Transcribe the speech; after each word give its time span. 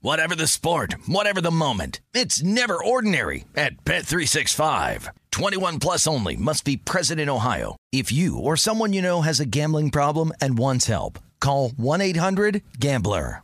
Whatever 0.00 0.36
the 0.36 0.46
sport, 0.46 0.94
whatever 1.08 1.40
the 1.40 1.50
moment, 1.50 2.00
it's 2.14 2.40
never 2.40 2.82
ordinary 2.82 3.44
at 3.56 3.84
Bet365. 3.84 5.08
21 5.32 5.80
plus 5.80 6.06
only 6.06 6.36
must 6.36 6.64
be 6.64 6.76
present 6.76 7.20
in 7.20 7.28
Ohio. 7.28 7.74
If 7.90 8.12
you 8.12 8.38
or 8.38 8.56
someone 8.56 8.92
you 8.92 9.02
know 9.02 9.22
has 9.22 9.40
a 9.40 9.44
gambling 9.44 9.90
problem 9.90 10.30
and 10.40 10.56
wants 10.56 10.86
help, 10.86 11.18
call 11.40 11.70
1-800-GAMBLER. 11.70 13.42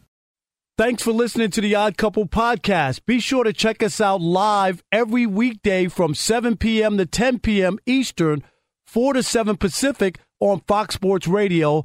Thanks 0.79 1.03
for 1.03 1.13
listening 1.13 1.51
to 1.51 1.61
the 1.61 1.75
Odd 1.75 1.97
Couple 1.97 2.27
podcast. 2.29 3.05
Be 3.05 3.19
sure 3.19 3.43
to 3.43 3.53
check 3.53 3.83
us 3.83 4.01
out 4.01 4.21
live 4.21 4.81
every 4.93 5.27
weekday 5.27 5.89
from 5.89 6.15
7 6.15 6.57
p.m. 6.57 6.99
to 6.99 7.07
10 7.07 7.41
p.m. 7.41 7.81
Eastern, 7.85 8.45
4 8.87 9.15
to 9.15 9.23
7 9.25 9.57
Pacific 9.57 10.21
on 10.39 10.61
Fox 10.69 10.95
Sports 10.95 11.27
Radio. 11.27 11.85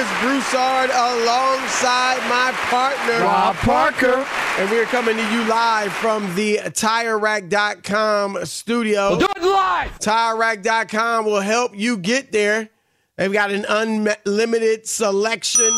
Chris 0.00 0.20
Broussard 0.22 0.88
alongside 0.88 2.26
my 2.26 2.52
partner, 2.70 3.22
Rob 3.22 3.54
Parker. 3.56 4.26
And 4.56 4.70
we're 4.70 4.86
coming 4.86 5.14
to 5.14 5.22
you 5.30 5.44
live 5.44 5.92
from 5.92 6.34
the 6.34 6.56
TireRack.com 6.56 8.46
studio. 8.46 9.18
Do 9.18 9.26
it 9.36 9.42
live! 9.42 9.98
TireRack.com 9.98 11.26
will 11.26 11.40
help 11.40 11.76
you 11.76 11.98
get 11.98 12.32
there. 12.32 12.70
They've 13.16 13.30
got 13.30 13.50
an 13.50 13.66
unlimited 13.68 14.86
selection, 14.86 15.70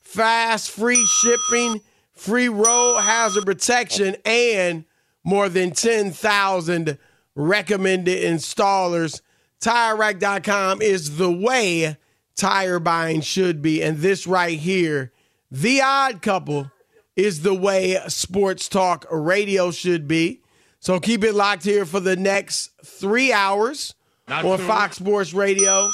fast, 0.00 0.70
free 0.70 1.04
shipping, 1.20 1.82
free 2.14 2.48
road 2.48 3.00
hazard 3.02 3.44
protection, 3.44 4.16
and 4.24 4.86
more 5.22 5.50
than 5.50 5.72
10,000 5.72 6.96
recommended 7.34 8.24
installers. 8.24 9.20
TireRack.com 9.60 10.80
is 10.80 11.18
the 11.18 11.30
way 11.30 11.98
tire 12.36 12.78
buying 12.78 13.20
should 13.20 13.62
be. 13.62 13.82
And 13.82 13.98
this 13.98 14.26
right 14.26 14.58
here, 14.58 15.12
The 15.50 15.80
Odd 15.82 16.22
Couple, 16.22 16.70
is 17.16 17.42
the 17.42 17.54
way 17.54 17.98
sports 18.08 18.68
talk 18.68 19.06
radio 19.10 19.70
should 19.70 20.08
be. 20.08 20.42
So 20.78 20.98
keep 20.98 21.22
it 21.24 21.34
locked 21.34 21.64
here 21.64 21.84
for 21.84 22.00
the 22.00 22.16
next 22.16 22.70
three 22.84 23.32
hours 23.32 23.94
on 24.28 24.58
Fox 24.58 24.96
Sports 24.96 25.34
Radio, 25.34 25.90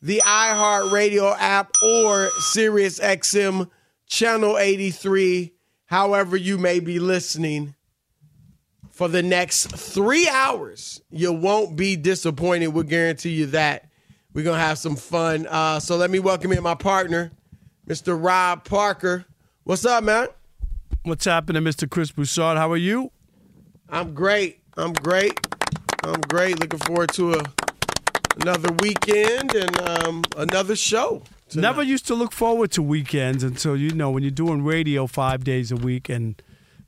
the 0.00 0.22
iHeart 0.24 0.92
Radio 0.92 1.34
app, 1.34 1.72
or 1.82 2.30
Sirius 2.52 3.00
XM 3.00 3.68
Channel 4.06 4.56
83, 4.58 5.52
however 5.86 6.36
you 6.36 6.58
may 6.58 6.80
be 6.80 6.98
listening. 6.98 7.74
For 8.90 9.06
the 9.06 9.22
next 9.22 9.76
three 9.76 10.28
hours, 10.28 11.00
you 11.10 11.32
won't 11.32 11.76
be 11.76 11.94
disappointed. 11.94 12.68
We'll 12.68 12.82
guarantee 12.82 13.30
you 13.30 13.46
that. 13.46 13.87
We're 14.38 14.44
going 14.44 14.60
to 14.60 14.64
have 14.64 14.78
some 14.78 14.94
fun. 14.94 15.48
Uh, 15.48 15.80
so 15.80 15.96
let 15.96 16.12
me 16.12 16.20
welcome 16.20 16.52
in 16.52 16.62
my 16.62 16.76
partner, 16.76 17.32
Mr. 17.88 18.16
Rob 18.16 18.62
Parker. 18.62 19.24
What's 19.64 19.84
up, 19.84 20.04
man? 20.04 20.28
What's 21.02 21.24
happening, 21.24 21.64
Mr. 21.64 21.90
Chris 21.90 22.12
Broussard? 22.12 22.56
How 22.56 22.70
are 22.70 22.76
you? 22.76 23.10
I'm 23.88 24.14
great. 24.14 24.60
I'm 24.76 24.92
great. 24.92 25.32
I'm 26.04 26.20
great. 26.20 26.60
Looking 26.60 26.78
forward 26.78 27.10
to 27.14 27.32
a 27.34 27.42
another 28.40 28.72
weekend 28.74 29.56
and 29.56 29.80
um, 29.80 30.22
another 30.36 30.76
show. 30.76 31.24
tonight. 31.48 31.70
Never 31.70 31.82
used 31.82 32.06
to 32.06 32.14
look 32.14 32.30
forward 32.30 32.70
to 32.70 32.80
weekends 32.80 33.42
until 33.42 33.76
you 33.76 33.90
know 33.90 34.08
when 34.12 34.22
you're 34.22 34.30
doing 34.30 34.62
radio 34.62 35.08
five 35.08 35.42
days 35.42 35.72
a 35.72 35.76
week 35.76 36.08
and 36.08 36.40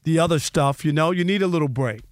the 0.04 0.20
other 0.20 0.38
stuff. 0.38 0.84
You 0.84 0.92
know, 0.92 1.10
you 1.10 1.24
need 1.24 1.42
a 1.42 1.48
little 1.48 1.66
break. 1.66 2.02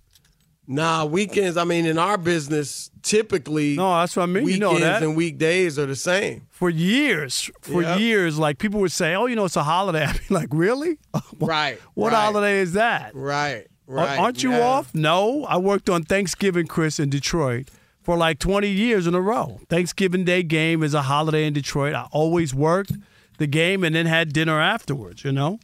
Nah, 0.70 1.06
weekends. 1.06 1.56
I 1.56 1.64
mean, 1.64 1.86
in 1.86 1.96
our 1.98 2.18
business, 2.18 2.90
typically, 3.02 3.74
No, 3.74 3.90
that's 4.00 4.14
what 4.14 4.24
I 4.24 4.26
mean. 4.26 4.42
You 4.42 4.44
weekends 4.44 4.60
know 4.60 4.78
that 4.78 5.02
and 5.02 5.16
weekdays 5.16 5.78
are 5.78 5.86
the 5.86 5.96
same. 5.96 6.42
for 6.50 6.68
years, 6.68 7.50
for 7.62 7.80
Yep. 7.82 7.98
years, 8.00 8.38
like 8.38 8.58
people 8.58 8.78
would 8.80 8.92
say, 8.92 9.14
"Oh, 9.14 9.24
you 9.26 9.34
know, 9.34 9.46
it's 9.46 9.56
a 9.56 9.62
holiday." 9.64 10.04
I'd 10.08 10.20
be 10.28 10.34
like, 10.34 10.48
"Really? 10.52 10.98
Right. 11.40 11.80
What 11.94 12.12
right, 12.12 12.18
holiday 12.18 12.58
is 12.58 12.74
that? 12.74 13.14
Right. 13.14 13.66
Right. 13.86 14.18
Aren't 14.18 14.42
you 14.42 14.50
yeah. 14.50 14.60
off? 14.60 14.94
No, 14.94 15.44
I 15.44 15.56
worked 15.56 15.88
on 15.88 16.02
Thanksgiving, 16.02 16.66
Chris, 16.66 17.00
in 17.00 17.08
Detroit 17.08 17.70
for 18.02 18.18
like 18.18 18.38
20 18.38 18.68
years 18.68 19.06
in 19.06 19.14
a 19.14 19.20
row. 19.20 19.60
Thanksgiving 19.70 20.24
Day 20.24 20.42
game 20.42 20.82
is 20.82 20.92
a 20.92 21.02
holiday 21.02 21.46
in 21.46 21.54
Detroit. 21.54 21.94
I 21.94 22.06
always 22.12 22.52
worked 22.54 22.92
the 23.38 23.46
game 23.46 23.84
and 23.84 23.94
then 23.94 24.04
had 24.04 24.34
dinner 24.34 24.60
afterwards. 24.60 25.24
You 25.24 25.32
know, 25.32 25.58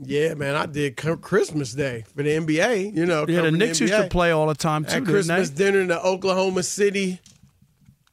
Yeah, 0.00 0.34
man. 0.34 0.54
I 0.54 0.66
did 0.66 0.96
Christmas 0.96 1.72
Day 1.72 2.04
for 2.14 2.22
the 2.22 2.30
NBA. 2.30 2.94
You 2.94 3.06
know, 3.06 3.26
yeah. 3.28 3.42
The 3.42 3.50
Knicks 3.50 3.80
used 3.80 3.92
to 3.92 4.08
play 4.08 4.30
all 4.30 4.46
the 4.46 4.54
time 4.54 4.84
too. 4.84 4.98
at 4.98 5.04
Christmas 5.04 5.50
dinner 5.50 5.80
in 5.80 5.88
the 5.88 6.02
Oklahoma 6.02 6.62
City 6.62 7.20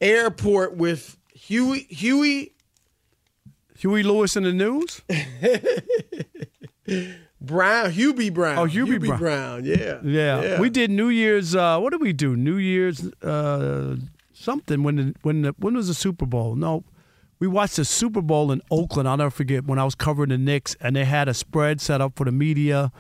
airport 0.02 0.76
with 0.76 1.18
Huey 1.34 1.86
Huey 1.90 2.54
Huey 3.78 4.04
Lewis 4.04 4.36
in 4.36 4.44
the 4.44 4.54
news. 4.54 5.02
Brown, 7.42 7.92
Hubie 7.92 8.34
Brown. 8.34 8.58
Oh, 8.58 8.66
Hubie 8.66 9.18
Brown. 9.18 9.66
Yeah. 9.66 10.00
Yeah. 10.04 10.60
we 10.60 10.70
did 10.70 10.90
New 10.90 11.10
Year's. 11.10 11.56
Uh, 11.56 11.80
what 11.80 11.92
did 11.92 12.02
we 12.02 12.14
do? 12.14 12.36
New 12.36 12.58
Year's 12.58 13.06
uh, 13.22 13.98
something 14.34 14.84
when 14.84 14.96
the, 14.96 15.16
when 15.22 15.42
the, 15.44 15.56
when 15.60 15.76
was 15.76 15.88
the 15.88 15.94
Super 15.94 16.26
Bowl? 16.26 16.56
No, 16.56 16.84
we 17.40 17.48
watched 17.48 17.76
the 17.76 17.86
Super 17.86 18.22
Bowl 18.22 18.52
in 18.52 18.62
Oakland. 18.72 19.08
I'll 19.08 19.18
never 19.18 19.30
forget 19.30 19.66
when 19.66 19.80
I 19.80 19.84
was 19.84 19.96
covering 19.96 20.30
the 20.30 20.38
Knicks 20.38 20.76
and 20.80 20.96
they 20.96 21.06
had 21.06 21.28
a 21.28 21.34
spread 21.34 21.82
set 21.82 22.02
up 22.02 22.14
for 22.16 22.26
the 22.26 22.32
media. 22.32 22.92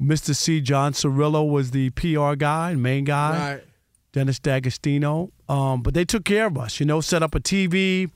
Mr. 0.00 0.34
C. 0.34 0.60
John 0.60 0.92
Cirillo 0.92 1.48
was 1.48 1.70
the 1.70 1.90
PR 1.90 2.34
guy, 2.34 2.74
main 2.74 3.04
guy. 3.04 3.54
Right. 3.54 3.64
Dennis 4.12 4.38
D'Agostino. 4.38 5.30
Um, 5.48 5.82
but 5.82 5.94
they 5.94 6.04
took 6.04 6.24
care 6.24 6.46
of 6.46 6.58
us, 6.58 6.80
you 6.80 6.86
know, 6.86 7.00
set 7.00 7.22
up 7.22 7.34
a 7.34 7.40
TV, 7.40 8.10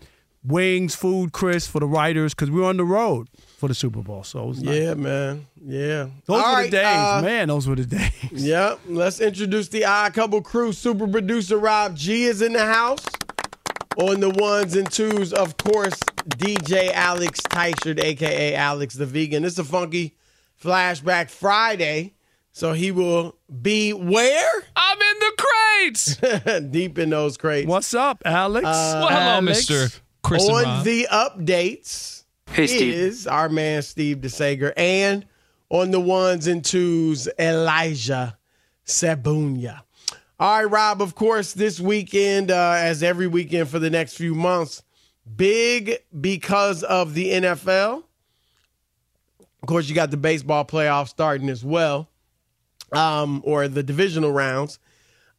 wings, 0.44 0.94
food, 0.94 1.32
Chris, 1.32 1.66
for 1.66 1.80
the 1.80 1.86
writers, 1.86 2.34
because 2.34 2.50
we 2.50 2.60
were 2.60 2.68
on 2.68 2.76
the 2.76 2.84
road 2.84 3.28
for 3.58 3.68
the 3.68 3.74
Super 3.74 4.02
Bowl. 4.02 4.22
So 4.22 4.42
it 4.42 4.46
was 4.46 4.62
nice. 4.62 4.74
Yeah, 4.74 4.94
man. 4.94 5.46
Yeah. 5.64 6.08
Those 6.26 6.42
All 6.42 6.50
were 6.50 6.58
right, 6.58 6.70
the 6.70 6.76
days, 6.76 6.96
uh, 6.96 7.22
man. 7.24 7.48
Those 7.48 7.66
were 7.66 7.76
the 7.76 7.86
days. 7.86 8.12
Yep. 8.32 8.80
Let's 8.88 9.20
introduce 9.20 9.68
the 9.68 9.84
Odd 9.84 10.12
Couple 10.12 10.42
crew. 10.42 10.72
Super 10.72 11.06
producer 11.06 11.56
Rob 11.56 11.96
G 11.96 12.24
is 12.24 12.42
in 12.42 12.52
the 12.52 12.64
house. 12.66 13.04
On 13.96 14.20
the 14.20 14.30
ones 14.30 14.76
and 14.76 14.90
twos, 14.90 15.32
of 15.32 15.56
course, 15.56 15.98
DJ 16.28 16.92
Alex 16.92 17.40
Teichert, 17.40 17.98
aka 17.98 18.54
Alex 18.54 18.94
the 18.94 19.06
Vegan. 19.06 19.44
It's 19.44 19.58
a 19.58 19.64
funky 19.64 20.16
flashback 20.62 21.30
Friday. 21.30 22.14
So 22.52 22.72
he 22.72 22.90
will 22.90 23.36
be 23.62 23.92
where? 23.92 24.50
I'm 24.76 24.98
in 24.98 25.18
the 25.18 25.32
crates. 25.38 26.16
Deep 26.70 26.98
in 26.98 27.10
those 27.10 27.36
crates. 27.36 27.68
What's 27.68 27.94
up, 27.94 28.22
Alex? 28.24 28.66
Uh, 28.66 28.70
well, 28.70 29.08
hello, 29.08 29.20
Alex? 29.20 29.70
Mister 29.70 30.00
Chris 30.22 30.48
on 30.48 30.84
the 30.84 31.06
updates 31.10 32.24
hey, 32.50 32.66
Steve. 32.66 32.94
is 32.94 33.26
our 33.26 33.48
man 33.48 33.82
Steve 33.82 34.18
DeSager. 34.18 34.72
And 34.76 35.26
on 35.70 35.90
the 35.90 36.00
ones 36.00 36.46
and 36.46 36.64
twos, 36.64 37.28
Elijah 37.38 38.38
Sabunya. 38.86 39.82
All 40.38 40.58
right, 40.58 40.70
Rob, 40.70 41.00
of 41.00 41.14
course, 41.14 41.54
this 41.54 41.80
weekend, 41.80 42.50
uh, 42.50 42.74
as 42.76 43.02
every 43.02 43.26
weekend 43.26 43.70
for 43.70 43.78
the 43.78 43.88
next 43.88 44.18
few 44.18 44.34
months, 44.34 44.82
big 45.34 45.98
because 46.20 46.82
of 46.82 47.14
the 47.14 47.30
NFL. 47.30 48.02
Of 49.62 49.66
course, 49.66 49.88
you 49.88 49.94
got 49.94 50.10
the 50.10 50.18
baseball 50.18 50.66
playoffs 50.66 51.08
starting 51.08 51.48
as 51.48 51.64
well, 51.64 52.10
um, 52.92 53.40
or 53.46 53.66
the 53.66 53.82
divisional 53.82 54.30
rounds. 54.30 54.78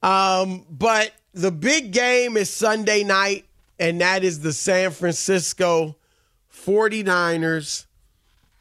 Um, 0.01 0.65
but 0.67 1.11
the 1.31 1.51
big 1.51 1.91
game 1.91 2.35
is 2.35 2.49
Sunday 2.49 3.03
night, 3.03 3.45
and 3.79 4.01
that 4.01 4.23
is 4.23 4.39
the 4.39 4.51
San 4.51 4.89
Francisco 4.89 5.95
49ers 6.51 7.85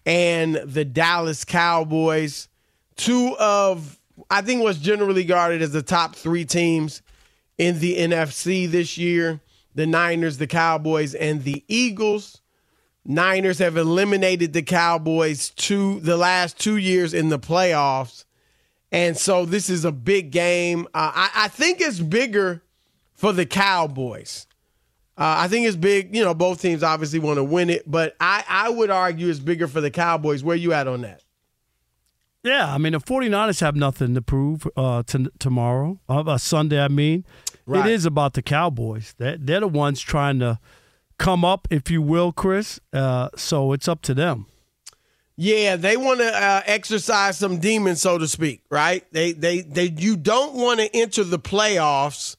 and 0.05 0.57
the 0.57 0.85
Dallas 0.85 1.47
Cowboys. 1.47 2.49
Two 2.97 3.35
of 3.39 3.96
I 4.31 4.43
think 4.43 4.63
what's 4.63 4.79
generally 4.79 5.25
guarded 5.25 5.63
as 5.63 5.73
the 5.73 5.83
top 5.83 6.17
three 6.17 6.45
teams 6.45 7.03
in 7.59 7.79
the 7.81 7.99
NFC 7.99 8.71
this 8.71 8.99
year 8.99 9.41
the 9.77 9.87
Niners, 9.87 10.39
the 10.39 10.47
Cowboys, 10.47 11.15
and 11.15 11.45
the 11.45 11.63
Eagles. 11.69 12.41
Niners 13.05 13.59
have 13.59 13.77
eliminated 13.77 14.53
the 14.53 14.63
Cowboys 14.63 15.51
two 15.51 16.01
the 16.01 16.17
last 16.17 16.59
two 16.59 16.79
years 16.79 17.15
in 17.15 17.29
the 17.29 17.39
playoffs. 17.39 18.25
And 18.91 19.17
so 19.17 19.45
this 19.45 19.69
is 19.69 19.85
a 19.85 19.93
big 19.93 20.31
game. 20.31 20.89
Uh, 20.95 21.13
I, 21.15 21.31
I, 21.35 21.49
think 21.49 21.81
it's 21.81 22.01
bigger 22.01 22.63
for 23.15 23.33
the 23.33 23.45
Cowboys. 23.45 24.47
Uh, 25.19 25.45
I 25.45 25.49
think 25.49 25.67
it's 25.67 25.77
big. 25.77 26.17
You 26.17 26.25
know, 26.25 26.35
both 26.35 26.63
teams 26.63 26.83
obviously 26.83 27.19
want 27.19 27.37
to 27.37 27.45
win 27.45 27.69
it, 27.69 27.89
but 27.89 28.17
I, 28.19 28.45
I 28.49 28.71
would 28.71 28.91
argue 28.91 29.29
it's 29.29 29.39
bigger 29.39 29.69
for 29.69 29.81
the 29.81 29.91
Cowboys. 29.91 30.43
Where 30.43 30.57
you 30.57 30.73
at 30.73 30.89
on 30.89 31.03
that? 31.03 31.23
Yeah, 32.47 32.73
I 32.73 32.79
mean, 32.79 32.93
the 32.93 33.01
49ers 33.01 33.61
have 33.61 33.75
nothing 33.75 34.15
to 34.15 34.23
prove 34.23 34.69
uh, 34.77 35.03
t- 35.03 35.27
tomorrow, 35.41 35.99
uh, 36.09 36.39
Sunday, 36.39 36.81
I 36.81 36.87
mean. 36.87 37.25
Right. 37.67 37.85
It 37.85 37.93
is 37.93 38.07
about 38.07 38.35
the 38.35 38.43
Cowboys. 38.43 39.17
They're, 39.19 39.37
they're 39.37 39.61
the 39.61 39.69
ones 39.69 40.01
trying 40.01 40.39
to 40.39 40.61
come 41.19 41.45
up, 41.45 41.67
if 41.73 41.91
you 41.91 42.01
will, 42.01 42.31
Chris. 42.31 42.79
Uh, 42.93 43.31
so 43.35 43.73
it's 43.73 43.89
up 43.89 44.01
to 44.03 44.15
them. 44.15 44.47
Yeah, 45.35 45.75
they 45.75 45.97
want 45.97 46.21
to 46.21 46.29
uh, 46.29 46.63
exercise 46.67 47.37
some 47.37 47.59
demons, 47.59 48.01
so 48.01 48.17
to 48.17 48.29
speak, 48.29 48.63
right? 48.71 49.05
They, 49.11 49.33
they, 49.33 49.63
they. 49.63 49.93
You 49.97 50.17
don't 50.17 50.55
want 50.55 50.79
to 50.79 50.97
enter 50.97 51.25
the 51.25 51.41
playoffs 51.41 52.37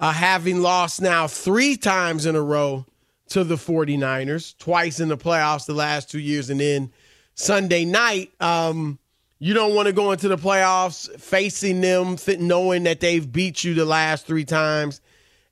uh, 0.00 0.12
having 0.12 0.60
lost 0.60 1.00
now 1.00 1.28
three 1.28 1.76
times 1.76 2.26
in 2.26 2.34
a 2.34 2.42
row 2.42 2.84
to 3.28 3.44
the 3.44 3.54
49ers, 3.54 4.58
twice 4.58 4.98
in 4.98 5.08
the 5.08 5.16
playoffs 5.16 5.66
the 5.66 5.72
last 5.72 6.10
two 6.10 6.18
years, 6.18 6.50
and 6.50 6.58
then 6.58 6.92
Sunday 7.36 7.84
night. 7.84 8.32
Um, 8.40 8.98
you 9.38 9.54
don't 9.54 9.74
want 9.74 9.86
to 9.86 9.92
go 9.92 10.12
into 10.12 10.28
the 10.28 10.36
playoffs 10.36 11.10
facing 11.20 11.80
them, 11.80 12.16
knowing 12.38 12.84
that 12.84 13.00
they've 13.00 13.30
beat 13.30 13.64
you 13.64 13.74
the 13.74 13.84
last 13.84 14.26
three 14.26 14.44
times 14.44 15.00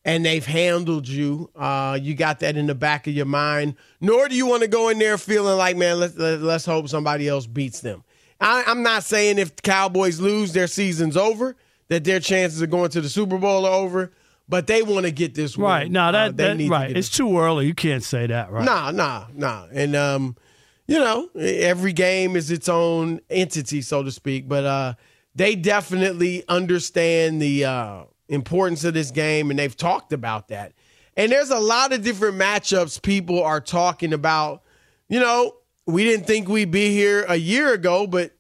and 0.04 0.25
they've 0.25 0.44
handled 0.44 1.08
you. 1.08 1.50
Uh, 1.54 1.98
you 2.00 2.14
got 2.14 2.40
that 2.40 2.56
in 2.56 2.66
the 2.66 2.75
back 2.75 3.06
of 3.06 3.14
your 3.14 3.26
mind. 3.26 3.75
Nor 4.00 4.28
do 4.28 4.36
you 4.36 4.46
want 4.46 4.62
to 4.62 4.69
go 4.69 4.88
in 4.88 4.98
there 4.98 5.19
feeling 5.19 5.56
like, 5.56 5.76
man, 5.76 6.00
let's, 6.00 6.16
let's 6.16 6.66
hope 6.66 6.88
somebody 6.88 7.28
else 7.28 7.46
beats 7.46 7.81
them. 7.81 8.04
I, 8.40 8.64
I'm 8.66 8.82
not 8.82 9.04
saying 9.04 9.38
if 9.38 9.56
the 9.56 9.62
Cowboys 9.62 10.20
lose, 10.20 10.52
their 10.52 10.66
season's 10.66 11.16
over, 11.16 11.56
that 11.88 12.04
their 12.04 12.20
chances 12.20 12.60
of 12.62 12.70
going 12.70 12.90
to 12.90 13.00
the 13.00 13.08
Super 13.08 13.38
Bowl 13.38 13.66
are 13.66 13.72
over 13.72 14.12
but 14.48 14.66
they 14.66 14.82
want 14.82 15.06
to 15.06 15.12
get 15.12 15.34
this 15.34 15.56
win. 15.56 15.66
Right. 15.66 15.90
No, 15.90 16.12
that, 16.12 16.28
uh, 16.28 16.32
that 16.32 16.69
right. 16.69 16.96
It's 16.96 17.08
too 17.08 17.38
early. 17.38 17.66
You 17.66 17.75
can't 17.75 18.02
say 18.02 18.26
that, 18.26 18.50
right? 18.50 18.64
Nah, 18.64 18.90
nah, 18.90 19.26
nah. 19.32 19.66
And 19.72 19.96
um, 19.96 20.37
you 20.86 20.98
know, 20.98 21.28
every 21.38 21.92
game 21.92 22.36
is 22.36 22.50
its 22.50 22.69
own 22.69 23.20
entity, 23.31 23.81
so 23.82 24.02
to 24.02 24.10
speak. 24.10 24.48
But 24.48 24.64
uh, 24.64 24.94
they 25.34 25.56
definitely 25.56 26.44
understand 26.48 27.40
the 27.40 27.64
uh, 27.64 28.04
importance 28.28 28.84
of 28.84 28.94
this 28.94 29.10
game, 29.10 29.50
and 29.50 29.58
they've 29.58 29.76
talked 29.76 30.12
about 30.12 30.48
that. 30.48 30.72
And 31.16 31.31
there's 31.31 31.50
a 31.50 31.58
lot 31.58 31.92
of 31.92 32.02
different 32.02 32.36
matchups 32.36 33.00
people 33.00 33.42
are 33.42 33.60
talking 33.60 34.12
about. 34.12 34.62
You 35.08 35.20
know, 35.20 35.56
we 35.86 36.04
didn't 36.04 36.26
think 36.26 36.48
we'd 36.48 36.70
be 36.70 36.90
here 36.90 37.25
a 37.28 37.37
year 37.37 37.72
ago, 37.72 38.06
but 38.06 38.32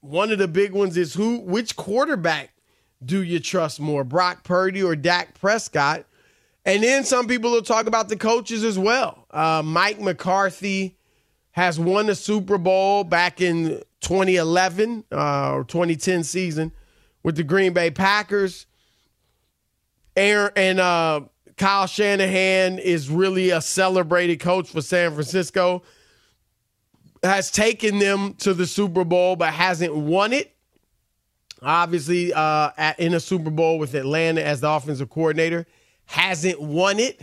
one 0.00 0.32
of 0.32 0.38
the 0.38 0.48
big 0.48 0.72
ones 0.72 0.96
is 0.96 1.14
who, 1.14 1.38
which 1.38 1.76
quarterback 1.76 2.50
do 3.04 3.22
you 3.22 3.38
trust 3.38 3.80
more, 3.80 4.04
Brock 4.04 4.44
Purdy 4.44 4.82
or 4.82 4.96
Dak 4.96 5.38
Prescott? 5.38 6.04
And 6.64 6.82
then 6.82 7.04
some 7.04 7.28
people 7.28 7.52
will 7.52 7.62
talk 7.62 7.86
about 7.86 8.08
the 8.08 8.16
coaches 8.16 8.64
as 8.64 8.78
well. 8.78 9.26
Uh, 9.30 9.62
Mike 9.64 10.00
McCarthy 10.00 10.95
has 11.56 11.80
won 11.80 12.04
the 12.06 12.14
Super 12.14 12.58
Bowl 12.58 13.02
back 13.02 13.40
in 13.40 13.82
2011 14.02 15.04
uh, 15.10 15.54
or 15.54 15.64
2010 15.64 16.22
season 16.22 16.70
with 17.22 17.34
the 17.34 17.42
Green 17.42 17.72
Bay 17.72 17.90
Packers. 17.90 18.66
Aaron, 20.14 20.52
and 20.54 20.78
uh, 20.78 21.22
Kyle 21.56 21.86
Shanahan 21.86 22.78
is 22.78 23.08
really 23.08 23.50
a 23.50 23.62
celebrated 23.62 24.38
coach 24.38 24.68
for 24.68 24.82
San 24.82 25.12
Francisco. 25.12 25.82
Has 27.22 27.50
taken 27.50 27.98
them 28.00 28.34
to 28.34 28.52
the 28.52 28.66
Super 28.66 29.04
Bowl, 29.04 29.34
but 29.34 29.54
hasn't 29.54 29.96
won 29.96 30.34
it. 30.34 30.54
Obviously, 31.62 32.34
uh, 32.34 32.70
at, 32.76 33.00
in 33.00 33.14
a 33.14 33.20
Super 33.20 33.50
Bowl 33.50 33.78
with 33.78 33.94
Atlanta 33.94 34.42
as 34.42 34.60
the 34.60 34.70
offensive 34.70 35.08
coordinator, 35.08 35.66
hasn't 36.04 36.60
won 36.60 37.00
it. 37.00 37.18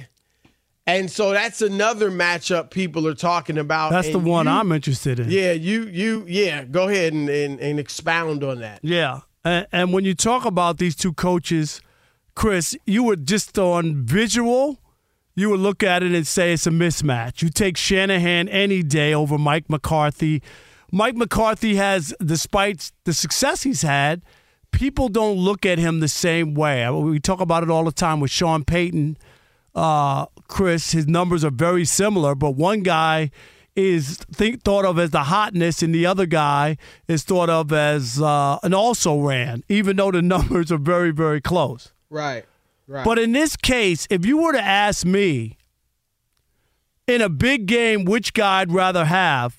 And 0.85 1.09
so 1.09 1.31
that's 1.31 1.61
another 1.61 2.11
matchup 2.11 2.69
people 2.69 3.07
are 3.07 3.13
talking 3.13 3.57
about. 3.57 3.91
That's 3.91 4.09
the 4.11 4.19
one 4.19 4.47
you, 4.47 4.51
I'm 4.51 4.71
interested 4.71 5.19
in. 5.19 5.29
Yeah, 5.29 5.53
you 5.53 5.85
you 5.85 6.25
yeah, 6.27 6.65
go 6.65 6.89
ahead 6.89 7.13
and, 7.13 7.29
and, 7.29 7.59
and 7.59 7.79
expound 7.79 8.43
on 8.43 8.59
that. 8.59 8.79
Yeah. 8.83 9.21
And, 9.45 9.65
and 9.71 9.93
when 9.93 10.03
you 10.03 10.13
talk 10.13 10.45
about 10.45 10.77
these 10.77 10.95
two 10.95 11.13
coaches, 11.13 11.81
Chris, 12.35 12.75
you 12.85 13.03
would 13.03 13.25
just 13.25 13.57
on 13.57 14.03
visual, 14.03 14.79
you 15.35 15.49
would 15.49 15.59
look 15.61 15.83
at 15.83 16.03
it 16.03 16.11
and 16.11 16.27
say 16.27 16.53
it's 16.53 16.67
a 16.67 16.71
mismatch. 16.71 17.41
You 17.41 17.49
take 17.49 17.77
Shanahan 17.77 18.49
any 18.49 18.83
day 18.83 19.13
over 19.13 19.37
Mike 19.37 19.69
McCarthy. 19.69 20.41
Mike 20.91 21.15
McCarthy 21.15 21.75
has, 21.75 22.13
despite 22.23 22.91
the 23.05 23.13
success 23.13 23.63
he's 23.63 23.81
had, 23.83 24.21
people 24.71 25.07
don't 25.09 25.37
look 25.37 25.65
at 25.65 25.79
him 25.79 26.01
the 26.01 26.07
same 26.07 26.53
way. 26.53 26.89
We 26.89 27.19
talk 27.19 27.39
about 27.39 27.63
it 27.63 27.69
all 27.69 27.85
the 27.85 27.91
time 27.91 28.19
with 28.19 28.31
Sean 28.31 28.63
Payton 28.63 29.17
uh, 29.75 30.25
Chris, 30.47 30.91
his 30.91 31.07
numbers 31.07 31.43
are 31.43 31.51
very 31.51 31.85
similar, 31.85 32.35
but 32.35 32.51
one 32.51 32.81
guy 32.81 33.31
is 33.75 34.17
think 34.31 34.61
thought 34.63 34.85
of 34.85 34.99
as 34.99 35.11
the 35.11 35.23
hotness, 35.23 35.81
and 35.81 35.93
the 35.93 36.05
other 36.05 36.25
guy 36.25 36.77
is 37.07 37.23
thought 37.23 37.49
of 37.49 37.73
as 37.73 38.21
uh, 38.21 38.59
an 38.63 38.73
also 38.73 39.19
ran, 39.19 39.63
even 39.67 39.95
though 39.95 40.11
the 40.11 40.21
numbers 40.35 40.71
are 40.71 40.77
very, 40.77 41.11
very 41.11 41.41
close. 41.41 41.91
Right. 42.09 42.45
Right. 42.85 43.05
But 43.05 43.17
in 43.17 43.31
this 43.31 43.55
case, 43.55 44.07
if 44.09 44.25
you 44.25 44.37
were 44.37 44.51
to 44.51 44.61
ask 44.61 45.05
me 45.05 45.57
in 47.07 47.21
a 47.21 47.29
big 47.29 47.65
game 47.65 48.05
which 48.05 48.33
guy 48.33 48.61
I'd 48.61 48.71
rather 48.71 49.05
have, 49.05 49.57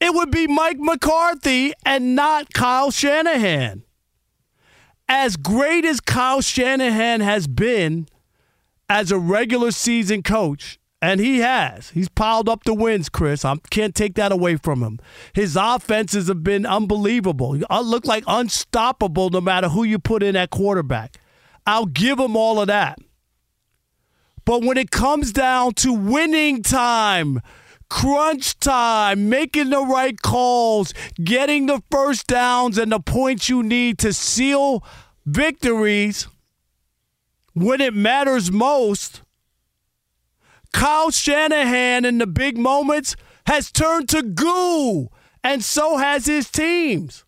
it 0.00 0.14
would 0.14 0.30
be 0.30 0.46
Mike 0.46 0.78
McCarthy 0.78 1.72
and 1.84 2.14
not 2.14 2.54
Kyle 2.54 2.90
Shanahan. 2.90 3.82
As 5.08 5.36
great 5.36 5.84
as 5.84 6.00
Kyle 6.00 6.40
Shanahan 6.40 7.20
has 7.20 7.46
been 7.48 8.06
as 8.88 9.12
a 9.12 9.18
regular 9.18 9.70
season 9.70 10.22
coach, 10.22 10.78
and 11.00 11.20
he 11.20 11.38
has. 11.38 11.90
He's 11.90 12.08
piled 12.08 12.48
up 12.48 12.64
the 12.64 12.74
wins, 12.74 13.08
Chris. 13.08 13.44
I 13.44 13.56
can't 13.70 13.94
take 13.94 14.14
that 14.14 14.32
away 14.32 14.56
from 14.56 14.82
him. 14.82 14.98
His 15.32 15.56
offenses 15.56 16.28
have 16.28 16.42
been 16.42 16.66
unbelievable. 16.66 17.60
I 17.70 17.80
look 17.80 18.04
like 18.06 18.24
unstoppable 18.26 19.30
no 19.30 19.40
matter 19.40 19.68
who 19.68 19.84
you 19.84 19.98
put 19.98 20.22
in 20.22 20.34
at 20.34 20.50
quarterback. 20.50 21.18
I'll 21.66 21.86
give 21.86 22.18
him 22.18 22.34
all 22.36 22.60
of 22.60 22.66
that. 22.68 22.98
But 24.44 24.64
when 24.64 24.78
it 24.78 24.90
comes 24.90 25.32
down 25.32 25.74
to 25.74 25.92
winning 25.92 26.62
time, 26.62 27.42
crunch 27.90 28.58
time, 28.58 29.28
making 29.28 29.68
the 29.70 29.84
right 29.84 30.20
calls, 30.20 30.94
getting 31.22 31.66
the 31.66 31.82
first 31.90 32.26
downs 32.26 32.78
and 32.78 32.90
the 32.90 33.00
points 33.00 33.50
you 33.50 33.62
need 33.62 33.98
to 33.98 34.12
seal 34.12 34.82
victories– 35.26 36.26
when 37.62 37.80
it 37.80 37.94
matters 37.94 38.50
most, 38.50 39.22
Kyle 40.72 41.10
Shanahan 41.10 42.04
in 42.04 42.18
the 42.18 42.26
big 42.26 42.58
moments 42.58 43.16
has 43.46 43.72
turned 43.72 44.08
to 44.10 44.22
goo, 44.22 45.08
and 45.42 45.64
so 45.64 45.96
has 45.96 46.26
his 46.26 46.50
teams. 46.50 47.24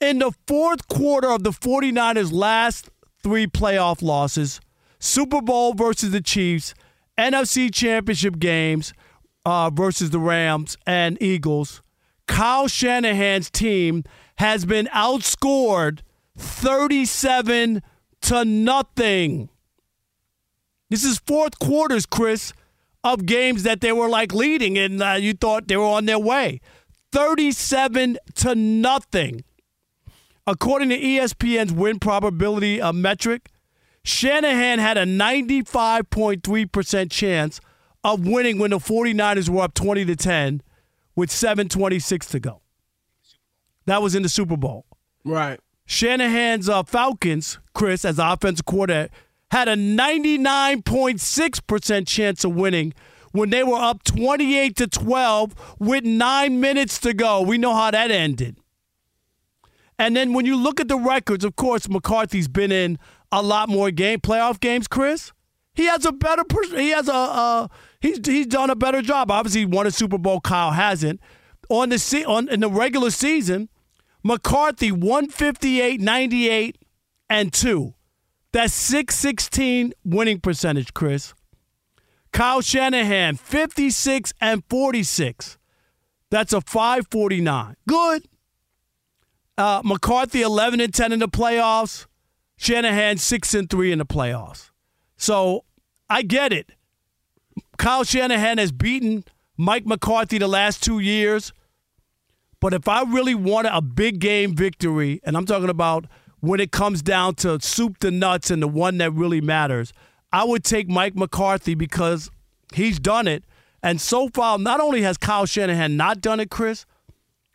In 0.00 0.18
the 0.18 0.32
fourth 0.46 0.88
quarter 0.88 1.28
of 1.28 1.44
the 1.44 1.50
49ers' 1.50 2.32
last 2.32 2.88
three 3.22 3.46
playoff 3.46 4.00
losses, 4.00 4.60
Super 4.98 5.42
Bowl 5.42 5.74
versus 5.74 6.10
the 6.10 6.22
Chiefs, 6.22 6.74
NFC 7.18 7.72
Championship 7.72 8.38
games 8.38 8.94
uh, 9.44 9.68
versus 9.68 10.10
the 10.10 10.18
Rams 10.18 10.78
and 10.86 11.20
Eagles, 11.22 11.82
Kyle 12.26 12.68
Shanahan's 12.68 13.50
team 13.50 14.04
has 14.36 14.64
been 14.64 14.86
outscored 14.86 16.00
37 16.38 17.82
to 18.22 18.44
nothing. 18.44 19.48
This 20.88 21.04
is 21.04 21.20
fourth 21.26 21.58
quarters, 21.58 22.06
Chris, 22.06 22.52
of 23.04 23.26
games 23.26 23.62
that 23.62 23.80
they 23.80 23.92
were 23.92 24.08
like 24.08 24.34
leading 24.34 24.76
and 24.76 25.02
uh, 25.02 25.12
you 25.12 25.32
thought 25.32 25.68
they 25.68 25.76
were 25.76 25.84
on 25.84 26.06
their 26.06 26.18
way. 26.18 26.60
37 27.12 28.18
to 28.36 28.54
nothing. 28.54 29.44
According 30.46 30.88
to 30.90 30.98
ESPN's 30.98 31.72
win 31.72 31.98
probability 31.98 32.80
uh, 32.80 32.92
metric, 32.92 33.50
Shanahan 34.02 34.78
had 34.78 34.98
a 34.98 35.04
95.3% 35.04 37.10
chance 37.10 37.60
of 38.02 38.26
winning 38.26 38.58
when 38.58 38.70
the 38.70 38.78
49ers 38.78 39.48
were 39.48 39.62
up 39.62 39.74
20 39.74 40.04
to 40.06 40.16
10 40.16 40.62
with 41.14 41.30
726 41.30 42.26
to 42.28 42.40
go. 42.40 42.60
That 43.86 44.02
was 44.02 44.14
in 44.14 44.22
the 44.22 44.28
Super 44.28 44.56
Bowl. 44.56 44.86
Right. 45.24 45.60
Shanahan's 45.90 46.68
uh, 46.68 46.84
Falcons, 46.84 47.58
Chris, 47.74 48.04
as 48.04 48.20
offensive 48.20 48.64
coordinator, 48.64 49.12
had 49.50 49.66
a 49.66 49.74
99.6% 49.74 52.06
chance 52.06 52.44
of 52.44 52.54
winning 52.54 52.94
when 53.32 53.50
they 53.50 53.64
were 53.64 53.74
up 53.74 54.04
28 54.04 54.76
to 54.76 54.86
12 54.86 55.74
with 55.80 56.04
nine 56.04 56.60
minutes 56.60 57.00
to 57.00 57.12
go. 57.12 57.42
We 57.42 57.58
know 57.58 57.74
how 57.74 57.90
that 57.90 58.12
ended. 58.12 58.56
And 59.98 60.14
then 60.14 60.32
when 60.32 60.46
you 60.46 60.56
look 60.56 60.78
at 60.78 60.86
the 60.86 60.96
records, 60.96 61.44
of 61.44 61.56
course, 61.56 61.88
McCarthy's 61.88 62.46
been 62.46 62.70
in 62.70 62.96
a 63.32 63.42
lot 63.42 63.68
more 63.68 63.90
game 63.90 64.20
playoff 64.20 64.60
games. 64.60 64.86
Chris, 64.86 65.32
he 65.74 65.86
has 65.86 66.06
a 66.06 66.12
better. 66.12 66.44
He 66.70 66.90
has 66.90 67.08
a. 67.08 67.12
Uh, 67.12 67.66
he's 67.98 68.20
he's 68.24 68.46
done 68.46 68.70
a 68.70 68.76
better 68.76 69.02
job. 69.02 69.32
Obviously, 69.32 69.62
he 69.62 69.66
won 69.66 69.88
a 69.88 69.90
Super 69.90 70.18
Bowl. 70.18 70.40
Kyle 70.40 70.70
hasn't. 70.70 71.18
On 71.68 71.88
the 71.88 72.24
on 72.28 72.48
in 72.48 72.60
the 72.60 72.70
regular 72.70 73.10
season, 73.10 73.68
McCarthy 74.22 74.92
158, 74.92 76.00
98, 76.00 76.78
and 77.28 77.52
two. 77.52 77.94
That's 78.52 78.74
616 78.74 79.92
winning 80.04 80.40
percentage, 80.40 80.92
Chris. 80.92 81.34
Kyle 82.32 82.60
Shanahan, 82.60 83.36
56 83.36 84.32
and 84.40 84.62
46. 84.68 85.58
That's 86.30 86.52
a 86.52 86.60
549. 86.60 87.76
Good. 87.88 88.26
Uh, 89.58 89.82
McCarthy, 89.84 90.42
11 90.42 90.80
and 90.80 90.94
10 90.94 91.12
in 91.12 91.18
the 91.18 91.28
playoffs. 91.28 92.06
Shanahan, 92.56 93.16
6 93.18 93.54
and 93.54 93.70
3 93.70 93.92
in 93.92 93.98
the 93.98 94.06
playoffs. 94.06 94.70
So 95.16 95.64
I 96.08 96.22
get 96.22 96.52
it. 96.52 96.72
Kyle 97.78 98.04
Shanahan 98.04 98.58
has 98.58 98.72
beaten 98.72 99.24
Mike 99.56 99.86
McCarthy 99.86 100.38
the 100.38 100.48
last 100.48 100.82
two 100.82 100.98
years. 100.98 101.52
But 102.60 102.74
if 102.74 102.88
I 102.88 103.02
really 103.02 103.34
wanted 103.34 103.74
a 103.74 103.80
big 103.80 104.18
game 104.18 104.54
victory, 104.54 105.20
and 105.24 105.36
I'm 105.36 105.46
talking 105.46 105.70
about 105.70 106.06
when 106.40 106.60
it 106.60 106.72
comes 106.72 107.02
down 107.02 107.34
to 107.36 107.58
soup 107.60 107.98
to 107.98 108.10
nuts 108.10 108.50
and 108.50 108.62
the 108.62 108.68
one 108.68 108.98
that 108.98 109.12
really 109.12 109.40
matters, 109.40 109.92
I 110.32 110.44
would 110.44 110.62
take 110.62 110.88
Mike 110.88 111.16
McCarthy 111.16 111.74
because 111.74 112.30
he's 112.74 112.98
done 112.98 113.26
it. 113.26 113.44
And 113.82 114.00
so 114.00 114.28
far, 114.28 114.58
not 114.58 114.80
only 114.80 115.02
has 115.02 115.16
Kyle 115.16 115.46
Shanahan 115.46 115.96
not 115.96 116.20
done 116.20 116.38
it, 116.38 116.50
Chris, 116.50 116.84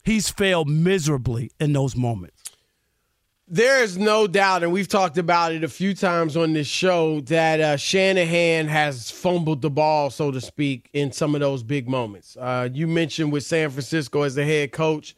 he's 0.03 0.29
failed 0.29 0.67
miserably 0.67 1.51
in 1.59 1.73
those 1.73 1.95
moments. 1.95 2.34
There 3.47 3.83
is 3.83 3.95
no 3.95 4.25
doubt, 4.25 4.63
and 4.63 4.71
we've 4.71 4.87
talked 4.87 5.19
about 5.19 5.51
it 5.51 5.63
a 5.63 5.67
few 5.67 5.93
times 5.93 6.35
on 6.35 6.53
this 6.53 6.65
show, 6.65 7.21
that 7.21 7.61
uh, 7.61 7.77
Shanahan 7.77 8.67
has 8.67 9.11
fumbled 9.11 9.61
the 9.61 9.69
ball, 9.69 10.09
so 10.09 10.31
to 10.31 10.41
speak, 10.41 10.89
in 10.93 11.11
some 11.11 11.35
of 11.35 11.41
those 11.41 11.61
big 11.61 11.87
moments. 11.87 12.35
Uh, 12.39 12.69
you 12.73 12.87
mentioned 12.87 13.31
with 13.31 13.43
San 13.43 13.69
Francisco 13.69 14.23
as 14.23 14.33
the 14.33 14.43
head 14.43 14.71
coach, 14.71 15.15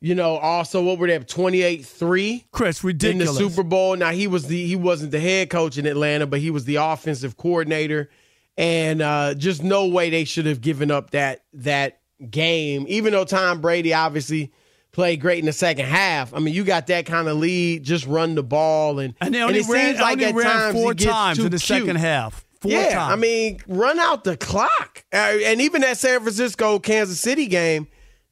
you 0.00 0.14
know, 0.14 0.36
also 0.36 0.82
what 0.82 0.98
were 0.98 1.06
they 1.06 1.18
28-3? 1.18 2.44
Chris, 2.50 2.82
ridiculous. 2.82 3.28
In 3.28 3.34
the 3.34 3.50
Super 3.50 3.62
Bowl. 3.62 3.96
Now 3.96 4.10
he 4.10 4.26
was 4.26 4.46
the 4.46 4.66
he 4.66 4.76
wasn't 4.76 5.10
the 5.10 5.20
head 5.20 5.50
coach 5.50 5.78
in 5.78 5.86
Atlanta, 5.86 6.26
but 6.26 6.40
he 6.40 6.50
was 6.50 6.64
the 6.64 6.76
offensive 6.76 7.36
coordinator. 7.36 8.10
And 8.58 9.02
uh, 9.02 9.34
just 9.34 9.62
no 9.62 9.86
way 9.86 10.10
they 10.10 10.24
should 10.24 10.46
have 10.46 10.60
given 10.60 10.90
up 10.90 11.10
that 11.10 11.44
that 11.54 12.00
game. 12.30 12.84
Even 12.88 13.12
though 13.12 13.24
Tom 13.24 13.60
Brady 13.60 13.94
obviously 13.94 14.52
played 14.96 15.20
great 15.20 15.38
in 15.38 15.44
the 15.44 15.52
second 15.52 15.84
half. 15.84 16.32
I 16.32 16.38
mean, 16.38 16.54
you 16.54 16.64
got 16.64 16.86
that 16.86 17.04
kind 17.04 17.28
of 17.28 17.36
lead, 17.36 17.84
just 17.84 18.06
run 18.06 18.34
the 18.34 18.42
ball 18.42 18.98
and 18.98 19.14
And 19.20 19.34
they 19.34 19.42
only 19.42 19.60
and 19.60 19.68
it 19.68 19.72
ran, 19.72 19.86
seems 19.88 20.00
like 20.00 20.12
only 20.14 20.24
at 20.24 20.34
ran 20.34 20.46
times 20.46 20.74
four 20.74 20.90
he 20.92 20.94
gets 20.96 21.10
times 21.12 21.38
in 21.38 21.44
the 21.44 21.50
cute. 21.50 21.60
second 21.60 21.96
half. 21.96 22.44
Four 22.62 22.70
yeah, 22.70 22.94
times. 22.94 23.12
I 23.12 23.16
mean, 23.16 23.60
run 23.68 23.98
out 24.00 24.24
the 24.24 24.38
clock. 24.38 25.04
Uh, 25.12 25.16
and 25.44 25.60
even 25.60 25.82
that 25.82 25.98
San 25.98 26.20
Francisco 26.20 26.78
Kansas 26.78 27.20
City 27.20 27.46
game, 27.46 27.86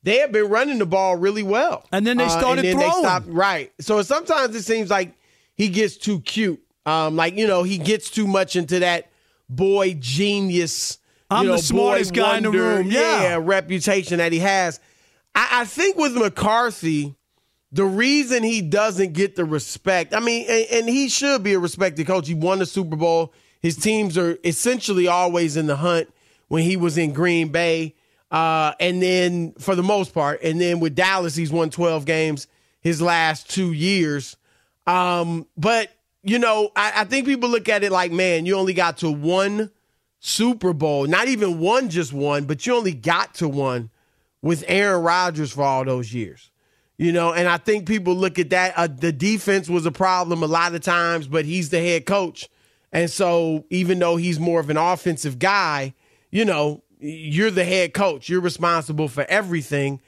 they 0.04 0.16
have 0.20 0.32
been 0.32 0.48
running 0.48 0.78
the 0.78 0.86
ball 0.86 1.16
really 1.16 1.42
well. 1.42 1.84
And 1.92 2.06
then 2.06 2.16
they 2.16 2.24
Uh, 2.24 2.28
started 2.30 2.64
and 2.64 2.80
then 2.80 2.88
throwing. 2.90 3.02
They 3.02 3.08
stopped, 3.08 3.26
right. 3.28 3.70
So 3.80 4.00
sometimes 4.00 4.56
it 4.56 4.62
seems 4.62 4.88
like 4.88 5.12
he 5.54 5.68
gets 5.68 5.98
too 5.98 6.20
cute. 6.22 6.60
Um, 6.86 7.14
like, 7.14 7.36
you 7.36 7.46
know, 7.46 7.62
he 7.62 7.76
gets 7.76 8.08
too 8.08 8.26
much 8.26 8.56
into 8.56 8.78
that 8.80 9.10
boy 9.50 9.94
genius. 10.00 10.96
I'm 11.30 11.44
the 11.46 11.52
know, 11.52 11.58
smartest 11.58 12.14
boy 12.14 12.20
guy 12.22 12.36
in 12.38 12.42
the 12.44 12.48
wonder, 12.50 12.64
room. 12.78 12.90
Yeah. 12.90 13.38
reputation 13.40 14.16
that 14.18 14.32
he 14.32 14.38
has. 14.38 14.80
I, 15.34 15.48
I 15.60 15.64
think 15.64 15.96
with 15.96 16.14
McCarthy, 16.14 17.14
the 17.72 17.84
reason 17.84 18.42
he 18.42 18.62
doesn't 18.62 19.14
get 19.14 19.36
the 19.36 19.44
respect, 19.44 20.14
I 20.14 20.20
mean, 20.20 20.46
and, 20.48 20.66
and 20.70 20.88
he 20.88 21.08
should 21.08 21.42
be 21.42 21.54
a 21.54 21.58
respected 21.58 22.06
coach. 22.06 22.28
He 22.28 22.34
won 22.34 22.60
the 22.60 22.66
Super 22.66 22.96
Bowl. 22.96 23.32
His 23.60 23.76
teams 23.76 24.16
are 24.16 24.38
essentially 24.44 25.08
always 25.08 25.56
in 25.56 25.66
the 25.66 25.76
hunt 25.76 26.12
when 26.48 26.62
he 26.62 26.76
was 26.76 26.98
in 26.98 27.12
Green 27.12 27.48
Bay. 27.48 27.94
Uh, 28.30 28.74
and 28.80 29.02
then 29.02 29.52
for 29.58 29.74
the 29.74 29.82
most 29.82 30.12
part, 30.12 30.42
and 30.42 30.60
then 30.60 30.80
with 30.80 30.94
Dallas, 30.94 31.34
he's 31.34 31.52
won 31.52 31.70
12 31.70 32.04
games 32.04 32.46
his 32.80 33.00
last 33.00 33.50
two 33.50 33.72
years. 33.72 34.36
Um, 34.86 35.46
but, 35.56 35.90
you 36.22 36.38
know, 36.38 36.70
I, 36.76 36.92
I 36.96 37.04
think 37.04 37.26
people 37.26 37.48
look 37.48 37.68
at 37.68 37.82
it 37.84 37.90
like, 37.92 38.12
man, 38.12 38.44
you 38.44 38.56
only 38.56 38.74
got 38.74 38.98
to 38.98 39.10
one 39.10 39.70
Super 40.20 40.72
Bowl, 40.72 41.06
not 41.06 41.28
even 41.28 41.58
one, 41.58 41.88
just 41.88 42.12
one, 42.12 42.44
but 42.44 42.66
you 42.66 42.74
only 42.74 42.94
got 42.94 43.34
to 43.34 43.48
one 43.48 43.90
with 44.44 44.62
Aaron 44.68 45.02
Rodgers 45.02 45.52
for 45.52 45.62
all 45.62 45.86
those 45.86 46.12
years. 46.12 46.50
You 46.98 47.12
know, 47.12 47.32
and 47.32 47.48
I 47.48 47.56
think 47.56 47.88
people 47.88 48.14
look 48.14 48.38
at 48.38 48.50
that. 48.50 48.74
Uh, 48.76 48.86
the 48.86 49.10
defense 49.10 49.68
was 49.68 49.84
a 49.84 49.90
problem 49.90 50.44
a 50.44 50.46
lot 50.46 50.74
of 50.74 50.82
times, 50.82 51.26
but 51.26 51.44
he's 51.44 51.70
the 51.70 51.80
head 51.80 52.06
coach. 52.06 52.48
And 52.92 53.10
so, 53.10 53.64
even 53.70 53.98
though 53.98 54.16
he's 54.16 54.38
more 54.38 54.60
of 54.60 54.70
an 54.70 54.76
offensive 54.76 55.40
guy, 55.40 55.94
you 56.30 56.44
know, 56.44 56.84
you're 57.00 57.50
the 57.50 57.64
head 57.64 57.94
coach. 57.94 58.28
You're 58.28 58.42
responsible 58.42 59.08
for 59.08 59.24
everything. 59.28 60.00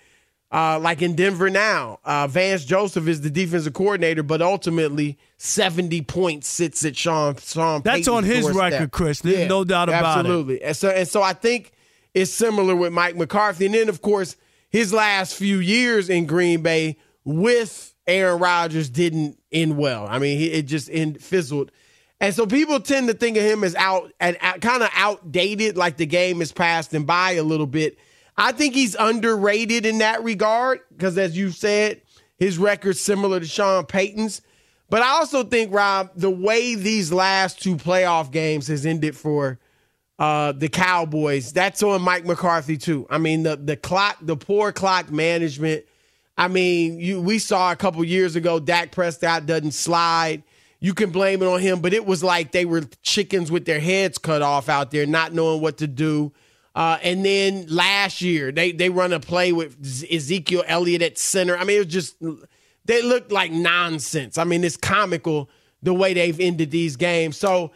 Uh, 0.52 0.78
like 0.78 1.02
in 1.02 1.16
Denver 1.16 1.50
now, 1.50 1.98
uh, 2.04 2.28
Vance 2.28 2.64
Joseph 2.64 3.08
is 3.08 3.22
the 3.22 3.30
defensive 3.30 3.72
coordinator, 3.72 4.22
but 4.22 4.40
ultimately 4.40 5.18
70 5.38 6.02
points 6.02 6.46
sits 6.46 6.84
at 6.84 6.94
Sean 6.94 7.36
Sean. 7.36 7.82
That's 7.82 8.00
Payton's 8.00 8.08
on 8.08 8.22
his 8.22 8.42
doorstep. 8.42 8.72
record, 8.72 8.92
Chris. 8.92 9.20
There's 9.20 9.48
no 9.48 9.64
doubt 9.64 9.88
about 9.88 10.18
it. 10.18 10.28
absolutely. 10.28 10.62
And 10.62 10.76
so, 10.76 10.90
and 10.90 11.08
so 11.08 11.20
I 11.20 11.32
think 11.32 11.72
it's 12.16 12.32
similar 12.32 12.74
with 12.74 12.94
Mike 12.94 13.14
McCarthy. 13.14 13.66
And 13.66 13.74
then, 13.74 13.90
of 13.90 14.00
course, 14.00 14.36
his 14.70 14.90
last 14.90 15.34
few 15.34 15.58
years 15.58 16.08
in 16.08 16.24
Green 16.24 16.62
Bay 16.62 16.96
with 17.24 17.94
Aaron 18.06 18.38
Rodgers 18.38 18.88
didn't 18.88 19.38
end 19.52 19.76
well. 19.76 20.06
I 20.08 20.18
mean, 20.18 20.40
it 20.40 20.62
just 20.62 20.88
end, 20.90 21.22
fizzled. 21.22 21.70
And 22.18 22.34
so 22.34 22.46
people 22.46 22.80
tend 22.80 23.08
to 23.08 23.14
think 23.14 23.36
of 23.36 23.42
him 23.42 23.62
as 23.62 23.74
out 23.74 24.12
and 24.18 24.38
kind 24.62 24.82
of 24.82 24.88
outdated, 24.94 25.76
like 25.76 25.98
the 25.98 26.06
game 26.06 26.38
has 26.38 26.52
passed 26.52 26.94
him 26.94 27.04
by 27.04 27.32
a 27.32 27.42
little 27.42 27.66
bit. 27.66 27.98
I 28.34 28.52
think 28.52 28.72
he's 28.72 28.96
underrated 28.98 29.84
in 29.84 29.98
that 29.98 30.24
regard 30.24 30.80
because, 30.96 31.18
as 31.18 31.36
you 31.36 31.50
said, 31.50 32.00
his 32.38 32.56
record's 32.56 32.98
similar 32.98 33.40
to 33.40 33.46
Sean 33.46 33.84
Payton's. 33.84 34.40
But 34.88 35.02
I 35.02 35.08
also 35.08 35.44
think, 35.44 35.70
Rob, 35.70 36.12
the 36.16 36.30
way 36.30 36.76
these 36.76 37.12
last 37.12 37.62
two 37.62 37.76
playoff 37.76 38.30
games 38.30 38.68
has 38.68 38.86
ended 38.86 39.14
for 39.14 39.58
uh, 40.18 40.52
the 40.52 40.68
Cowboys, 40.68 41.52
that's 41.52 41.82
on 41.82 42.02
Mike 42.02 42.24
McCarthy 42.24 42.78
too. 42.78 43.06
I 43.10 43.18
mean, 43.18 43.42
the 43.42 43.56
the 43.56 43.76
clock, 43.76 44.18
the 44.22 44.36
poor 44.36 44.72
clock 44.72 45.10
management. 45.10 45.84
I 46.38 46.48
mean, 46.48 46.98
you 46.98 47.20
we 47.20 47.38
saw 47.38 47.72
a 47.72 47.76
couple 47.76 48.02
years 48.04 48.36
ago, 48.36 48.58
Dak 48.58 48.92
Prescott 48.92 49.46
doesn't 49.46 49.72
slide. 49.72 50.42
You 50.80 50.94
can 50.94 51.10
blame 51.10 51.42
it 51.42 51.46
on 51.46 51.60
him, 51.60 51.80
but 51.80 51.92
it 51.92 52.04
was 52.04 52.22
like 52.22 52.52
they 52.52 52.64
were 52.64 52.82
chickens 53.02 53.50
with 53.50 53.64
their 53.64 53.80
heads 53.80 54.18
cut 54.18 54.42
off 54.42 54.68
out 54.68 54.90
there, 54.90 55.06
not 55.06 55.32
knowing 55.32 55.60
what 55.60 55.78
to 55.78 55.86
do. 55.86 56.32
Uh, 56.74 56.98
and 57.02 57.24
then 57.24 57.66
last 57.68 58.20
year, 58.20 58.52
they 58.52 58.72
they 58.72 58.90
run 58.90 59.12
a 59.12 59.20
play 59.20 59.52
with 59.52 59.76
Ezekiel 60.10 60.62
Elliott 60.66 61.02
at 61.02 61.18
center. 61.18 61.56
I 61.56 61.64
mean, 61.64 61.76
it 61.76 61.86
was 61.86 61.92
just 61.92 62.16
they 62.84 63.02
looked 63.02 63.32
like 63.32 63.50
nonsense. 63.50 64.38
I 64.38 64.44
mean, 64.44 64.64
it's 64.64 64.76
comical 64.76 65.50
the 65.82 65.94
way 65.94 66.14
they've 66.14 66.38
ended 66.38 66.70
these 66.70 66.96
games. 66.96 67.36
So 67.36 67.72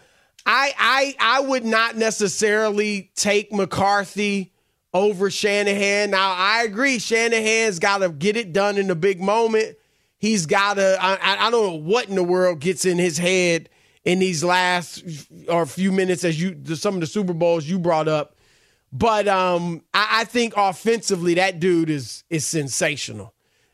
I 0.46 0.72
I 0.78 1.14
I 1.20 1.40
would 1.40 1.64
not 1.64 1.96
necessarily 1.96 3.10
take 3.14 3.52
McCarthy 3.52 4.52
over 4.92 5.30
Shanahan. 5.30 6.10
Now 6.10 6.34
I 6.36 6.62
agree, 6.64 6.98
Shanahan's 6.98 7.78
got 7.78 7.98
to 7.98 8.10
get 8.10 8.36
it 8.36 8.52
done 8.52 8.76
in 8.76 8.86
the 8.88 8.96
big 8.96 9.20
moment. 9.20 9.76
He's 10.18 10.46
got 10.46 10.74
to. 10.74 10.98
I, 11.00 11.46
I 11.46 11.50
don't 11.50 11.66
know 11.66 11.74
what 11.74 12.08
in 12.08 12.14
the 12.14 12.22
world 12.22 12.60
gets 12.60 12.84
in 12.84 12.98
his 12.98 13.16
head 13.16 13.70
in 14.04 14.18
these 14.18 14.44
last 14.44 15.02
or 15.48 15.64
few 15.66 15.92
minutes 15.92 16.24
as 16.24 16.40
you 16.40 16.56
some 16.74 16.94
of 16.94 17.00
the 17.00 17.06
Super 17.06 17.32
Bowls 17.32 17.66
you 17.66 17.78
brought 17.78 18.08
up. 18.08 18.36
But 18.92 19.28
um, 19.28 19.82
I, 19.94 20.20
I 20.20 20.24
think 20.24 20.54
offensively 20.56 21.34
that 21.34 21.60
dude 21.60 21.88
is 21.88 22.24
is 22.28 22.46
sensational, 22.46 23.32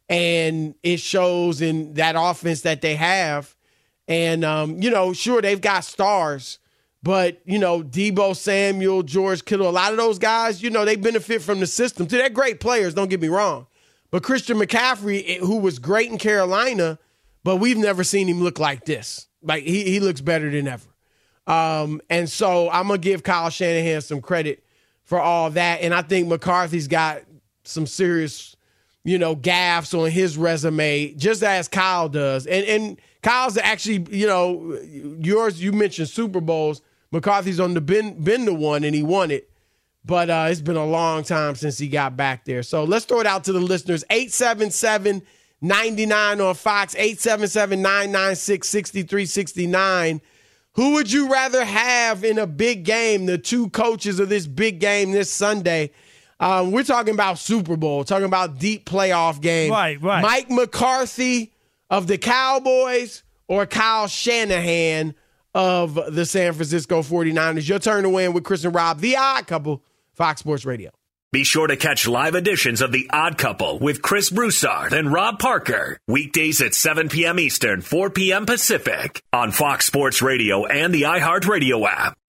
and 0.08 0.74
it 0.82 1.00
shows 1.00 1.60
in 1.60 1.94
that 1.94 2.14
offense 2.16 2.60
that 2.62 2.80
they 2.80 2.96
have. 2.96 3.55
And 4.08 4.44
um, 4.44 4.80
you 4.80 4.90
know, 4.90 5.12
sure 5.12 5.42
they've 5.42 5.60
got 5.60 5.84
stars, 5.84 6.58
But, 7.06 7.40
you 7.44 7.60
know, 7.60 7.84
Deebo 7.84 8.34
Samuel, 8.34 9.04
George 9.04 9.44
Kittle, 9.44 9.68
a 9.68 9.70
lot 9.70 9.92
of 9.92 9.96
those 9.96 10.18
guys, 10.18 10.60
you 10.60 10.70
know, 10.70 10.84
they 10.84 10.96
benefit 10.96 11.40
from 11.40 11.60
the 11.60 11.66
system. 11.68 12.06
They're 12.06 12.28
great 12.30 12.58
players, 12.58 12.94
don't 12.94 13.08
get 13.08 13.20
me 13.20 13.28
wrong. 13.28 13.68
But 14.10 14.24
Christian 14.24 14.58
McCaffrey, 14.58 15.24
eh, 15.24 15.38
who 15.38 15.58
was 15.58 15.78
great 15.78 16.10
in 16.10 16.18
Carolina, 16.18 16.98
but 17.44 17.56
we've 17.56 17.76
never 17.76 18.02
seen 18.02 18.26
him 18.28 18.42
look 18.42 18.58
like 18.58 18.86
this. 18.86 19.28
Like 19.40 19.62
he, 19.62 19.84
he 19.84 20.00
looks 20.00 20.20
better 20.20 20.50
than 20.50 20.66
ever. 20.66 20.88
Um, 21.46 22.00
and 22.10 22.28
so 22.28 22.68
I'm 22.70 22.88
gonna 22.88 22.98
give 22.98 23.22
Kyle 23.22 23.50
Shanahan 23.50 24.00
some 24.00 24.20
credit 24.20 24.64
for 25.04 25.20
all 25.20 25.50
that. 25.50 25.82
And 25.82 25.94
I 25.94 26.02
think 26.02 26.26
McCarthy's 26.26 26.88
got 26.88 27.22
some 27.62 27.86
serious, 27.86 28.55
you 29.06 29.18
know, 29.18 29.36
gaffes 29.36 29.96
on 29.96 30.10
his 30.10 30.36
resume, 30.36 31.14
just 31.14 31.44
as 31.44 31.68
Kyle 31.68 32.08
does. 32.08 32.44
And 32.44 32.66
and 32.66 33.00
Kyle's 33.22 33.56
actually, 33.56 34.04
you 34.10 34.26
know, 34.26 34.76
yours 35.20 35.62
you 35.62 35.72
mentioned 35.72 36.08
Super 36.08 36.40
Bowls. 36.40 36.82
McCarthy's 37.12 37.60
on 37.60 37.74
the 37.74 37.80
been 37.80 38.22
been 38.24 38.44
the 38.44 38.52
one 38.52 38.82
and 38.82 38.96
he 38.96 39.04
won 39.04 39.30
it. 39.30 39.48
But 40.04 40.28
uh, 40.28 40.48
it's 40.50 40.60
been 40.60 40.76
a 40.76 40.84
long 40.84 41.22
time 41.22 41.54
since 41.54 41.78
he 41.78 41.88
got 41.88 42.16
back 42.16 42.44
there. 42.44 42.64
So 42.64 42.82
let's 42.82 43.04
throw 43.04 43.20
it 43.20 43.26
out 43.26 43.44
to 43.44 43.52
the 43.52 43.60
listeners. 43.60 44.04
877 44.10 45.22
99 45.60 46.40
on 46.40 46.54
Fox, 46.56 46.94
877 46.96 47.80
996 47.80 48.68
6369. 48.68 50.20
Who 50.72 50.94
would 50.94 51.12
you 51.12 51.32
rather 51.32 51.64
have 51.64 52.24
in 52.24 52.38
a 52.38 52.46
big 52.46 52.84
game, 52.84 53.26
the 53.26 53.38
two 53.38 53.70
coaches 53.70 54.18
of 54.18 54.28
this 54.28 54.48
big 54.48 54.80
game 54.80 55.12
this 55.12 55.32
Sunday? 55.32 55.92
Um, 56.38 56.70
we're 56.70 56.84
talking 56.84 57.14
about 57.14 57.38
Super 57.38 57.76
Bowl, 57.76 58.04
talking 58.04 58.26
about 58.26 58.58
deep 58.58 58.84
playoff 58.84 59.40
game. 59.40 59.70
Right, 59.70 60.00
right. 60.00 60.22
Mike 60.22 60.50
McCarthy 60.50 61.52
of 61.90 62.06
the 62.06 62.18
Cowboys 62.18 63.22
or 63.48 63.66
Kyle 63.66 64.06
Shanahan 64.06 65.14
of 65.54 65.94
the 66.14 66.26
San 66.26 66.52
Francisco 66.52 67.00
49ers. 67.00 67.68
Your 67.68 67.78
turn 67.78 68.02
to 68.02 68.10
win 68.10 68.34
with 68.34 68.44
Chris 68.44 68.64
and 68.64 68.74
Rob, 68.74 69.00
the 69.00 69.16
odd 69.16 69.46
couple, 69.46 69.82
Fox 70.12 70.40
Sports 70.40 70.66
Radio. 70.66 70.90
Be 71.32 71.44
sure 71.44 71.66
to 71.66 71.76
catch 71.76 72.06
live 72.06 72.34
editions 72.34 72.80
of 72.80 72.92
The 72.92 73.10
Odd 73.12 73.36
Couple 73.36 73.78
with 73.78 74.00
Chris 74.00 74.30
Broussard 74.30 74.92
and 74.92 75.12
Rob 75.12 75.38
Parker. 75.38 75.98
Weekdays 76.06 76.62
at 76.62 76.72
7 76.72 77.08
p.m. 77.08 77.38
Eastern, 77.40 77.82
4 77.82 78.10
p.m. 78.10 78.46
Pacific 78.46 79.22
on 79.32 79.50
Fox 79.50 79.86
Sports 79.86 80.22
Radio 80.22 80.64
and 80.66 80.94
the 80.94 81.02
iHeartRadio 81.02 81.86
app. 81.86 82.16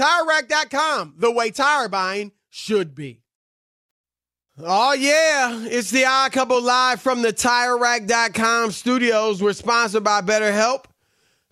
TireRack.com, 0.00 1.14
the 1.18 1.30
way 1.30 1.50
tire 1.50 1.88
buying 1.88 2.32
should 2.48 2.94
be. 2.94 3.20
Oh, 4.58 4.94
yeah. 4.94 5.64
It's 5.66 5.90
the 5.90 6.06
Odd 6.06 6.32
Couple 6.32 6.62
live 6.62 7.02
from 7.02 7.20
the 7.22 7.34
TireRack.com 7.34 8.70
studios. 8.72 9.42
We're 9.42 9.52
sponsored 9.52 10.04
by 10.04 10.22
BetterHelp. 10.22 10.86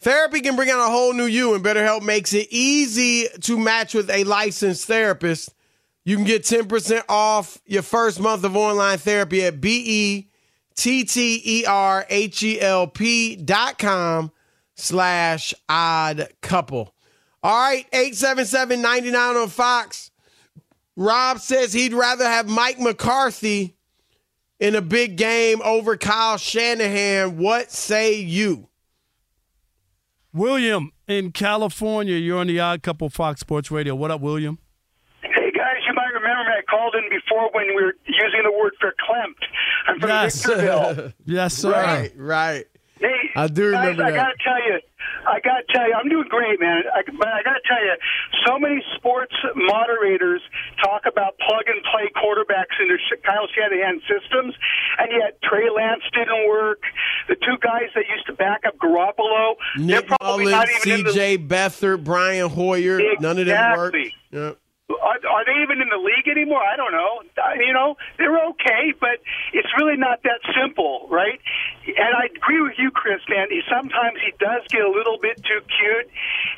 Therapy 0.01 0.41
can 0.41 0.57
bring 0.57 0.71
out 0.71 0.79
a 0.79 0.91
whole 0.91 1.13
new 1.13 1.27
you, 1.27 1.55
and 1.55 1.63
BetterHelp 1.63 2.03
makes 2.03 2.33
it 2.33 2.49
easy 2.51 3.27
to 3.43 3.59
match 3.59 3.93
with 3.93 4.09
a 4.09 4.25
licensed 4.25 4.87
therapist. 4.87 5.55
You 6.05 6.17
can 6.17 6.25
get 6.25 6.43
10% 6.45 7.03
off 7.09 7.59
your 7.67 7.83
first 7.83 8.19
month 8.19 8.45
of 8.45 8.57
online 8.57 8.97
therapy 8.97 9.45
at 9.45 9.61
B-E-T-T-E-R-H-E-L-P 9.61 10.27
dot 13.37 13.79
com 13.79 14.33
slash 14.75 15.55
odd 15.69 16.29
couple. 16.41 16.95
All 17.43 17.57
right, 17.57 17.87
877-99 17.93 19.43
on 19.43 19.49
Fox. 19.49 20.11
Rob 20.97 21.39
says 21.39 21.73
he'd 21.73 21.93
rather 21.95 22.25
have 22.25 22.49
Mike 22.49 22.81
McCarthy 22.81 23.77
in 24.59 24.75
a 24.75 24.81
big 24.83 25.17
game 25.17 25.63
over 25.65 25.97
Kyle 25.97 26.37
Shanahan. 26.37 27.39
What 27.39 27.71
say 27.71 28.15
you? 28.15 28.69
William 30.33 30.93
in 31.07 31.33
California, 31.33 32.17
you're 32.17 32.39
on 32.39 32.49
the 32.49 32.61
Odd 32.61 32.83
Couple 32.83 33.09
Fox 33.09 33.41
Sports 33.41 33.71
Radio. 33.71 33.95
What 33.95 34.11
up, 34.11 34.21
William? 34.21 34.59
Hey 35.23 35.51
guys, 35.53 35.77
you 35.87 35.95
might 35.95 36.11
remember 36.13 36.43
me. 36.45 36.51
I 36.59 36.63
called 36.69 36.95
in 36.97 37.09
before 37.09 37.51
when 37.53 37.69
we 37.69 37.83
were 37.83 37.95
using 38.07 38.43
the 38.45 38.53
word 38.53 38.73
for 38.81 38.89
verklempt. 38.91 39.47
I'm 39.87 40.01
from 40.01 40.09
Yes. 40.11 40.45
Victorville. 40.45 41.13
yes, 41.25 41.55
sir. 41.55 41.71
Right, 41.73 42.13
right. 42.17 42.65
Hey, 43.01 43.31
I 43.37 43.47
do 43.47 43.73
guys, 43.73 43.81
remember 43.97 44.05
I 44.05 44.11
got 44.11 44.27
to 44.33 44.45
tell 44.45 44.65
you, 44.67 44.81
I 45.29 45.41
got 45.41 45.63
to 45.63 45.67
tell 45.71 45.87
you, 45.87 45.95
I'm 45.95 46.09
doing 46.09 46.27
great, 46.29 46.59
man. 46.59 46.83
I, 46.89 47.03
but 47.05 47.29
I 47.29 47.43
got 47.43 47.61
to 47.61 47.65
tell 47.69 47.85
you, 47.85 47.95
so 48.47 48.59
many 48.59 48.83
sports 48.97 49.35
moderators 49.55 50.41
talk 50.83 51.03
about 51.07 51.37
plug 51.39 51.69
and 51.69 51.83
play 51.93 52.11
quarterbacks 52.17 52.75
in 52.81 52.89
into 52.89 53.23
Kyle 53.23 53.47
Shanahan 53.55 54.01
systems, 54.09 54.55
and 54.99 55.09
yet 55.13 55.41
Trey 55.43 55.69
Lance 55.71 56.03
didn't 56.15 56.49
work. 56.49 56.81
The 57.29 57.35
two 57.37 57.59
guys 57.61 57.93
that 57.95 58.05
used 58.09 58.27
to 58.27 58.33
back 58.33 58.63
up 58.67 58.79
Garoppolo, 58.79 59.57
Nick 59.77 60.09
they're 60.09 60.17
probably 60.19 60.47
Mullens, 60.47 60.51
not 60.53 60.69
even 60.87 61.01
in 61.01 61.05
the 61.05 61.13
C.J. 61.13 61.39
Beathard, 61.39 62.05
Brian 62.05 62.49
Hoyer, 62.49 63.01
none 63.21 63.39
of 63.39 63.47
them 63.47 63.79
worked. 63.79 63.97
Yep. 64.31 64.59
Are, 64.91 65.21
are 65.29 65.45
they 65.45 65.63
even 65.63 65.83
in 65.83 65.89
the 65.91 65.99
league 66.01 66.29
anymore? 66.29 66.63
I 66.63 66.75
don't 66.77 66.93
know. 66.93 67.21
You 67.61 67.73
know, 67.75 67.97
they're 68.17 68.39
okay, 68.51 68.95
but 68.99 69.21
it's 69.53 69.69
really 69.79 69.97
not 69.99 70.23
that 70.23 70.41
simple, 70.59 71.07
right? 71.11 71.39
And 71.87 72.15
I 72.17 72.27
agree 72.35 72.63
with 72.63 72.75
you, 72.79 72.91
Chris. 72.91 73.21
Man, 73.29 73.49
he, 73.51 73.61
sometimes 73.71 74.17
he 74.25 74.33
does 74.41 74.63
get 74.71 74.81
a 74.83 74.91
little 74.91 75.19
bit 75.21 75.37
too 75.45 75.61
cute 75.79 76.09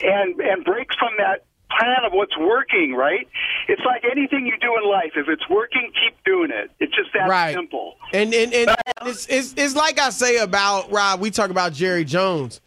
and 0.03 0.41
and 0.41 0.65
breaks 0.65 0.95
from 0.97 1.11
that 1.19 1.45
plan 1.77 2.05
of 2.05 2.13
what's 2.13 2.37
working. 2.39 2.95
Right? 2.95 3.27
It's 3.69 3.83
like 3.85 4.05
anything 4.05 4.47
you 4.47 4.57
do 4.61 4.77
in 4.83 4.89
life. 4.89 5.13
If 5.17 5.29
it's 5.29 5.49
working, 5.49 5.91
keep 5.93 6.23
doing 6.25 6.51
it. 6.53 6.71
It's 6.79 6.95
just 6.95 7.13
that 7.15 7.29
Right. 7.29 7.53
simple. 7.55 7.97
And 8.13 8.33
and, 8.33 8.55
and 8.55 8.71
um, 8.71 8.77
it's, 9.09 9.27
it's 9.27 9.55
it's 9.57 9.75
like 9.75 9.99
I 9.99 10.11
say 10.11 10.37
about 10.39 10.93
Rob. 10.93 11.19
We 11.21 11.33
talk 11.33 11.51
about 11.51 11.73
Jerry 11.73 12.05
Jones. 12.05 12.61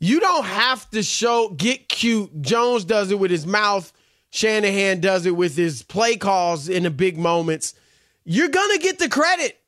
You 0.00 0.20
don't 0.20 0.44
have 0.44 0.88
to 0.90 1.02
show 1.02 1.48
get 1.48 1.88
cute. 1.88 2.42
Jones 2.42 2.84
does 2.84 3.10
it 3.10 3.18
with 3.18 3.30
his 3.30 3.46
mouth. 3.46 3.90
Shanahan 4.30 5.00
does 5.00 5.26
it 5.26 5.36
with 5.36 5.56
his 5.56 5.82
play 5.82 6.16
calls 6.16 6.68
in 6.68 6.82
the 6.82 6.90
big 6.90 7.18
moments. 7.18 7.74
You're 8.24 8.48
gonna 8.48 8.78
get 8.78 8.98
the 8.98 9.08
credit. 9.08 9.58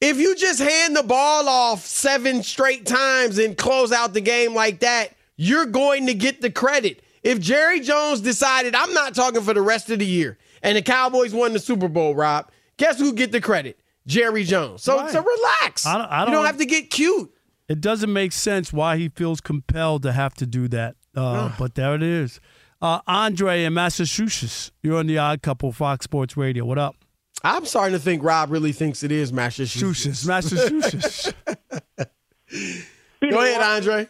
If 0.00 0.18
you 0.18 0.36
just 0.36 0.60
hand 0.60 0.94
the 0.94 1.02
ball 1.02 1.48
off 1.48 1.86
seven 1.86 2.42
straight 2.42 2.84
times 2.84 3.38
and 3.38 3.56
close 3.56 3.90
out 3.92 4.12
the 4.12 4.20
game 4.20 4.54
like 4.54 4.80
that, 4.80 5.10
you're 5.36 5.64
going 5.66 6.06
to 6.06 6.14
get 6.14 6.42
the 6.42 6.50
credit. 6.50 7.02
If 7.22 7.40
Jerry 7.40 7.80
Jones 7.80 8.20
decided, 8.20 8.74
I'm 8.74 8.92
not 8.92 9.14
talking 9.14 9.40
for 9.40 9.54
the 9.54 9.62
rest 9.62 9.88
of 9.88 10.00
the 10.00 10.04
year, 10.06 10.36
and 10.62 10.76
the 10.76 10.82
Cowboys 10.82 11.32
won 11.32 11.54
the 11.54 11.58
Super 11.58 11.88
Bowl, 11.88 12.14
Rob, 12.14 12.50
guess 12.76 12.98
who 12.98 13.14
get 13.14 13.32
the 13.32 13.40
credit? 13.40 13.80
Jerry 14.06 14.44
Jones. 14.44 14.82
So, 14.82 14.98
Right. 14.98 15.10
so 15.10 15.22
relax. 15.22 15.86
I 15.86 15.96
don't- 15.96 16.06
I 16.10 16.20
you 16.20 16.26
don't- 16.26 16.34
don't 16.34 16.46
have 16.46 16.58
to 16.58 16.66
get 16.66 16.90
cute. 16.90 17.30
It 17.68 17.80
doesn't 17.80 18.12
make 18.12 18.32
sense 18.32 18.74
why 18.74 18.98
he 18.98 19.08
feels 19.08 19.40
compelled 19.40 20.02
to 20.02 20.12
have 20.12 20.34
to 20.34 20.44
do 20.44 20.68
that. 20.68 20.96
Uh, 21.16 21.50
but 21.58 21.76
there 21.76 21.94
it 21.94 22.02
is. 22.02 22.40
Uh, 22.84 23.00
Andre 23.06 23.64
in 23.64 23.72
Massachusetts, 23.72 24.70
you're 24.82 24.98
on 24.98 25.06
the 25.06 25.16
Odd 25.16 25.40
Couple, 25.40 25.72
Fox 25.72 26.04
Sports 26.04 26.36
Radio. 26.36 26.66
What 26.66 26.76
up? 26.76 26.94
I'm 27.42 27.64
starting 27.64 27.94
to 27.94 27.98
think 27.98 28.22
Rob 28.22 28.50
really 28.50 28.72
thinks 28.72 29.02
it 29.02 29.10
is 29.10 29.32
Massachusetts. 29.32 30.26
Massachusetts. 30.26 31.32
Go 31.96 33.40
ahead, 33.40 33.62
Andre. 33.62 34.06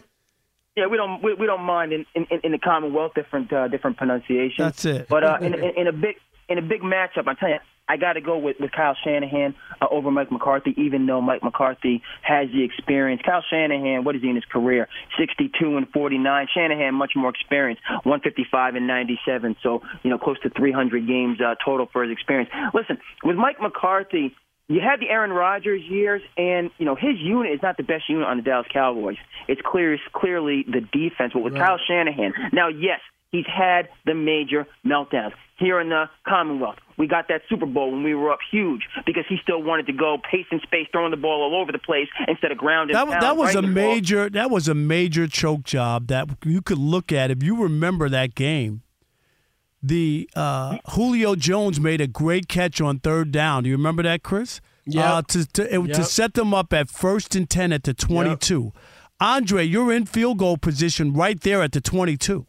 Yeah, 0.77 0.89
we 0.89 0.97
don't 0.97 1.23
we, 1.23 1.35
we 1.35 1.47
don't 1.47 1.63
mind 1.63 1.93
in, 1.93 2.05
in, 2.17 2.27
in 2.43 2.51
the 2.51 2.59
Commonwealth 2.59 3.13
different 3.15 3.53
uh, 3.53 3.69
different 3.69 3.97
pronunciations. 3.97 4.59
That's 4.59 4.85
it. 4.85 5.07
But 5.09 5.23
uh, 5.23 5.39
in, 5.41 5.55
in, 5.63 5.71
in 5.77 5.87
a 5.87 5.93
big 5.93 6.17
in 6.49 6.59
a 6.59 6.63
big 6.63 6.83
matchup, 6.83 7.27
I 7.27 7.35
tell 7.35 7.49
you, 7.49 7.59
I 7.87 7.99
got 7.99 8.15
to 8.15 8.23
go 8.23 8.39
with, 8.39 8.57
with 8.59 8.73
Kyle 8.73 8.97
Shanahan 9.05 9.55
uh, 9.81 9.87
over 9.91 10.11
Mike 10.11 10.33
McCarthy. 10.33 10.75
Even 10.79 11.05
though 11.07 11.21
Mike 11.21 11.43
McCarthy 11.43 12.03
has 12.23 12.49
the 12.51 12.65
experience, 12.65 13.21
Kyle 13.25 13.45
Shanahan, 13.51 14.05
what 14.05 14.17
is 14.17 14.23
he 14.23 14.29
in 14.29 14.37
his 14.37 14.45
career? 14.47 14.89
Sixty-two 15.19 15.77
and 15.77 15.87
forty-nine. 15.91 16.47
Shanahan 16.55 16.95
much 16.95 17.13
more 17.15 17.29
experience, 17.29 17.81
one 18.05 18.21
fifty-five 18.21 18.75
and 18.75 18.87
ninety-seven. 18.87 19.57
So 19.63 19.83
you 20.03 20.11
know, 20.11 20.19
close 20.19 20.41
to 20.41 20.51
three 20.51 20.73
hundred 20.73 21.07
games 21.07 21.41
uh, 21.41 21.57
total 21.63 21.87
for 21.93 22.05
his 22.05 22.13
experience. 22.13 22.51
Listen, 22.73 22.99
with 23.23 23.37
Mike 23.37 23.61
McCarthy. 23.61 24.35
You 24.67 24.81
had 24.81 24.99
the 24.99 25.11
Aaron 25.11 25.31
Rodgers 25.31 25.83
years, 25.83 26.23
and 26.39 26.71
you 26.79 26.87
know 26.87 26.95
his 26.95 27.19
unit 27.21 27.53
is 27.53 27.61
not 27.63 27.77
the 27.77 27.83
best 27.83 28.09
unit 28.09 28.27
on 28.27 28.39
the 28.39 28.43
Dallas 28.43 28.67
Cowboys. 28.73 29.19
It's 29.47 29.61
clear, 29.63 29.93
it's 29.93 30.03
clearly 30.15 30.65
the 30.67 30.81
defense. 30.81 31.35
But 31.35 31.41
with 31.41 31.55
Kyle 31.55 31.79
Shanahan, 31.87 32.33
now 32.51 32.69
yes, 32.69 33.01
he's 33.35 33.47
had 33.47 33.89
the 34.07 34.15
major 34.15 34.67
meltdowns 34.87 35.33
here 35.59 35.81
in 35.81 35.89
the 35.89 36.05
Commonwealth. 36.27 36.77
We 36.97 37.07
got 37.07 37.27
that 37.29 37.43
Super 37.49 37.67
Bowl 37.67 37.91
when 37.93 38.03
we 38.03 38.15
were 38.15 38.31
up 38.33 38.39
huge 38.51 38.83
because 39.07 39.25
he 39.29 39.37
still 39.43 39.63
wanted 39.63 39.87
to 39.87 39.93
go 39.93 40.17
pace 40.31 40.47
and 40.51 40.61
space, 40.63 40.87
throwing 40.93 41.11
the 41.11 41.17
ball 41.17 41.43
all 41.43 41.61
over 41.61 41.73
the 41.73 41.79
place 41.79 42.09
instead 42.29 42.51
of 42.53 42.59
grounding. 42.59 42.97
and 42.97 43.11
That, 43.11 43.21
that 43.21 43.37
was 43.37 43.51
a 43.55 43.61
The 43.61 43.63
ball- 43.63 43.71
major. 43.73 44.31
That 44.31 44.51
was 44.51 44.69
a 44.69 44.75
major 44.75 45.27
choke 45.27 45.65
job 45.65 46.07
that 46.09 46.29
you 46.45 46.61
could 46.63 46.79
look 46.79 47.13
at 47.13 47.31
if 47.31 47.43
you 47.43 47.61
remember 47.63 48.09
that 48.09 48.35
game. 48.37 48.83
The 49.83 50.29
uh, 50.35 50.79
Julio 50.93 51.35
Jones 51.35 51.79
made 51.79 52.01
a 52.01 52.07
great 52.07 52.49
catch 52.49 52.81
on 52.81 53.01
third 53.01 53.31
down. 53.33 53.65
Do 53.65 53.69
you 53.69 53.77
remember 53.77 54.03
that, 54.05 54.23
Chris? 54.23 54.61
Yeah. 54.87 55.15
Uh, 55.15 55.23
to 55.29 55.47
to, 55.53 55.75
it, 55.75 55.95
to 55.95 56.05
set 56.05 56.35
them 56.35 56.55
up 56.55 56.73
at 56.73 56.89
first 56.89 57.35
and 57.37 57.49
ten 57.49 57.73
at 57.73 57.83
the 57.85 57.93
twenty-two. 57.95 58.73
Andre, 59.21 59.63
you're 59.65 59.93
in 59.93 60.07
field 60.07 60.39
goal 60.39 60.57
position 60.57 61.13
right 61.13 61.39
there 61.41 61.63
at 61.63 61.73
the 61.73 61.81
twenty-two. 61.83 62.47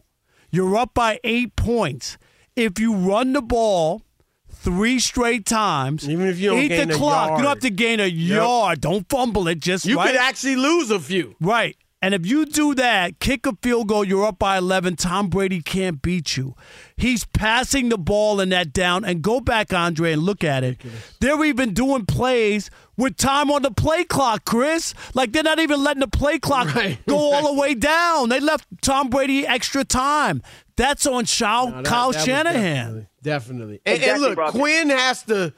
You're 0.50 0.76
up 0.76 0.94
by 0.94 1.20
eight 1.24 1.56
points. 1.56 2.18
If 2.54 2.78
you 2.78 2.94
run 2.94 3.32
the 3.32 3.42
ball 3.42 4.02
three 4.50 4.98
straight 4.98 5.46
times, 5.46 6.08
Even 6.08 6.26
if 6.26 6.38
you 6.38 6.50
don't 6.50 6.58
eat 6.60 6.68
gain 6.68 6.88
the 6.88 6.94
a 6.94 6.96
clock, 6.98 7.30
you 7.38 7.44
don't 7.44 7.54
have 7.54 7.60
to 7.60 7.70
gain 7.70 8.00
a 8.00 8.06
yard. 8.06 8.80
Don't 8.80 9.08
fumble 9.08 9.46
it. 9.48 9.60
Just 9.60 9.84
You 9.84 9.96
right. 9.96 10.12
could 10.12 10.20
actually 10.20 10.56
lose 10.56 10.90
a 10.90 10.98
few. 10.98 11.36
Right. 11.40 11.76
And 12.02 12.14
if 12.14 12.26
you 12.26 12.44
do 12.44 12.74
that, 12.74 13.20
kick 13.20 13.46
a 13.46 13.56
field 13.62 13.88
goal, 13.88 14.04
you're 14.04 14.26
up 14.26 14.38
by 14.38 14.58
11. 14.58 14.96
Tom 14.96 15.28
Brady 15.28 15.62
can't 15.62 16.00
beat 16.02 16.36
you. 16.36 16.54
He's 16.96 17.24
passing 17.24 17.88
the 17.88 17.98
ball 17.98 18.38
in 18.40 18.50
that 18.50 18.72
down. 18.72 19.04
And 19.04 19.22
go 19.22 19.40
back, 19.40 19.72
Andre, 19.72 20.12
and 20.12 20.22
look 20.22 20.44
at 20.44 20.62
it. 20.62 20.80
They're 21.20 21.44
even 21.44 21.72
doing 21.74 22.04
plays 22.06 22.70
with 22.96 23.16
time 23.16 23.50
on 23.50 23.62
the 23.62 23.70
play 23.70 24.04
clock, 24.04 24.44
Chris. 24.44 24.94
Like 25.14 25.32
they're 25.32 25.42
not 25.42 25.58
even 25.58 25.82
letting 25.82 26.00
the 26.00 26.08
play 26.08 26.38
clock 26.38 26.74
Right. 26.74 26.98
go 27.06 27.16
all 27.16 27.54
the 27.54 27.60
way 27.60 27.74
down. 27.74 28.28
They 28.28 28.40
left 28.40 28.66
Tom 28.82 29.08
Brady 29.10 29.46
extra 29.46 29.84
time. 29.84 30.42
That's 30.76 31.06
on 31.06 31.24
Shao, 31.24 31.66
No, 31.66 31.76
that- 31.76 31.84
Kyle 31.84 32.12
that 32.12 32.24
Shanahan. 32.24 33.08
Definitely. 33.22 33.80
definitely. 33.80 33.80
And, 33.86 34.02
and 34.02 34.20
look, 34.22 34.38
Roger. 34.38 34.58
Quinn 34.58 34.90
has 34.90 35.22
to. 35.24 35.52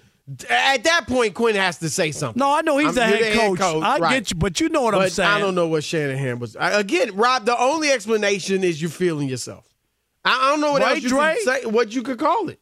At 0.50 0.84
that 0.84 1.06
point, 1.08 1.32
Quinn 1.32 1.54
has 1.56 1.78
to 1.78 1.88
say 1.88 2.12
something. 2.12 2.38
No, 2.38 2.52
I 2.54 2.60
know 2.60 2.76
he's 2.76 2.98
I'm- 2.98 3.10
the 3.12 3.18
you're 3.18 3.26
head 3.28 3.58
coach. 3.58 3.60
I 3.60 3.96
right. 3.98 4.10
get 4.12 4.30
you, 4.30 4.36
but 4.36 4.60
you 4.60 4.68
know 4.68 4.82
what 4.82 4.94
I'm 4.94 5.08
saying. 5.08 5.28
I 5.30 5.38
don't 5.40 5.54
know 5.54 5.68
what 5.68 5.82
Shanahan 5.84 6.38
was. 6.38 6.54
I, 6.54 6.72
again, 6.78 7.16
Rob, 7.16 7.46
the 7.46 7.58
only 7.58 7.90
explanation 7.90 8.62
is 8.62 8.80
you're 8.82 8.90
feeling 8.90 9.28
yourself. 9.28 9.64
I, 10.26 10.48
I 10.48 10.50
don't 10.50 10.60
know 10.60 10.72
what 10.72 10.82
Right, 10.82 10.96
else 10.96 11.02
you 11.02 11.08
Dre? 11.08 11.34
could 11.34 11.44
say. 11.62 11.64
What 11.66 11.94
you 11.94 12.02
could 12.02 12.18
call 12.18 12.50
it. 12.50 12.60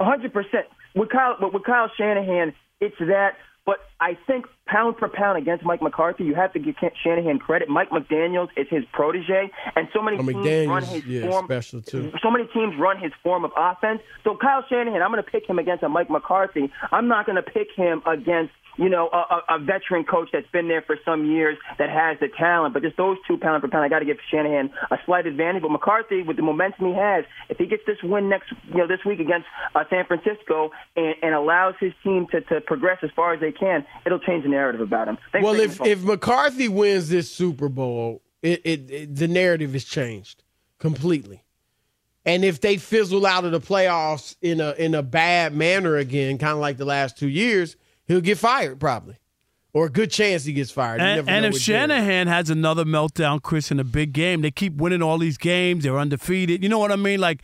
A 0.00 0.04
hundred 0.04 0.32
percent. 0.32 0.66
With 0.94 1.10
Kyle, 1.10 1.36
with, 1.40 1.52
with 1.54 1.64
Kyle 1.64 1.90
Shanahan, 1.96 2.54
it's 2.80 2.96
that. 2.98 3.36
But 3.66 3.76
I 4.00 4.16
think 4.26 4.46
pound 4.66 4.96
for 4.98 5.06
pound 5.08 5.36
against 5.38 5.64
Mike 5.64 5.82
McCarthy, 5.82 6.24
you 6.24 6.34
have 6.34 6.52
to 6.54 6.58
give 6.58 6.74
Shanahan 7.04 7.38
credit. 7.38 7.68
Mike 7.68 7.90
McDaniel's 7.90 8.48
is 8.56 8.66
his 8.70 8.84
protege, 8.90 9.50
and 9.76 9.86
so 9.92 10.00
many 10.02 10.16
Oh, 10.16 10.22
teams 10.42 10.66
run 10.68 10.82
his 10.82 11.04
yeah, 11.06 11.28
form. 11.28 11.44
special, 11.44 11.82
too. 11.82 12.10
So 12.22 12.30
many 12.30 12.46
teams 12.54 12.74
run 12.80 12.98
his 12.98 13.12
form 13.22 13.44
of 13.44 13.52
offense. 13.56 14.00
So 14.24 14.34
Kyle 14.34 14.64
Shanahan, 14.68 15.02
I'm 15.02 15.12
going 15.12 15.22
to 15.22 15.30
pick 15.30 15.46
him 15.48 15.58
against 15.58 15.82
a 15.84 15.88
Mike 15.90 16.08
McCarthy. 16.10 16.72
I'm 16.90 17.06
not 17.06 17.26
going 17.26 17.36
to 17.36 17.42
pick 17.42 17.68
him 17.76 18.02
against 18.06 18.52
you 18.76 18.88
know 18.88 19.08
a, 19.12 19.16
a, 19.16 19.56
a 19.56 19.58
veteran 19.58 20.04
coach 20.04 20.28
that's 20.32 20.50
been 20.52 20.68
there 20.68 20.82
for 20.82 20.96
some 21.04 21.30
years 21.30 21.58
that 21.78 21.90
has 21.90 22.18
the 22.20 22.28
talent. 22.28 22.74
But 22.74 22.82
just 22.82 22.96
those 22.96 23.16
two 23.26 23.36
pound 23.36 23.62
for 23.62 23.68
pound, 23.68 23.84
I 23.84 23.88
got 23.88 24.00
to 24.00 24.04
give 24.04 24.18
Shanahan 24.30 24.70
a 24.90 24.98
slight 25.06 25.26
advantage. 25.26 25.62
But 25.62 25.70
McCarthy, 25.70 26.22
with 26.22 26.36
the 26.36 26.42
momentum 26.42 26.88
he 26.88 26.94
has, 26.94 27.24
if 27.48 27.58
he 27.58 27.66
gets 27.66 27.82
this 27.86 27.98
win 28.02 28.28
next 28.28 28.52
you 28.68 28.78
know 28.78 28.86
this 28.86 29.00
week 29.04 29.20
against 29.20 29.46
uh, 29.74 29.84
San 29.90 30.04
Francisco 30.06 30.70
and, 30.96 31.14
and 31.22 31.34
allows 31.34 31.74
his 31.80 31.92
team 32.02 32.26
to, 32.32 32.40
to 32.42 32.60
progress 32.60 32.98
as 33.02 33.10
far 33.14 33.34
as 33.34 33.40
they 33.40 33.52
can, 33.52 33.84
it'll 34.06 34.18
change 34.18 34.44
the 34.44 34.50
narrative 34.50 34.80
about 34.80 35.08
him. 35.08 35.18
Thanks 35.32 35.44
well, 35.44 35.58
if 35.58 35.80
if 35.82 36.02
McCarthy 36.02 36.68
wins 36.68 37.08
this 37.08 37.30
Super 37.30 37.68
Bowl, 37.68 38.22
it, 38.42 38.60
it, 38.64 38.90
it 38.90 39.16
the 39.16 39.28
narrative 39.28 39.74
is 39.74 39.84
changed 39.84 40.42
completely. 40.78 41.44
And 42.26 42.44
if 42.44 42.60
they 42.60 42.76
fizzle 42.76 43.24
out 43.24 43.44
of 43.44 43.52
the 43.52 43.60
playoffs 43.60 44.36
in 44.42 44.60
a 44.60 44.72
in 44.72 44.94
a 44.94 45.02
bad 45.02 45.54
manner 45.54 45.96
again, 45.96 46.38
kind 46.38 46.52
of 46.52 46.58
like 46.58 46.76
the 46.76 46.84
last 46.84 47.16
two 47.16 47.28
years, 47.28 47.76
he'll 48.10 48.20
get 48.20 48.38
fired 48.38 48.80
probably, 48.80 49.16
or 49.72 49.86
a 49.86 49.88
good 49.90 50.10
chance 50.10 50.44
he 50.44 50.52
gets 50.52 50.70
fired. 50.70 51.00
You 51.00 51.06
And, 51.06 51.30
and 51.30 51.46
if. 51.46 51.56
Shanahan 51.56 52.26
has 52.26 52.50
another 52.50 52.84
meltdown, 52.84 53.40
Chris, 53.40 53.70
in 53.70 53.78
a 53.78 53.84
big 53.84 54.12
game, 54.12 54.42
they 54.42 54.50
keep 54.50 54.74
winning 54.74 55.00
all 55.00 55.16
these 55.16 55.38
games. 55.38 55.84
They're 55.84 55.98
undefeated. 55.98 56.62
You 56.62 56.68
know 56.68 56.78
what 56.80 56.90
I 56.90 56.96
mean? 56.96 57.20
Like, 57.20 57.42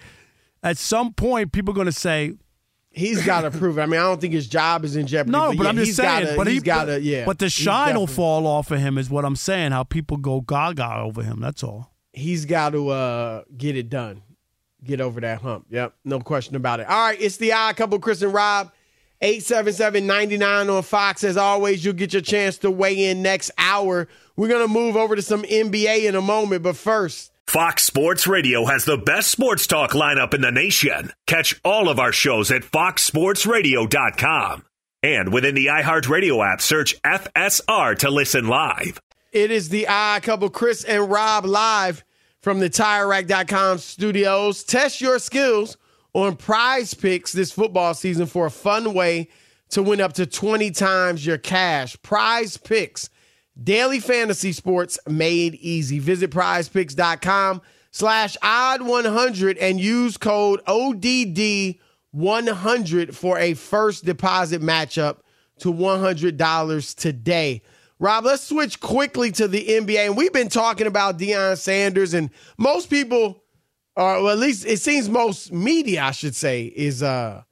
at 0.62 0.76
some 0.76 1.12
point, 1.12 1.52
people 1.52 1.72
are 1.72 1.76
going 1.76 1.86
to 1.86 1.92
say, 1.92 2.32
he's 2.90 3.24
got 3.24 3.42
to 3.42 3.50
prove 3.58 3.78
it. 3.78 3.82
I 3.82 3.86
mean, 3.86 4.00
I 4.00 4.02
don't 4.02 4.20
think 4.20 4.34
his 4.34 4.48
job 4.48 4.84
is 4.84 4.96
in 4.96 5.06
jeopardy. 5.06 5.30
no, 5.30 5.52
but, 5.54 5.62
yeah, 5.62 5.68
I'm 5.68 5.76
just 5.76 5.94
saying. 5.94 6.24
Gotta, 6.24 6.36
but 6.36 6.46
he's 6.48 6.56
he 6.56 6.60
got 6.62 6.86
to, 6.86 7.00
yeah. 7.00 7.24
But 7.24 7.38
the 7.38 7.48
shine 7.48 7.94
will 7.94 8.08
fall 8.08 8.46
off 8.46 8.72
of 8.72 8.80
him, 8.80 8.98
is 8.98 9.08
what 9.08 9.24
I'm 9.24 9.36
saying. 9.36 9.70
How 9.70 9.84
people 9.84 10.16
go 10.16 10.40
gaga 10.40 10.96
over 10.96 11.22
him. 11.22 11.40
That's 11.40 11.62
all. 11.62 11.92
he's 12.12 12.44
got 12.44 12.70
to 12.70 12.88
uh, 12.88 13.44
get 13.56 13.76
it 13.76 13.88
done, 13.88 14.22
get 14.82 15.00
over 15.00 15.20
that 15.20 15.42
hump. 15.42 15.66
Yep, 15.70 15.94
no 16.04 16.18
question 16.18 16.56
about 16.56 16.80
it. 16.80 16.88
All 16.88 17.06
right, 17.06 17.20
it's 17.20 17.36
the 17.36 17.52
odd 17.52 17.76
couple, 17.76 18.00
Chris 18.00 18.20
and 18.22 18.34
Rob. 18.34 18.72
877-99 19.22 20.76
on 20.76 20.82
Fox. 20.82 21.24
As 21.24 21.36
always, 21.36 21.84
you'll 21.84 21.94
get 21.94 22.12
your 22.12 22.22
chance 22.22 22.58
to 22.58 22.70
weigh 22.70 23.06
in 23.06 23.22
next 23.22 23.50
hour. 23.58 24.08
We're 24.36 24.48
going 24.48 24.66
to 24.66 24.72
move 24.72 24.96
over 24.96 25.16
to 25.16 25.22
some 25.22 25.42
NBA 25.42 26.04
in 26.04 26.14
a 26.14 26.20
moment, 26.20 26.62
but 26.62 26.76
first, 26.76 27.32
Fox 27.46 27.84
Sports 27.84 28.26
Radio 28.26 28.66
has 28.66 28.84
the 28.84 28.98
best 28.98 29.30
sports 29.30 29.68
talk 29.68 29.92
lineup 29.92 30.34
in 30.34 30.40
the 30.40 30.50
nation. 30.50 31.12
Catch 31.26 31.60
all 31.64 31.88
of 31.88 32.00
our 32.00 32.12
shows 32.12 32.50
at 32.50 32.62
foxsportsradio.com. 32.62 34.64
And 35.02 35.32
within 35.32 35.54
the 35.54 35.66
iHeartRadio 35.66 36.44
app, 36.44 36.60
search 36.60 37.00
FSR 37.02 37.96
to 37.98 38.10
listen 38.10 38.48
live. 38.48 39.00
It 39.30 39.52
is 39.52 39.68
the 39.68 39.86
Odd 39.86 40.24
Couple, 40.24 40.50
Chris 40.50 40.82
and 40.82 41.08
Rob 41.08 41.44
live 41.44 42.02
from 42.40 42.58
the 42.58 42.68
TireRack.com 42.68 43.78
studios. 43.78 44.64
Test 44.64 45.00
your 45.00 45.20
skills 45.20 45.76
on 46.16 46.34
prize 46.34 46.94
picks 46.94 47.32
this 47.32 47.52
football 47.52 47.92
season 47.92 48.24
for 48.26 48.46
a 48.46 48.50
fun 48.50 48.94
way 48.94 49.28
to 49.68 49.82
win 49.82 50.00
up 50.00 50.14
to 50.14 50.24
20 50.24 50.70
times 50.70 51.26
your 51.26 51.36
cash. 51.36 52.00
Prize 52.00 52.56
picks, 52.56 53.10
daily 53.62 54.00
fantasy 54.00 54.52
sports 54.52 54.98
made 55.06 55.56
easy. 55.56 55.98
Visit 55.98 56.30
prizepicks.com 56.30 57.60
slash 57.90 58.36
odd 58.40 58.80
100 58.80 59.58
and 59.58 59.78
use 59.78 60.16
code 60.16 60.60
ODD 60.66 61.76
100 62.12 63.14
for 63.14 63.38
a 63.38 63.52
first 63.52 64.06
deposit 64.06 64.62
matchup 64.62 65.18
to 65.58 65.70
$100 65.70 66.94
today. 66.94 67.62
Rob, 67.98 68.24
let's 68.24 68.42
switch 68.42 68.80
quickly 68.80 69.32
to 69.32 69.48
the 69.48 69.66
NBA. 69.66 70.06
And 70.06 70.16
we've 70.16 70.32
been 70.32 70.48
talking 70.48 70.86
about 70.86 71.18
Deion 71.18 71.58
Sanders, 71.58 72.14
and 72.14 72.30
most 72.56 72.88
people, 72.88 73.42
or 73.96 74.22
well, 74.22 74.30
at 74.30 74.38
least 74.38 74.66
it 74.66 74.80
seems 74.80 75.08
most 75.08 75.52
media, 75.52 76.02
I 76.02 76.10
should 76.10 76.34
say, 76.34 76.64
is 76.64 77.02
uh 77.02 77.42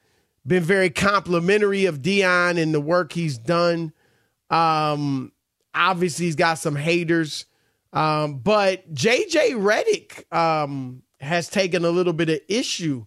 been 0.47 0.63
very 0.63 0.91
complimentary 0.91 1.87
of 1.87 2.03
Deion 2.03 2.61
and 2.61 2.75
the 2.75 2.81
work 2.81 3.13
he's 3.13 3.39
done. 3.39 3.93
Um, 4.51 5.33
obviously, 5.75 6.27
he's 6.27 6.37
got 6.37 6.59
some 6.59 6.77
haters. 6.77 7.47
Um, 7.93 8.39
but 8.39 8.93
JJ 8.93 9.53
Redick 9.53 10.33
um, 10.37 11.03
has 11.21 11.49
taken 11.49 11.85
a 11.85 11.91
little 11.91 12.13
bit 12.13 12.29
of 12.29 12.41
issue 12.49 13.07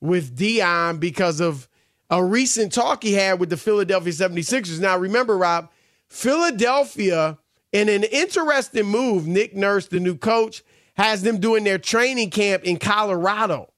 with 0.00 0.36
Deion 0.36 1.00
because 1.00 1.40
of 1.40 1.68
a 2.10 2.22
recent 2.22 2.72
talk 2.72 3.02
he 3.02 3.14
had 3.14 3.40
with 3.40 3.48
the 3.48 3.56
Philadelphia 3.56 4.12
76ers. 4.12 4.80
Now, 4.80 4.98
remember, 4.98 5.38
Rob, 5.38 5.70
Philadelphia, 6.08 7.38
in 7.72 7.88
an 7.88 8.04
interesting 8.04 8.86
move, 8.86 9.26
Nick 9.26 9.56
Nurse, 9.56 9.88
the 9.88 10.00
new 10.00 10.16
coach, 10.16 10.62
has 10.94 11.22
them 11.22 11.38
doing 11.38 11.64
their 11.64 11.78
training 11.78 12.30
camp 12.30 12.64
in 12.64 12.78
Colorado. 12.78 13.70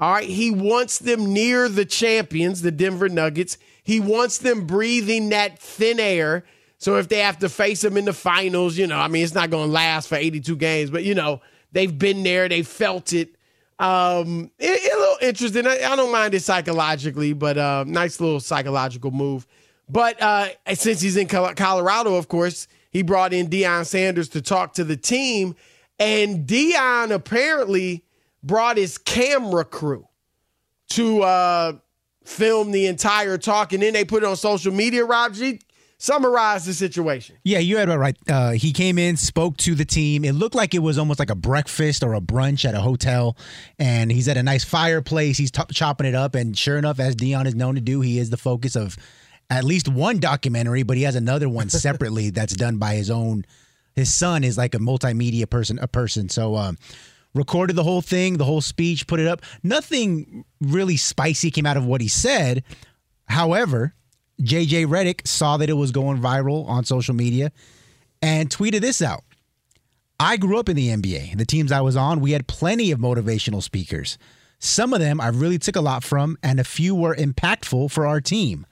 All 0.00 0.12
right. 0.12 0.28
He 0.28 0.50
wants 0.50 0.98
them 0.98 1.32
near 1.32 1.68
the 1.68 1.84
champions, 1.84 2.62
the 2.62 2.70
Denver 2.70 3.08
Nuggets. 3.08 3.58
He 3.82 4.00
wants 4.00 4.38
them 4.38 4.66
breathing 4.66 5.28
that 5.28 5.58
thin 5.58 6.00
air. 6.00 6.44
So 6.78 6.96
if 6.96 7.08
they 7.08 7.20
have 7.20 7.38
to 7.38 7.48
face 7.48 7.82
them 7.82 7.96
in 7.96 8.04
the 8.04 8.12
finals, 8.12 8.76
you 8.76 8.86
know, 8.86 8.98
I 8.98 9.08
mean, 9.08 9.22
it's 9.22 9.34
not 9.34 9.50
going 9.50 9.68
to 9.68 9.72
last 9.72 10.08
for 10.08 10.16
82 10.16 10.56
games, 10.56 10.90
but, 10.90 11.04
you 11.04 11.14
know, 11.14 11.40
they've 11.72 11.96
been 11.96 12.22
there, 12.22 12.48
they 12.48 12.62
felt 12.62 13.12
it. 13.12 13.36
Um, 13.78 14.50
it, 14.58 14.66
it 14.66 14.92
a 14.92 14.98
little 14.98 15.16
interesting. 15.22 15.66
I, 15.66 15.92
I, 15.92 15.96
don't 15.96 16.12
mind 16.12 16.34
it 16.34 16.42
psychologically, 16.42 17.32
but 17.32 17.58
uh, 17.58 17.84
nice 17.86 18.20
little 18.20 18.40
psychological 18.40 19.10
move. 19.10 19.46
But 19.88 20.20
uh, 20.22 20.48
since 20.74 21.00
he's 21.00 21.16
in 21.16 21.26
Colorado, 21.26 22.14
of 22.14 22.28
course, 22.28 22.68
he 22.90 23.02
brought 23.02 23.32
in 23.32 23.48
Deion 23.48 23.84
Sanders 23.84 24.28
to 24.30 24.40
talk 24.40 24.74
to 24.74 24.84
the 24.84 24.96
team. 24.96 25.56
And 25.98 26.46
Deion 26.46 27.10
apparently 27.10 28.04
brought 28.42 28.76
his 28.76 28.98
camera 28.98 29.64
crew 29.64 30.08
to 30.90 31.22
uh, 31.22 31.72
film 32.24 32.72
the 32.72 32.86
entire 32.86 33.38
talk. 33.38 33.72
And 33.72 33.82
then 33.82 33.92
they 33.92 34.04
put 34.04 34.22
it 34.22 34.26
on 34.26 34.36
social 34.36 34.72
media, 34.72 35.04
Rob 35.04 35.34
G. 35.34 35.60
Summarize 35.96 36.66
the 36.66 36.74
situation. 36.74 37.36
Yeah, 37.44 37.60
you 37.60 37.78
had 37.78 37.88
it 37.88 37.94
right. 37.94 38.16
Uh, 38.28 38.50
he 38.50 38.72
came 38.72 38.98
in, 38.98 39.16
spoke 39.16 39.56
to 39.58 39.74
the 39.74 39.84
team. 39.86 40.24
It 40.24 40.34
looked 40.34 40.54
like 40.54 40.74
it 40.74 40.80
was 40.80 40.98
almost 40.98 41.18
like 41.18 41.30
a 41.30 41.36
breakfast 41.36 42.02
or 42.02 42.14
a 42.14 42.20
brunch 42.20 42.68
at 42.68 42.74
a 42.74 42.80
hotel. 42.80 43.36
And 43.78 44.12
he's 44.12 44.28
at 44.28 44.36
a 44.36 44.42
nice 44.42 44.64
fireplace. 44.64 45.38
He's 45.38 45.52
t- 45.52 45.62
chopping 45.72 46.06
it 46.06 46.14
up. 46.14 46.34
And 46.34 46.58
sure 46.58 46.76
enough, 46.76 47.00
as 47.00 47.16
Deion 47.16 47.46
is 47.46 47.54
known 47.54 47.76
to 47.76 47.80
do, 47.80 48.00
he 48.00 48.18
is 48.18 48.30
the 48.30 48.36
focus 48.36 48.76
of– 48.76 48.96
at 49.50 49.64
least 49.64 49.88
one 49.88 50.18
documentary, 50.18 50.82
but 50.82 50.96
he 50.96 51.02
has 51.04 51.14
another 51.14 51.48
one 51.48 51.68
separately 51.70 52.30
that's 52.30 52.54
done 52.54 52.78
by 52.78 52.94
his 52.94 53.10
own. 53.10 53.44
His 53.94 54.12
son 54.12 54.44
is 54.44 54.58
like 54.58 54.74
a 54.74 54.78
multimedia 54.78 55.48
person, 55.48 55.78
a 55.80 55.88
person. 55.88 56.28
So, 56.28 56.56
um, 56.56 56.78
recorded 57.34 57.76
the 57.76 57.82
whole 57.84 58.02
thing, 58.02 58.36
the 58.36 58.44
whole 58.44 58.60
speech, 58.60 59.06
put 59.06 59.20
it 59.20 59.26
up. 59.26 59.42
Nothing 59.62 60.44
really 60.60 60.96
spicy 60.96 61.50
came 61.50 61.66
out 61.66 61.76
of 61.76 61.86
what 61.86 62.00
he 62.00 62.08
said. 62.08 62.62
However, 63.26 63.94
JJ 64.40 64.86
Redick 64.86 65.26
saw 65.26 65.56
that 65.56 65.70
it 65.70 65.74
was 65.74 65.90
going 65.90 66.20
viral 66.20 66.66
on 66.68 66.84
social 66.84 67.14
media 67.14 67.52
and 68.22 68.50
tweeted 68.50 68.80
this 68.80 69.02
out. 69.02 69.24
I 70.18 70.36
grew 70.36 70.58
up 70.58 70.68
in 70.68 70.76
the 70.76 70.88
NBA. 70.88 71.36
The 71.36 71.44
teams 71.44 71.72
I 71.72 71.80
was 71.80 71.96
on, 71.96 72.20
we 72.20 72.32
had 72.32 72.46
plenty 72.46 72.90
of 72.92 73.00
motivational 73.00 73.62
speakers. 73.62 74.16
Some 74.58 74.94
of 74.94 75.00
them 75.00 75.20
I 75.20 75.28
really 75.28 75.58
took 75.58 75.76
a 75.76 75.80
lot 75.80 76.04
from, 76.04 76.38
and 76.42 76.58
a 76.58 76.64
few 76.64 76.94
were 76.94 77.14
impactful 77.14 77.90
for 77.90 78.06
our 78.06 78.20
team. 78.20 78.64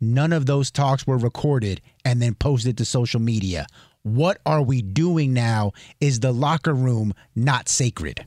None 0.00 0.32
of 0.32 0.46
those 0.46 0.70
talks 0.70 1.06
were 1.06 1.18
recorded 1.18 1.80
and 2.04 2.20
then 2.20 2.34
posted 2.34 2.76
to 2.78 2.84
social 2.84 3.20
media. 3.20 3.66
What 4.02 4.40
are 4.44 4.62
we 4.62 4.82
doing 4.82 5.32
now? 5.32 5.72
Is 6.00 6.20
the 6.20 6.32
locker 6.32 6.74
room 6.74 7.14
not 7.36 7.68
sacred? 7.68 8.26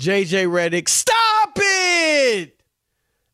JJ 0.00 0.48
Redick, 0.48 0.88
stop 0.88 1.52
it! 1.56 2.60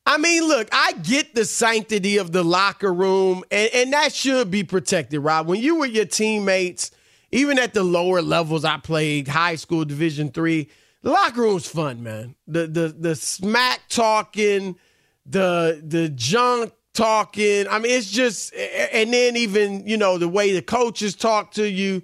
I 0.04 0.18
mean, 0.18 0.46
look, 0.46 0.68
I 0.70 0.92
get 0.92 1.34
the 1.34 1.44
sanctity 1.44 2.18
of 2.18 2.30
the 2.32 2.44
locker 2.44 2.92
room, 2.92 3.42
and, 3.50 3.70
and 3.74 3.92
that 3.92 4.12
should 4.12 4.50
be 4.50 4.62
protected, 4.64 5.20
Rob. 5.20 5.48
When 5.48 5.60
you 5.60 5.76
were 5.76 5.86
your 5.86 6.04
teammates, 6.04 6.90
even 7.32 7.58
at 7.58 7.74
the 7.74 7.82
lower 7.82 8.22
levels 8.22 8.64
I 8.64 8.76
played, 8.76 9.26
high 9.26 9.56
school, 9.56 9.84
division 9.84 10.30
three, 10.30 10.70
the 11.02 11.10
locker 11.10 11.40
room's 11.40 11.68
fun, 11.68 12.02
man. 12.02 12.36
The 12.46 12.66
the 12.66 12.88
the 12.88 13.16
smack 13.16 13.82
talking, 13.88 14.76
the 15.24 15.82
the 15.84 16.08
junk 16.08 16.72
talking. 16.96 17.68
I 17.68 17.78
mean, 17.78 17.92
it's 17.92 18.10
just, 18.10 18.54
and 18.54 19.12
then 19.12 19.36
even, 19.36 19.86
you 19.86 19.96
know, 19.96 20.18
the 20.18 20.28
way 20.28 20.52
the 20.52 20.62
coaches 20.62 21.14
talk 21.14 21.52
to 21.52 21.68
you, 21.68 22.02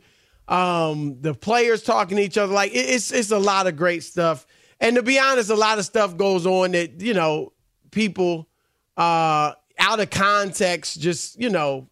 um, 0.48 1.20
the 1.20 1.35
players 1.35 1.83
talking 1.83 2.18
to 2.18 2.22
each 2.22 2.38
other, 2.38 2.52
like 2.52 2.72
it's, 2.74 3.11
it's 3.11 3.31
a 3.31 3.38
lot 3.38 3.66
of 3.66 3.76
great 3.76 4.02
stuff. 4.05 4.46
And 4.78 4.96
to 4.96 5.02
be 5.02 5.18
honest, 5.18 5.50
a 5.50 5.55
lot 5.55 5.78
of 5.78 5.85
stuff 5.85 6.16
goes 6.16 6.46
on 6.46 6.72
that, 6.72 7.00
you 7.00 7.14
know, 7.14 7.52
people, 7.90 8.48
uh, 8.96 9.52
out 9.78 10.00
of 10.00 10.11
context, 10.11 11.00
just, 11.00 11.40
you 11.40 11.48
know, 11.48 11.88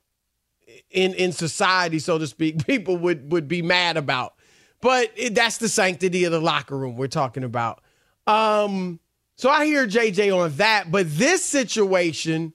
in, 0.91 1.15
in 1.15 1.33
society, 1.33 1.99
so 1.99 2.19
to 2.19 2.27
speak, 2.27 2.67
people 2.67 2.97
would, 2.99 3.33
would 3.33 3.49
be 3.49 3.63
mad 3.63 3.97
about. 3.97 4.35
But 4.83 5.13
it, 5.17 5.35
that's 5.35 5.59
the 5.59 5.69
sanctity 5.69 6.25
of 6.25 6.33
the 6.33 6.41
locker 6.41 6.77
room 6.77 6.97
we're 6.97 7.07
talking 7.07 7.45
about. 7.45 7.83
Um, 8.27 9.01
so 9.37 9.49
I 9.49 9.65
hear 9.65 9.87
JJ 9.87 10.37
on 10.37 10.55
that, 10.57 10.91
but 10.91 11.07
this 11.09 11.45
situation, 11.45 12.53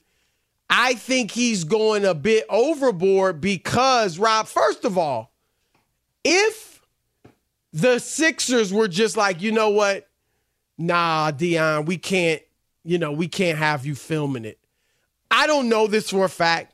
I 0.70 0.96
think 0.96 1.32
he's 1.32 1.64
going 1.64 2.06
a 2.06 2.14
bit 2.14 2.46
overboard 2.50 3.40
because, 3.40 4.18
Rob, 4.18 4.48
first 4.48 4.84
of 4.84 4.98
all, 4.98 5.32
if 6.24 6.82
the 7.72 8.00
Sixers 8.00 8.74
were 8.74 8.88
just 8.88 9.16
like, 9.16 9.42
you 9.42 9.52
know 9.52 9.70
what? 9.70 10.08
Nah, 10.78 11.32
Deion, 11.32 11.86
we 11.86 11.98
can't, 11.98 12.42
you 12.84 12.98
know, 12.98 13.12
we 13.12 13.28
can't 13.28 13.58
have 13.58 13.86
you 13.86 13.96
filming 13.96 14.46
it. 14.46 14.60
I 15.30 15.48
don't 15.48 15.70
know 15.70 15.88
this 15.88 16.10
for 16.10 16.26
a 16.26 16.30
fact, 16.30 16.74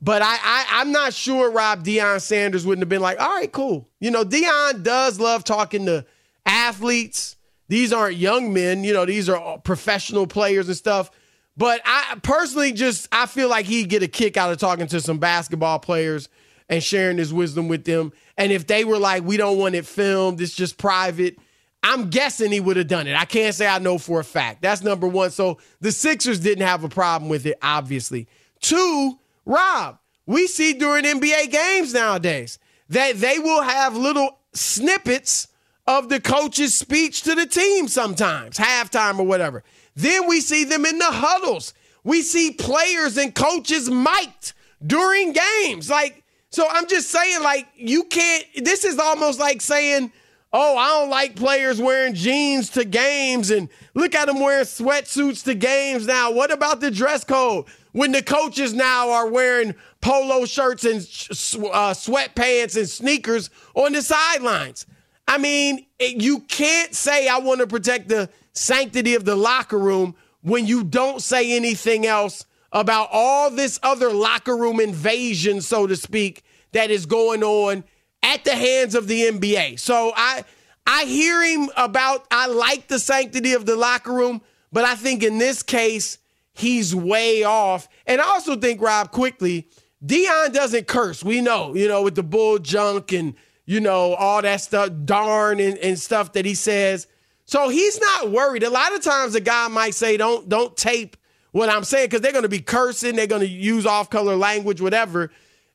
but 0.00 0.22
I, 0.22 0.34
I 0.34 0.66
I'm 0.80 0.92
not 0.92 1.14
sure 1.14 1.50
Rob 1.50 1.84
Deion 1.84 2.20
Sanders 2.20 2.66
wouldn't 2.66 2.82
have 2.82 2.88
been 2.88 3.02
like, 3.02 3.20
all 3.20 3.28
right, 3.28 3.50
cool. 3.50 3.88
You 4.00 4.10
know, 4.10 4.24
Deion 4.24 4.82
does 4.82 5.20
love 5.20 5.44
talking 5.44 5.86
to 5.86 6.04
athletes. 6.46 7.36
These 7.68 7.92
aren't 7.92 8.16
young 8.16 8.52
men, 8.52 8.84
you 8.84 8.92
know, 8.92 9.06
these 9.06 9.28
are 9.28 9.58
professional 9.58 10.26
players 10.26 10.68
and 10.68 10.76
stuff. 10.76 11.10
But 11.56 11.80
I 11.84 12.16
personally 12.22 12.72
just 12.72 13.08
I 13.12 13.26
feel 13.26 13.48
like 13.48 13.66
he'd 13.66 13.88
get 13.88 14.02
a 14.02 14.08
kick 14.08 14.36
out 14.36 14.52
of 14.52 14.58
talking 14.58 14.86
to 14.88 15.00
some 15.00 15.18
basketball 15.18 15.78
players 15.78 16.28
and 16.68 16.82
sharing 16.82 17.18
his 17.18 17.32
wisdom 17.32 17.68
with 17.68 17.84
them. 17.84 18.12
And 18.36 18.50
if 18.50 18.66
they 18.66 18.84
were 18.84 18.98
like, 18.98 19.22
we 19.22 19.36
don't 19.36 19.58
want 19.58 19.74
it 19.74 19.86
filmed, 19.86 20.40
it's 20.40 20.54
just 20.54 20.78
private, 20.78 21.38
I'm 21.82 22.08
guessing 22.08 22.50
he 22.50 22.60
would 22.60 22.78
have 22.78 22.88
done 22.88 23.06
it. 23.06 23.14
I 23.14 23.26
can't 23.26 23.54
say 23.54 23.66
I 23.66 23.78
know 23.78 23.98
for 23.98 24.18
a 24.18 24.24
fact. 24.24 24.62
That's 24.62 24.82
number 24.82 25.06
one. 25.06 25.30
So 25.30 25.58
the 25.80 25.92
Sixers 25.92 26.40
didn't 26.40 26.66
have 26.66 26.82
a 26.82 26.88
problem 26.88 27.28
with 27.28 27.44
it, 27.44 27.58
obviously. 27.60 28.26
Two, 28.60 29.18
Rob, 29.44 29.98
we 30.24 30.46
see 30.46 30.72
during 30.72 31.04
NBA 31.04 31.52
games 31.52 31.92
nowadays 31.92 32.58
that 32.88 33.16
they 33.16 33.38
will 33.38 33.62
have 33.62 33.96
little 33.96 34.38
snippets 34.54 35.48
of 35.86 36.08
the 36.08 36.20
coach's 36.20 36.74
speech 36.74 37.22
to 37.22 37.34
the 37.34 37.44
team 37.44 37.88
sometimes, 37.88 38.56
halftime 38.56 39.18
or 39.18 39.26
whatever. 39.26 39.62
Then 39.94 40.28
we 40.28 40.40
see 40.40 40.64
them 40.64 40.84
in 40.84 40.98
the 40.98 41.10
huddles. 41.10 41.74
We 42.02 42.22
see 42.22 42.50
players 42.50 43.16
and 43.16 43.34
coaches 43.34 43.88
mic'd 43.88 44.52
during 44.84 45.32
games. 45.32 45.88
Like, 45.88 46.22
so 46.50 46.66
I'm 46.70 46.86
just 46.86 47.10
saying, 47.10 47.42
like, 47.42 47.66
you 47.76 48.04
can't, 48.04 48.44
this 48.62 48.84
is 48.84 48.98
almost 48.98 49.40
like 49.40 49.60
saying, 49.60 50.12
oh, 50.52 50.76
I 50.76 50.88
don't 50.88 51.10
like 51.10 51.34
players 51.34 51.80
wearing 51.80 52.14
jeans 52.14 52.70
to 52.70 52.84
games 52.84 53.50
and 53.50 53.68
look 53.94 54.14
at 54.14 54.26
them 54.26 54.40
wearing 54.40 54.64
sweatsuits 54.64 55.44
to 55.44 55.54
games 55.54 56.06
now. 56.06 56.30
What 56.30 56.52
about 56.52 56.80
the 56.80 56.90
dress 56.90 57.24
code? 57.24 57.64
When 57.92 58.12
the 58.12 58.22
coaches 58.22 58.72
now 58.72 59.10
are 59.10 59.28
wearing 59.28 59.74
polo 60.00 60.44
shirts 60.44 60.84
and 60.84 60.96
uh, 61.00 61.94
sweatpants 61.94 62.76
and 62.76 62.88
sneakers 62.88 63.50
on 63.74 63.92
the 63.92 64.02
sidelines. 64.02 64.86
I 65.26 65.38
mean, 65.38 65.86
you 65.98 66.40
can't 66.40 66.94
say 66.94 67.26
I 67.28 67.38
want 67.38 67.60
to 67.60 67.66
protect 67.66 68.08
the 68.08 68.28
sanctity 68.54 69.14
of 69.14 69.24
the 69.24 69.36
locker 69.36 69.78
room 69.78 70.14
when 70.42 70.66
you 70.66 70.84
don't 70.84 71.22
say 71.22 71.56
anything 71.56 72.06
else 72.06 72.44
about 72.72 73.08
all 73.12 73.50
this 73.50 73.78
other 73.82 74.12
locker 74.12 74.56
room 74.56 74.80
invasion, 74.80 75.60
so 75.60 75.86
to 75.86 75.96
speak, 75.96 76.42
that 76.72 76.90
is 76.90 77.06
going 77.06 77.42
on 77.42 77.84
at 78.22 78.44
the 78.44 78.54
hands 78.54 78.94
of 78.94 79.06
the 79.06 79.22
NBA. 79.22 79.78
So 79.78 80.12
I 80.16 80.44
I 80.86 81.04
hear 81.04 81.42
him 81.42 81.70
about 81.76 82.26
I 82.30 82.46
like 82.48 82.88
the 82.88 82.98
sanctity 82.98 83.54
of 83.54 83.64
the 83.64 83.76
locker 83.76 84.12
room, 84.12 84.42
but 84.72 84.84
I 84.84 84.96
think 84.96 85.22
in 85.22 85.38
this 85.38 85.62
case 85.62 86.18
he's 86.52 86.94
way 86.94 87.44
off. 87.44 87.88
And 88.06 88.20
I 88.20 88.24
also 88.24 88.56
think 88.56 88.80
Rob 88.80 89.10
quickly, 89.12 89.68
Deion 90.04 90.52
doesn't 90.52 90.86
curse. 90.86 91.24
We 91.24 91.40
know, 91.40 91.74
you 91.74 91.88
know, 91.88 92.02
with 92.02 92.16
the 92.16 92.22
bull 92.22 92.58
junk 92.58 93.12
and 93.12 93.34
you 93.66 93.80
know 93.80 94.14
all 94.14 94.42
that 94.42 94.60
stuff, 94.60 94.90
darn 95.04 95.60
and, 95.60 95.78
and 95.78 95.98
stuff 95.98 96.32
that 96.32 96.44
he 96.44 96.54
says. 96.54 97.06
So 97.46 97.68
he's 97.68 98.00
not 98.00 98.30
worried. 98.30 98.62
A 98.62 98.70
lot 98.70 98.94
of 98.94 99.02
times 99.02 99.34
a 99.34 99.40
guy 99.40 99.68
might 99.68 99.94
say, 99.94 100.16
"Don't 100.16 100.48
don't 100.48 100.76
tape 100.76 101.16
what 101.52 101.68
I'm 101.68 101.84
saying," 101.84 102.06
because 102.06 102.20
they're 102.20 102.32
going 102.32 102.42
to 102.42 102.48
be 102.48 102.60
cursing, 102.60 103.16
they're 103.16 103.26
going 103.26 103.42
to 103.42 103.48
use 103.48 103.86
off 103.86 104.10
color 104.10 104.36
language, 104.36 104.80
whatever. 104.80 105.30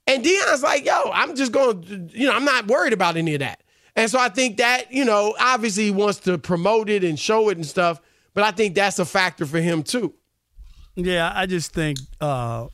And 0.07 0.23
Deion's 0.25 0.63
like, 0.63 0.85
"Yo, 0.85 1.11
I'm 1.13 1.35
just 1.35 1.51
going 1.51 2.09
you 2.13 2.27
know, 2.27 2.33
I'm 2.33 2.45
not 2.45 2.67
worried 2.67 2.93
about 2.93 3.17
any 3.17 3.35
of 3.35 3.39
that." 3.39 3.61
And 3.95 4.09
so 4.09 4.17
I 4.17 4.29
think 4.29 4.57
that, 4.57 4.93
you 4.93 5.03
know, 5.03 5.35
obviously 5.39 5.85
he 5.85 5.91
wants 5.91 6.19
to 6.21 6.37
promote 6.37 6.89
it 6.89 7.03
and 7.03 7.19
show 7.19 7.49
it 7.49 7.57
and 7.57 7.65
stuff, 7.65 7.99
but 8.33 8.45
I 8.45 8.51
think 8.51 8.73
that's 8.73 8.97
a 8.97 9.05
factor 9.05 9.45
for 9.45 9.59
him 9.59 9.83
too. 9.83 10.13
Yeah, 10.95 11.31
I 11.35 11.45
just 11.45 11.73
think 11.73 11.97
uh, 12.21 12.67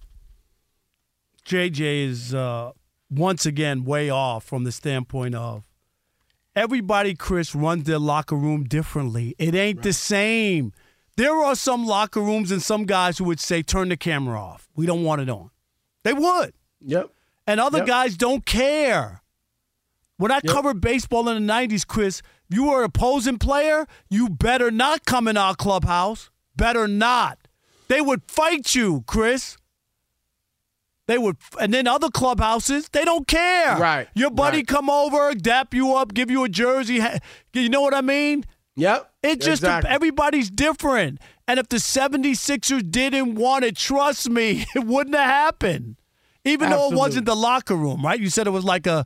JJ 1.47 2.05
is 2.05 2.35
uh, 2.35 2.71
once 3.09 3.45
again 3.45 3.85
way 3.85 4.09
off 4.09 4.43
from 4.43 4.65
the 4.65 4.71
standpoint 4.71 5.33
of 5.33 5.63
everybody, 6.55 7.15
Chris, 7.15 7.53
runs 7.53 7.83
their 7.83 7.99
locker 7.99 8.35
room 8.35 8.63
differently. 8.63 9.35
It 9.37 9.55
ain't 9.55 9.77
right. 9.77 9.83
the 9.83 9.93
same. 9.93 10.73
There 11.17 11.35
are 11.35 11.55
some 11.55 11.85
locker 11.85 12.21
rooms 12.21 12.51
and 12.51 12.61
some 12.61 12.85
guys 12.85 13.17
who 13.17 13.23
would 13.25 13.39
say, 13.39 13.61
turn 13.61 13.89
the 13.89 13.97
camera 13.97 14.39
off. 14.39 14.67
We 14.75 14.85
don't 14.85 15.03
want 15.03 15.21
it 15.21 15.29
on. 15.29 15.49
They 16.03 16.13
would. 16.13 16.53
Yep. 16.81 17.09
And 17.47 17.59
other 17.59 17.79
yep. 17.79 17.87
guys 17.87 18.17
don't 18.17 18.45
care. 18.45 19.21
When 20.17 20.31
I 20.31 20.35
yep. 20.35 20.47
covered 20.47 20.81
baseball 20.81 21.27
in 21.29 21.45
the 21.45 21.53
90s, 21.53 21.85
Chris, 21.85 22.21
if 22.49 22.55
you 22.55 22.65
were 22.65 22.79
an 22.79 22.85
opposing 22.85 23.37
player, 23.37 23.85
you 24.09 24.29
better 24.29 24.71
not 24.71 25.05
come 25.05 25.27
in 25.27 25.37
our 25.37 25.55
clubhouse. 25.55 26.29
Better 26.55 26.87
not. 26.87 27.37
They 27.87 28.01
would 28.01 28.23
fight 28.29 28.75
you, 28.75 29.03
Chris. 29.07 29.57
They 31.07 31.17
would, 31.17 31.37
and 31.59 31.73
then 31.73 31.87
other 31.87 32.09
clubhouses, 32.09 32.89
they 32.89 33.05
don't 33.05 33.27
care. 33.27 33.77
Right. 33.77 34.07
Your 34.15 34.31
buddy 34.31 34.57
right. 34.57 34.67
come 34.67 34.89
over, 34.89 35.35
dap 35.35 35.73
you 35.73 35.93
up, 35.93 36.13
give 36.13 36.31
you 36.31 36.43
a 36.43 36.49
jersey. 36.49 36.99
You 37.53 37.69
know 37.69 37.81
what 37.81 37.93
I 37.93 38.01
mean? 38.01 38.45
Yep. 38.75 39.11
It 39.23 39.41
just 39.41 39.61
exactly. 39.63 39.89
everybody's 39.89 40.49
different. 40.49 41.19
And 41.47 41.59
if 41.59 41.69
the 41.69 41.77
76ers 41.77 42.89
didn't 42.89 43.35
want 43.35 43.63
it, 43.63 43.77
trust 43.77 44.29
me, 44.29 44.65
it 44.75 44.83
wouldn't 44.83 45.15
have 45.15 45.29
happened. 45.29 45.97
Even 46.43 46.67
Absolutely. 46.67 46.89
though 46.89 46.95
it 46.95 46.99
wasn't 46.99 47.25
the 47.25 47.35
locker 47.35 47.75
room, 47.75 48.03
right? 48.03 48.19
You 48.19 48.29
said 48.29 48.47
it 48.47 48.51
was 48.51 48.65
like 48.65 48.87
a 48.87 49.05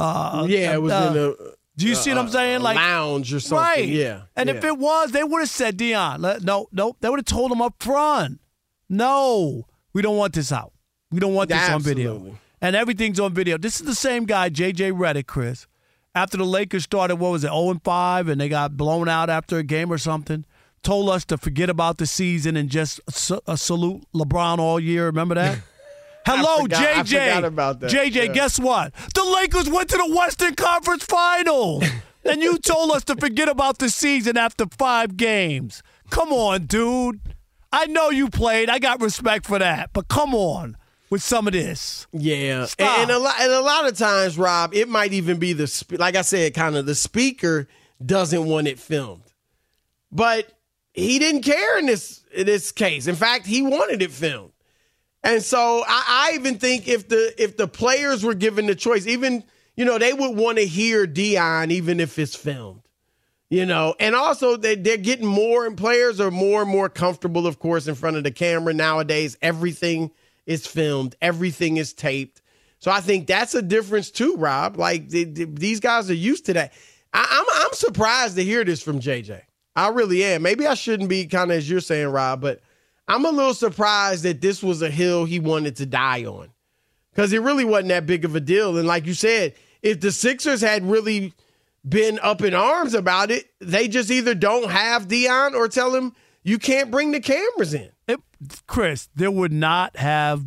uh, 0.00 0.46
yeah, 0.48 0.72
it 0.72 0.82
was 0.82 0.92
uh, 0.92 1.04
in 1.08 1.12
the. 1.14 1.54
Do 1.76 1.86
you 1.86 1.94
see 1.94 2.10
what 2.10 2.18
I'm 2.18 2.28
saying? 2.28 2.60
Like 2.62 2.76
lounge 2.76 3.32
or 3.32 3.40
something. 3.40 3.64
Right. 3.64 3.88
Yeah. 3.88 4.22
And 4.36 4.48
yeah. 4.48 4.54
if 4.54 4.64
it 4.64 4.76
was, 4.76 5.12
they 5.12 5.24
would 5.24 5.40
have 5.40 5.48
said 5.48 5.78
Deion. 5.78 6.42
No, 6.42 6.68
no, 6.72 6.96
they 7.00 7.08
would 7.08 7.18
have 7.18 7.26
told 7.26 7.52
him 7.52 7.62
up 7.62 7.74
front. 7.82 8.40
No, 8.88 9.66
we 9.92 10.02
don't 10.02 10.16
want 10.16 10.34
this 10.34 10.52
out. 10.52 10.72
We 11.10 11.18
don't 11.18 11.34
want 11.34 11.48
this 11.48 11.58
Absolutely. 11.58 12.06
on 12.06 12.18
video. 12.18 12.38
And 12.60 12.76
everything's 12.76 13.18
on 13.18 13.34
video. 13.34 13.58
This 13.58 13.80
is 13.80 13.86
the 13.86 13.94
same 13.94 14.26
guy, 14.26 14.50
JJ 14.50 14.92
Redick, 14.92 15.26
Chris. 15.26 15.66
After 16.14 16.36
the 16.36 16.44
Lakers 16.44 16.84
started, 16.84 17.16
what 17.16 17.32
was 17.32 17.44
it, 17.44 17.48
0 17.48 17.70
and 17.70 17.82
5, 17.82 18.28
and 18.28 18.40
they 18.40 18.48
got 18.48 18.76
blown 18.76 19.08
out 19.08 19.30
after 19.30 19.58
a 19.58 19.62
game 19.62 19.92
or 19.92 19.98
something, 19.98 20.44
told 20.82 21.08
us 21.08 21.24
to 21.26 21.38
forget 21.38 21.70
about 21.70 21.98
the 21.98 22.06
season 22.06 22.56
and 22.56 22.68
just 22.68 23.00
uh, 23.46 23.56
salute 23.56 24.04
LeBron 24.14 24.58
all 24.58 24.78
year. 24.78 25.06
Remember 25.06 25.36
that? 25.36 25.58
Hello, 26.26 26.62
forgot, 26.62 27.06
JJ. 27.06 27.44
about 27.44 27.80
that. 27.80 27.90
JJ, 27.90 28.14
yeah. 28.14 28.26
guess 28.26 28.58
what? 28.58 28.92
The 29.14 29.24
Lakers 29.24 29.70
went 29.70 29.88
to 29.90 29.96
the 29.96 30.14
Western 30.14 30.54
Conference 30.54 31.04
Finals. 31.04 31.84
and 32.24 32.42
you 32.42 32.58
told 32.58 32.90
us 32.90 33.04
to 33.04 33.16
forget 33.16 33.48
about 33.48 33.78
the 33.78 33.88
season 33.88 34.36
after 34.36 34.66
five 34.78 35.16
games. 35.16 35.82
Come 36.10 36.32
on, 36.32 36.66
dude. 36.66 37.20
I 37.72 37.86
know 37.86 38.10
you 38.10 38.28
played. 38.28 38.68
I 38.68 38.78
got 38.80 39.00
respect 39.00 39.46
for 39.46 39.58
that. 39.58 39.90
But 39.92 40.08
come 40.08 40.34
on 40.34 40.76
with 41.10 41.22
some 41.22 41.46
of 41.46 41.52
this. 41.52 42.06
Yeah, 42.12 42.66
and, 42.78 42.88
and, 43.00 43.10
a 43.10 43.18
lot, 43.18 43.34
and 43.40 43.52
a 43.52 43.60
lot 43.60 43.86
of 43.86 43.98
times, 43.98 44.38
Rob, 44.38 44.72
it 44.72 44.88
might 44.88 45.12
even 45.12 45.38
be 45.38 45.52
the 45.52 45.96
like 45.98 46.16
I 46.16 46.22
said, 46.22 46.54
kind 46.54 46.76
of 46.76 46.86
the 46.86 46.94
speaker 46.94 47.68
doesn't 48.04 48.46
want 48.46 48.68
it 48.68 48.78
filmed, 48.78 49.24
but 50.10 50.56
he 50.94 51.18
didn't 51.18 51.42
care 51.42 51.78
in 51.78 51.86
this 51.86 52.24
in 52.32 52.46
this 52.46 52.72
case. 52.72 53.06
In 53.06 53.16
fact, 53.16 53.46
he 53.46 53.60
wanted 53.60 54.00
it 54.00 54.12
filmed, 54.12 54.52
and 55.22 55.42
so 55.42 55.84
I, 55.86 56.30
I 56.30 56.34
even 56.36 56.58
think 56.58 56.88
if 56.88 57.08
the 57.08 57.34
if 57.36 57.56
the 57.56 57.68
players 57.68 58.24
were 58.24 58.34
given 58.34 58.66
the 58.66 58.74
choice, 58.76 59.06
even 59.06 59.44
you 59.76 59.84
know 59.84 59.98
they 59.98 60.12
would 60.12 60.36
want 60.36 60.58
to 60.58 60.64
hear 60.64 61.06
Deion 61.06 61.70
even 61.72 62.00
if 62.00 62.18
it's 62.18 62.36
filmed. 62.36 62.82
You 63.52 63.66
know, 63.66 63.96
and 63.98 64.14
also 64.14 64.56
they, 64.56 64.76
they're 64.76 64.96
getting 64.96 65.26
more, 65.26 65.66
and 65.66 65.76
players 65.76 66.20
are 66.20 66.30
more 66.30 66.62
and 66.62 66.70
more 66.70 66.88
comfortable, 66.88 67.48
of 67.48 67.58
course, 67.58 67.88
in 67.88 67.96
front 67.96 68.16
of 68.16 68.22
the 68.22 68.30
camera 68.30 68.72
nowadays. 68.72 69.36
Everything 69.42 70.12
is 70.50 70.66
filmed, 70.66 71.14
everything 71.22 71.76
is 71.76 71.92
taped. 71.92 72.42
So 72.80 72.90
I 72.90 73.00
think 73.00 73.28
that's 73.28 73.54
a 73.54 73.62
difference 73.62 74.10
too, 74.10 74.34
Rob. 74.36 74.76
Like 74.76 75.08
the, 75.08 75.22
the, 75.22 75.44
these 75.44 75.78
guys 75.78 76.10
are 76.10 76.14
used 76.14 76.46
to 76.46 76.54
that. 76.54 76.72
I, 77.12 77.24
I'm 77.30 77.66
I'm 77.66 77.72
surprised 77.72 78.34
to 78.34 78.42
hear 78.42 78.64
this 78.64 78.82
from 78.82 78.98
JJ. 78.98 79.42
I 79.76 79.88
really 79.90 80.24
am. 80.24 80.42
Maybe 80.42 80.66
I 80.66 80.74
shouldn't 80.74 81.08
be 81.08 81.26
kind 81.26 81.52
of 81.52 81.58
as 81.58 81.70
you're 81.70 81.80
saying, 81.80 82.08
Rob, 82.08 82.40
but 82.40 82.60
I'm 83.06 83.24
a 83.24 83.30
little 83.30 83.54
surprised 83.54 84.24
that 84.24 84.40
this 84.40 84.60
was 84.60 84.82
a 84.82 84.90
hill 84.90 85.24
he 85.24 85.38
wanted 85.38 85.76
to 85.76 85.86
die 85.86 86.24
on 86.24 86.48
because 87.12 87.32
it 87.32 87.42
really 87.42 87.64
wasn't 87.64 87.90
that 87.90 88.06
big 88.06 88.24
of 88.24 88.34
a 88.34 88.40
deal. 88.40 88.76
And 88.76 88.88
like 88.88 89.06
you 89.06 89.14
said, 89.14 89.54
if 89.82 90.00
the 90.00 90.10
Sixers 90.10 90.60
had 90.60 90.82
really 90.82 91.32
been 91.88 92.18
up 92.24 92.42
in 92.42 92.54
arms 92.54 92.94
about 92.94 93.30
it, 93.30 93.46
they 93.60 93.86
just 93.86 94.10
either 94.10 94.34
don't 94.34 94.68
have 94.68 95.06
Deion 95.06 95.54
or 95.54 95.68
tell 95.68 95.94
him 95.94 96.12
you 96.42 96.58
can't 96.58 96.90
bring 96.90 97.12
the 97.12 97.20
cameras 97.20 97.72
in. 97.72 97.90
It, 98.08 98.20
Chris, 98.66 99.08
there 99.14 99.30
would 99.30 99.52
not 99.52 99.96
have, 99.96 100.44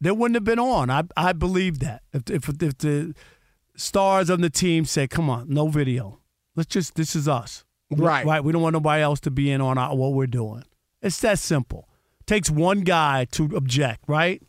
there 0.00 0.14
wouldn't 0.14 0.36
have 0.36 0.44
been 0.44 0.58
on. 0.58 0.90
I 0.90 1.02
I 1.16 1.32
believe 1.32 1.80
that 1.80 2.02
if 2.12 2.30
if, 2.30 2.48
if 2.62 2.78
the 2.78 3.14
stars 3.76 4.30
on 4.30 4.40
the 4.40 4.50
team 4.50 4.84
say, 4.84 5.06
"Come 5.08 5.28
on, 5.30 5.48
no 5.48 5.68
video. 5.68 6.20
Let's 6.56 6.68
just 6.68 6.94
this 6.94 7.16
is 7.16 7.26
us." 7.28 7.64
Right. 7.90 8.24
Right. 8.24 8.42
We 8.42 8.52
don't 8.52 8.62
want 8.62 8.74
nobody 8.74 9.02
else 9.02 9.20
to 9.20 9.30
be 9.30 9.50
in 9.50 9.60
on 9.60 9.78
our, 9.78 9.94
what 9.94 10.12
we're 10.14 10.26
doing. 10.26 10.64
It's 11.02 11.20
that 11.20 11.38
simple. 11.38 11.88
takes 12.26 12.50
one 12.50 12.80
guy 12.80 13.26
to 13.32 13.44
object, 13.56 14.04
right? 14.06 14.42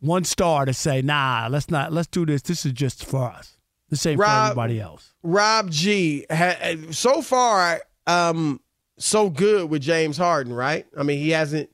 One 0.00 0.24
star 0.24 0.64
to 0.64 0.74
say, 0.74 1.02
"Nah, 1.02 1.48
let's 1.50 1.70
not. 1.70 1.92
Let's 1.92 2.08
do 2.08 2.26
this. 2.26 2.42
This 2.42 2.66
is 2.66 2.72
just 2.72 3.04
for 3.04 3.30
us. 3.30 3.56
This 3.88 4.04
ain't 4.06 4.18
Rob, 4.18 4.28
for 4.28 4.60
everybody 4.60 4.80
else." 4.80 5.14
Rob 5.22 5.70
G. 5.70 6.26
Ha, 6.30 6.74
so 6.90 7.22
far, 7.22 7.82
um, 8.06 8.60
so 8.98 9.30
good 9.30 9.70
with 9.70 9.82
James 9.82 10.16
Harden, 10.16 10.52
right? 10.52 10.86
I 10.96 11.02
mean, 11.02 11.18
he 11.18 11.30
hasn't 11.30 11.70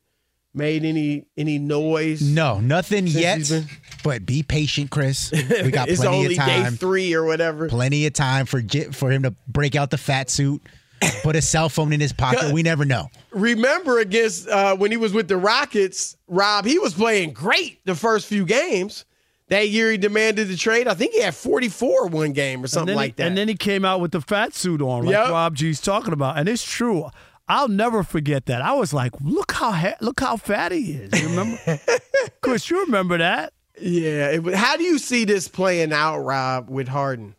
made 0.55 0.85
any 0.85 1.27
any 1.37 1.59
noise. 1.59 2.23
No, 2.23 2.59
nothing 2.61 3.07
yet. 3.07 3.49
been- 3.49 3.67
But 4.03 4.25
be 4.27 4.43
patient, 4.43 4.91
Chris. 4.91 5.31
We 5.33 5.71
got 5.71 5.89
it's 5.89 6.01
plenty 6.01 6.17
only 6.17 6.37
of 6.37 6.39
time. 6.39 6.71
day 6.73 6.77
three 6.77 7.15
or 7.15 7.25
whatever. 7.25 7.69
Plenty 7.69 8.07
of 8.07 8.13
time 8.13 8.47
for 8.47 8.63
for 8.93 9.11
him 9.11 9.23
to 9.25 9.35
break 9.47 9.75
out 9.77 9.91
the 9.91 9.99
fat 9.99 10.31
suit, 10.31 10.63
put 11.23 11.37
a 11.37 11.43
cell 11.43 11.69
phone 11.69 11.93
in 11.93 12.01
his 12.01 12.13
pocket. 12.13 12.53
We 12.53 12.63
never 12.63 12.85
know. 12.85 13.09
Remember 13.31 13.99
against 13.99 14.49
uh, 14.49 14.77
when 14.77 14.91
he 14.91 14.97
was 14.97 15.13
with 15.13 15.29
the 15.29 15.37
Rockets, 15.37 16.17
Rob, 16.27 16.65
he 16.65 16.79
was 16.79 16.95
playing 16.95 17.33
great 17.33 17.85
the 17.85 17.95
first 17.95 18.27
few 18.27 18.45
games. 18.45 19.05
That 19.49 19.71
year 19.71 19.91
he 19.91 19.97
demanded 19.97 20.49
the 20.49 20.57
trade. 20.57 20.87
I 20.89 20.93
think 20.93 21.15
he 21.15 21.23
had 21.23 21.35
44 21.35 22.09
one 22.09 22.33
game 22.33 22.63
or 22.63 22.67
something 22.67 22.89
then 22.89 22.97
like 22.97 23.13
he, 23.13 23.23
that. 23.23 23.29
And 23.29 23.39
then 23.39 23.49
he 23.49 23.55
came 23.55 23.83
out 23.83 23.99
with 23.99 24.11
the 24.13 24.21
fat 24.21 24.55
suit 24.55 24.83
on, 24.83 25.07
like 25.07 25.13
Yep. 25.15 25.31
Rob 25.31 25.55
G's 25.57 25.81
talking 25.81 26.13
about, 26.13 26.37
and 26.37 26.47
it's 26.51 26.63
true. 26.63 27.07
I'll 27.49 27.69
never 27.69 28.03
forget 28.03 28.47
that. 28.47 28.61
I 28.63 28.75
was 28.75 28.93
like, 28.93 29.13
"Look 29.21 29.53
how 29.53 29.73
ha- 29.73 29.97
look 30.01 30.21
how 30.21 30.37
fat 30.37 30.73
he 30.73 30.93
is." 30.93 31.21
You 31.21 31.29
remember, 31.31 31.81
Chris? 32.43 32.69
You 32.71 32.85
remember 32.85 33.19
that? 33.19 33.53
yeah. 33.81 34.31
It, 34.31 34.55
how 34.55 34.77
do 34.77 34.83
you 34.85 34.99
see 34.99 35.25
this 35.25 35.49
playing 35.49 35.93
out, 35.93 36.19
Rob, 36.19 36.69
with 36.69 36.89
Harden? 36.89 37.35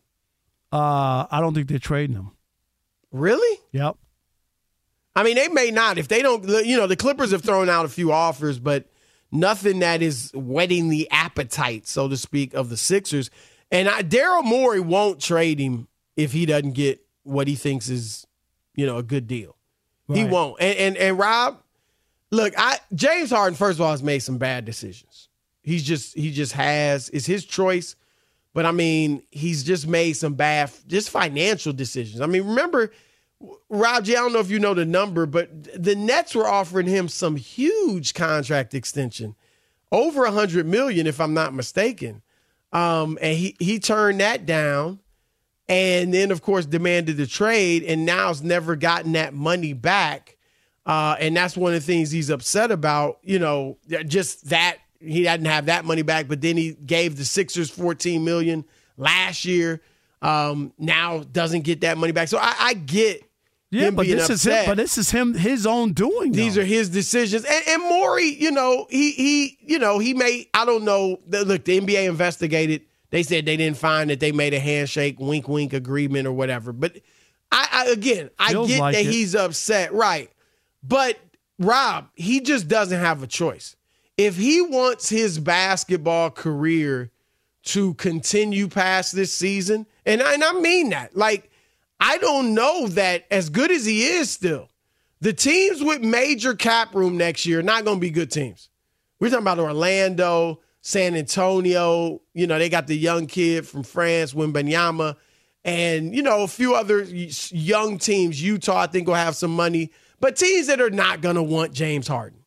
Uh, 0.72 1.26
I 1.30 1.40
don't 1.42 1.54
think 1.54 1.68
they're 1.68 1.80
trading 1.80 2.16
him. 2.16 2.32
Really? 3.12 3.60
Yep. 3.72 3.98
I 5.16 5.24
mean, 5.24 5.36
they 5.36 5.48
may 5.48 5.72
not. 5.72 5.98
If 5.98 6.08
they 6.08 6.22
don't, 6.22 6.48
you 6.66 6.78
know, 6.78 6.88
the 6.88 6.96
Clippers 6.96 7.32
have 7.32 7.44
thrown 7.44 7.70
out 7.70 7.86
a 7.86 7.90
few 7.90 8.12
offers, 8.12 8.60
but 8.60 8.86
nothing 9.32 9.80
that 9.80 10.02
is 10.02 10.32
whetting 10.34 10.90
the 10.90 11.10
appetite, 11.12 11.88
so 11.88 12.08
to 12.08 12.16
speak, 12.16 12.54
of 12.54 12.70
the 12.70 12.78
Sixers. 12.78 13.30
And 13.72 13.88
Daryl 14.10 14.44
Morey 14.44 14.80
won't 14.80 15.20
trade 15.20 15.60
him 15.60 15.88
if 16.16 16.32
he 16.32 16.46
doesn't 16.46 16.74
get 16.74 17.02
what 17.24 17.48
he 17.48 17.56
thinks 17.56 17.90
is, 17.90 18.26
you 18.76 18.86
know, 18.86 18.98
a 18.98 19.04
good 19.04 19.28
deal. 19.28 19.56
He 20.16 20.24
won't. 20.26 20.58
And, 20.60 20.78
and 20.78 20.98
and 20.98 21.20
Rob, 21.20 21.62
look, 22.32 22.54
I 22.58 22.80
James 22.94 23.30
Harden 23.30 23.56
first 23.56 23.78
of 23.78 23.82
all 23.82 23.92
has 23.92 24.04
made 24.04 24.20
some 24.20 24.38
bad 24.38 24.66
decisions. 24.66 25.30
He's 25.62 25.84
just 25.84 26.16
he 26.16 26.32
just 26.32 26.54
has 26.54 27.10
it's 27.10 27.26
his 27.26 27.46
choice, 27.46 27.96
but 28.54 28.66
I 28.66 28.72
mean 28.72 29.24
he's 29.32 29.64
just 29.64 29.88
made 29.88 30.14
some 30.14 30.34
bad 30.34 30.72
just 30.88 31.10
financial 31.10 31.74
decisions. 31.74 32.22
I 32.22 32.26
mean 32.26 32.46
remember. 32.46 32.92
Rob 33.70 34.04
G, 34.04 34.18
I 34.18 34.20
don't 34.20 34.34
know 34.34 34.40
if 34.40 34.50
you 34.50 34.60
know 34.60 34.74
the 34.74 34.84
number, 34.84 35.26
but 35.26 35.50
the 35.82 35.96
Nets 35.96 36.36
were 36.36 36.46
offering 36.46 36.88
him 36.88 37.08
some 37.08 37.38
huge 37.38 38.14
contract 38.14 38.74
extension, 38.74 39.34
over 39.94 40.26
a 40.26 40.32
hundred 40.32 40.66
million, 40.66 41.08
if 41.08 41.22
I'm 41.22 41.34
not 41.34 41.54
mistaken. 41.54 42.22
Um, 42.74 43.18
and 43.22 43.38
he 43.38 43.56
he 43.60 43.80
turned 43.80 44.20
that 44.20 44.46
down, 44.46 45.00
and 45.70 46.14
then 46.14 46.32
of 46.32 46.42
course 46.42 46.66
demanded 46.66 47.16
the 47.18 47.28
trade, 47.28 47.84
and 47.84 48.06
now's 48.06 48.42
never 48.42 48.76
gotten 48.76 49.14
that 49.14 49.34
money 49.34 49.74
back. 49.74 50.36
Uh, 50.86 51.16
and 51.20 51.38
that's 51.38 51.56
one 51.56 51.74
of 51.74 51.80
the 51.80 51.86
things 51.86 52.10
he's 52.10 52.30
upset 52.32 52.72
about. 52.72 53.20
You 53.24 53.40
know, 53.40 53.78
just 54.08 54.50
that 54.50 54.78
he 55.00 55.24
didn't 55.24 55.46
have 55.46 55.68
that 55.68 55.86
money 55.86 56.02
back, 56.02 56.28
but 56.28 56.42
then 56.42 56.58
he 56.58 56.74
gave 56.74 57.16
the 57.16 57.24
Sixers 57.24 57.70
14 57.70 58.26
million 58.26 58.66
last 58.98 59.46
year. 59.46 59.82
Um, 60.22 60.74
now 60.78 61.20
doesn't 61.20 61.62
get 61.62 61.82
that 61.82 61.98
money 61.98 62.12
back. 62.12 62.28
So 62.28 62.38
I, 62.40 62.54
I 62.60 62.74
get 62.74 63.24
Yeah, 63.70 63.92
but 63.92 64.06
this 64.08 64.30
is 64.30 64.46
upset. 64.46 64.66
him. 64.66 64.72
But 64.72 64.78
this 64.78 64.98
is 64.98 65.12
him 65.12 65.34
his 65.34 65.66
own 65.66 65.94
doing. 65.94 66.34
These 66.34 66.56
though. 66.56 66.62
are 66.62 66.66
his 66.66 66.90
decisions. 66.90 67.46
And, 67.46 67.68
and 67.70 67.84
Morey, 67.84 68.26
you 68.26 68.52
know, 68.52 68.88
he 68.90 69.12
he, 69.12 69.58
you 69.62 69.80
know, 69.80 70.00
he 70.00 70.14
made. 70.14 70.48
I 70.54 70.66
don't 70.66 70.84
know. 70.84 71.20
Look, 71.30 71.64
the 71.64 71.80
NBA 71.80 72.10
investigated. 72.10 72.82
They 73.12 73.24
said 73.24 73.46
they 73.46 73.58
didn't 73.58 73.78
find 73.78 74.10
that 74.10 74.20
they 74.20 74.32
made 74.32 74.54
a 74.54 74.60
handshake, 74.60 75.20
wink, 75.20 75.48
wink 75.48 75.74
agreement 75.74 76.28
or 76.28 76.32
whatever. 76.32 76.72
But 76.72 76.98
I, 77.52 77.68
I 77.72 77.92
again, 77.92 78.30
I 78.38 78.52
Feels 78.52 78.68
get 78.68 78.80
like 78.80 78.96
that 78.96 79.06
it. 79.06 79.12
he's 79.12 79.36
upset, 79.36 79.94
right? 79.94 80.32
But 80.84 81.18
Rob, 81.58 82.10
he 82.16 82.40
just 82.40 82.68
doesn't 82.68 83.00
have 83.00 83.24
a 83.24 83.28
choice. 83.28 83.76
If 84.18 84.36
he 84.38 84.62
wants 84.62 85.10
his 85.10 85.40
basketball 85.40 86.30
career 86.30 87.10
to 87.64 87.94
continue 87.96 88.68
past 88.68 89.16
this 89.16 89.34
season, 89.34 89.86
and 90.06 90.22
I, 90.22 90.34
and 90.34 90.44
I 90.44 90.54
mean 90.54 90.90
that, 90.90 91.16
like 91.16 91.50
I 92.00 92.18
don't 92.18 92.54
know 92.54 92.88
that 92.90 93.26
as 93.32 93.50
good 93.50 93.72
as 93.72 93.86
he 93.86 94.04
is 94.04 94.30
still, 94.30 94.70
the 95.22 95.34
teams 95.34 95.84
with 95.84 96.02
major 96.02 96.54
cap 96.54 96.94
room 96.96 97.18
next 97.18 97.46
year 97.46 97.60
are 97.60 97.64
not 97.64 97.86
going 97.86 97.98
to 97.98 98.02
be 98.02 98.10
good 98.12 98.32
teams. 98.32 98.70
We're 99.20 99.30
talking 99.30 99.44
about 99.44 99.60
Orlando, 99.60 100.62
San 100.82 101.16
Antonio. 101.16 102.22
You 102.34 102.48
know, 102.48 102.58
they 102.58 102.70
got 102.70 102.88
the 102.88 102.98
young 102.98 103.28
kid 103.28 103.68
from 103.68 103.84
France, 103.84 104.34
Wembanyama, 104.34 105.16
and, 105.66 106.16
you 106.16 106.22
know, 106.22 106.44
a 106.44 106.48
few 106.48 106.76
other 106.76 107.04
young 107.04 107.98
teams. 107.98 108.42
Utah, 108.42 108.82
I 108.82 108.88
think, 108.88 109.08
will 109.08 109.16
have 109.16 109.36
some 109.36 109.56
money, 109.56 109.92
but 110.20 110.36
teams 110.36 110.68
that 110.68 110.82
are 110.82 110.90
not 110.90 111.22
going 111.22 111.36
to 111.36 111.44
want 111.44 111.74
James 111.74 112.08
Harden. 112.08 112.40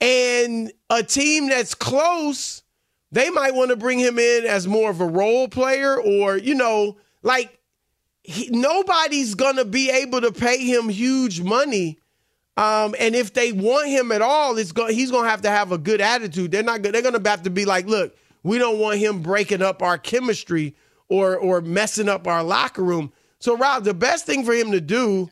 And 0.00 0.72
a 0.90 1.02
team 1.02 1.48
that's 1.48 1.74
close, 1.74 2.62
they 3.12 3.30
might 3.30 3.54
want 3.54 3.70
to 3.70 3.76
bring 3.76 3.98
him 3.98 4.18
in 4.18 4.44
as 4.44 4.66
more 4.66 4.90
of 4.90 5.00
a 5.00 5.06
role 5.06 5.48
player 5.48 5.98
or, 6.00 6.36
you 6.36 6.54
know, 6.54 6.96
like 7.22 7.58
he, 8.22 8.48
nobody's 8.50 9.34
going 9.34 9.56
to 9.56 9.64
be 9.64 9.90
able 9.90 10.20
to 10.20 10.32
pay 10.32 10.58
him 10.58 10.88
huge 10.88 11.40
money. 11.40 11.98
Um, 12.56 12.94
and 13.00 13.16
if 13.16 13.32
they 13.32 13.50
want 13.52 13.88
him 13.88 14.12
at 14.12 14.22
all, 14.22 14.56
it's 14.58 14.72
go- 14.72 14.86
he's 14.88 15.10
going 15.10 15.24
to 15.24 15.30
have 15.30 15.42
to 15.42 15.50
have 15.50 15.72
a 15.72 15.78
good 15.78 16.00
attitude. 16.00 16.50
They're 16.52 16.62
not. 16.62 16.82
go- 16.82 16.90
They're 16.92 17.02
going 17.02 17.20
to 17.20 17.30
have 17.30 17.42
to 17.42 17.50
be 17.50 17.64
like, 17.64 17.86
look, 17.86 18.16
we 18.42 18.58
don't 18.58 18.78
want 18.78 18.98
him 18.98 19.22
breaking 19.22 19.62
up 19.62 19.82
our 19.82 19.98
chemistry 19.98 20.76
or 21.08 21.36
or 21.36 21.60
messing 21.60 22.08
up 22.08 22.26
our 22.28 22.44
locker 22.44 22.82
room. 22.82 23.12
So, 23.40 23.56
Rob, 23.56 23.84
the 23.84 23.94
best 23.94 24.24
thing 24.24 24.44
for 24.44 24.54
him 24.54 24.70
to 24.70 24.80
do 24.80 25.30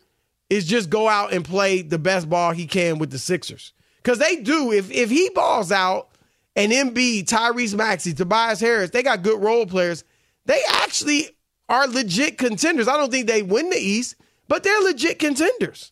is 0.50 0.66
just 0.66 0.90
go 0.90 1.08
out 1.08 1.32
and 1.32 1.44
play 1.44 1.82
the 1.82 1.98
best 1.98 2.28
ball 2.28 2.52
he 2.52 2.66
can 2.66 2.98
with 2.98 3.10
the 3.10 3.18
Sixers. 3.18 3.72
Because 4.02 4.18
they 4.18 4.36
do. 4.36 4.72
If 4.72 4.90
if 4.90 5.08
he 5.08 5.30
balls 5.30 5.70
out 5.70 6.08
and 6.56 6.72
Embiid, 6.72 7.26
Tyrese 7.26 7.74
Maxey, 7.76 8.12
Tobias 8.12 8.58
Harris, 8.58 8.90
they 8.90 9.02
got 9.04 9.22
good 9.22 9.40
role 9.40 9.64
players. 9.64 10.02
They 10.46 10.60
actually 10.68 11.28
are 11.68 11.86
legit 11.86 12.36
contenders. 12.36 12.88
I 12.88 12.96
don't 12.96 13.12
think 13.12 13.28
they 13.28 13.42
win 13.42 13.70
the 13.70 13.78
East, 13.78 14.16
but 14.48 14.64
they're 14.64 14.80
legit 14.80 15.20
contenders. 15.20 15.91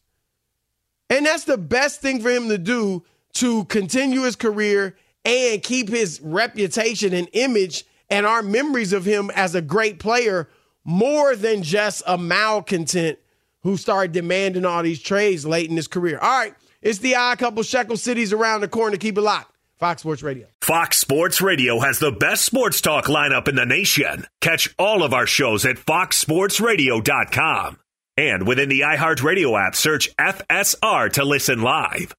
And 1.11 1.27
that's 1.27 1.45
the 1.45 1.59
best 1.59 2.01
thing 2.01 2.23
for 2.23 2.31
him 2.31 2.49
to 2.49 2.57
do 2.57 3.05
to 3.35 3.67
continue 3.67 4.23
his 4.23 4.37
career 4.37 4.97
and 5.25 5.63
keep 5.63 5.89
his 5.89 6.21
reputation 6.23 7.13
and 7.13 7.29
image 7.33 7.85
and 8.09 8.25
our 8.25 8.43
memories 8.43 8.93
of 8.93 9.05
him 9.05 9.31
as 9.35 9.55
a 9.55 9.61
great 9.61 9.99
player 9.99 10.49
more 10.85 11.37
than 11.37 11.63
just 11.63 12.03
a 12.07 12.17
malcontent 12.17 13.19
who 13.63 13.77
started 13.77 14.13
demanding 14.13 14.65
all 14.65 14.83
these 14.83 15.03
trades 15.03 15.45
late 15.45 15.69
in 15.69 15.77
his 15.77 15.89
career. 15.89 16.19
All 16.19 16.39
right, 16.39 16.55
it's 16.81 17.01
the 17.01 17.17
odd 17.17 17.39
couple 17.39 17.63
shekel 17.63 17.99
cities 17.99 18.33
around 18.33 18.63
the 18.63 18.69
corner. 18.69 18.97
Keep 18.97 19.19
it 19.19 19.23
locked. 19.23 19.55
Fox 19.79 20.01
Sports 20.03 20.23
Radio. 20.23 20.47
Fox 20.61 20.99
Sports 20.99 21.41
Radio 21.41 21.81
has 21.81 21.99
the 21.99 22.13
best 22.13 22.45
sports 22.45 22.83
talk 22.83 23.07
lineup 23.07 23.49
in 23.49 23.55
the 23.55 23.65
nation. 23.65 24.27
Catch 24.41 24.75
all 24.79 25.03
of 25.03 25.15
our 25.15 25.27
shows 25.27 25.65
at 25.65 25.77
foxsportsradio.com. 25.77 27.80
And 28.21 28.47
within 28.47 28.69
the 28.69 28.81
iHeartRadio 28.81 29.59
app, 29.59 29.75
search 29.75 30.15
FSR 30.17 31.11
to 31.15 31.25
listen 31.25 31.63
live. 31.63 32.15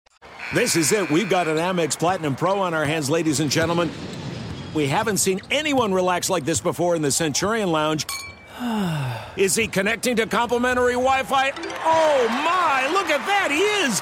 This 0.51 0.75
is 0.75 0.91
it. 0.91 1.11
We've 1.11 1.29
got 1.29 1.47
an 1.47 1.57
Amex 1.57 1.97
Platinum 1.97 2.35
Pro 2.35 2.59
on 2.59 2.73
our 2.73 2.85
hands, 2.85 3.07
ladies 3.07 3.39
and 3.39 3.51
gentlemen. 3.51 3.91
We 4.73 4.87
haven't 4.87 5.17
seen 5.17 5.41
anyone 5.51 5.93
relax 5.93 6.27
like 6.27 6.43
this 6.43 6.59
before 6.59 6.95
in 6.95 7.03
the 7.03 7.11
Centurion 7.11 7.71
Lounge. 7.71 8.07
Is 9.37 9.53
he 9.53 9.67
connecting 9.67 10.15
to 10.15 10.25
complimentary 10.25 10.93
Wi 10.93 11.21
Fi? 11.21 11.51
Oh 11.85 12.27
my, 12.29 12.89
look 12.91 13.11
at 13.11 13.23
that, 13.27 13.49
he 13.51 13.59
is! 13.59 14.01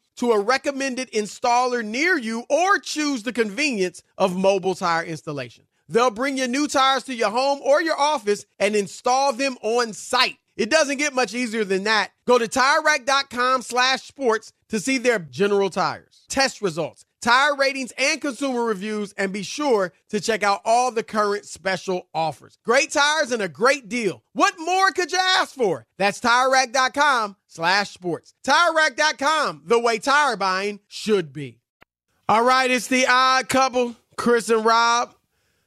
to 0.21 0.33
a 0.33 0.39
recommended 0.39 1.11
installer 1.13 1.83
near 1.83 2.15
you 2.15 2.45
or 2.47 2.77
choose 2.77 3.23
the 3.23 3.33
convenience 3.33 4.03
of 4.19 4.37
mobile 4.37 4.75
tire 4.75 5.03
installation. 5.03 5.63
They'll 5.89 6.11
bring 6.11 6.37
your 6.37 6.47
new 6.47 6.67
tires 6.67 7.05
to 7.05 7.15
your 7.15 7.31
home 7.31 7.59
or 7.63 7.81
your 7.81 7.99
office 7.99 8.45
and 8.59 8.75
install 8.75 9.33
them 9.33 9.57
on 9.63 9.93
site. 9.93 10.37
It 10.55 10.69
doesn't 10.69 10.97
get 10.97 11.15
much 11.15 11.33
easier 11.33 11.63
than 11.63 11.85
that. 11.85 12.11
Go 12.27 12.37
to 12.37 12.45
TireRack.com 12.45 13.63
slash 13.63 14.03
sports 14.03 14.53
to 14.69 14.79
see 14.79 14.99
their 14.99 15.17
general 15.17 15.71
tires, 15.71 16.25
test 16.29 16.61
results, 16.61 17.03
tire 17.21 17.55
ratings, 17.55 17.93
and 17.97 18.19
consumer 18.19 18.63
reviews, 18.63 19.13
and 19.13 19.31
be 19.31 19.43
sure 19.43 19.93
to 20.09 20.19
check 20.19 20.43
out 20.43 20.61
all 20.65 20.91
the 20.91 21.03
current 21.03 21.45
special 21.45 22.07
offers. 22.13 22.57
Great 22.65 22.91
tires 22.91 23.31
and 23.31 23.41
a 23.41 23.47
great 23.47 23.87
deal. 23.87 24.23
What 24.33 24.55
more 24.59 24.91
could 24.91 25.11
you 25.11 25.19
ask 25.19 25.55
for? 25.55 25.85
That's 25.97 26.19
TireRack.com 26.19 27.35
slash 27.47 27.91
sports. 27.91 28.33
TireRack.com, 28.43 29.63
the 29.65 29.79
way 29.79 29.99
tire 29.99 30.35
buying 30.35 30.79
should 30.87 31.31
be. 31.31 31.59
All 32.27 32.43
right, 32.43 32.71
it's 32.71 32.87
the 32.87 33.05
odd 33.07 33.49
couple, 33.49 33.95
Chris 34.17 34.49
and 34.49 34.65
Rob. 34.65 35.13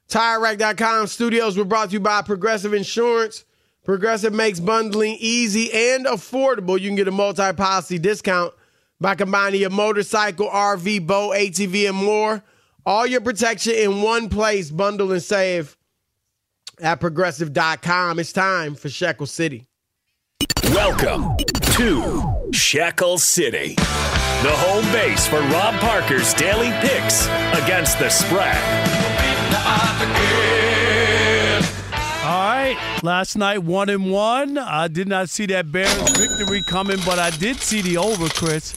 TireRack.com 0.09 1.07
studios 1.07 1.57
were 1.57 1.65
brought 1.65 1.89
to 1.89 1.95
you 1.95 2.01
by 2.01 2.23
Progressive 2.23 2.75
Insurance. 2.75 3.45
Progressive 3.85 4.33
makes 4.33 4.61
bundling 4.61 5.17
easy 5.21 5.71
and 5.73 6.07
affordable. 6.07 6.81
You 6.81 6.89
can 6.89 6.97
get 6.97 7.09
a 7.09 7.11
multi 7.11 7.53
policy 7.53 7.99
discount 7.99 8.55
by 9.01 9.15
combining 9.15 9.61
your 9.61 9.71
motorcycle, 9.71 10.49
RV, 10.49 11.07
boat, 11.07 11.37
ATV, 11.37 11.89
and 11.89 11.97
more. 11.97 12.43
All 12.87 13.07
your 13.07 13.21
protection 13.21 13.75
in 13.75 14.03
one 14.03 14.29
place. 14.29 14.71
Bundle 14.71 15.13
and 15.13 15.23
save 15.23 15.77
at 16.81 17.01
progressive.com. 17.01 18.19
It's 18.19 18.33
time 18.33 18.75
for 18.75 18.89
Shekel 18.89 19.27
City. 19.27 19.67
Welcome 20.71 21.37
to 21.77 22.51
Shekel 22.53 23.19
City, 23.19 23.75
the 23.75 24.53
home 24.53 24.85
base 24.93 25.27
for 25.27 25.41
Rob 25.41 25.75
Parker's 25.81 26.33
daily 26.35 26.71
picks 26.81 27.27
against 27.63 27.99
the 27.99 28.09
spread. 28.09 28.57
Last 33.03 33.37
night, 33.37 33.59
one 33.59 33.89
and 33.89 34.11
one. 34.11 34.59
I 34.59 34.89
did 34.89 35.09
not 35.09 35.29
see 35.29 35.47
that 35.47 35.71
Bears 35.71 35.93
victory 36.17 36.63
coming, 36.63 36.99
but 37.05 37.19
I 37.19 37.31
did 37.31 37.57
see 37.57 37.83
the 37.83 37.99
over, 37.99 38.29
Chris. 38.29 38.77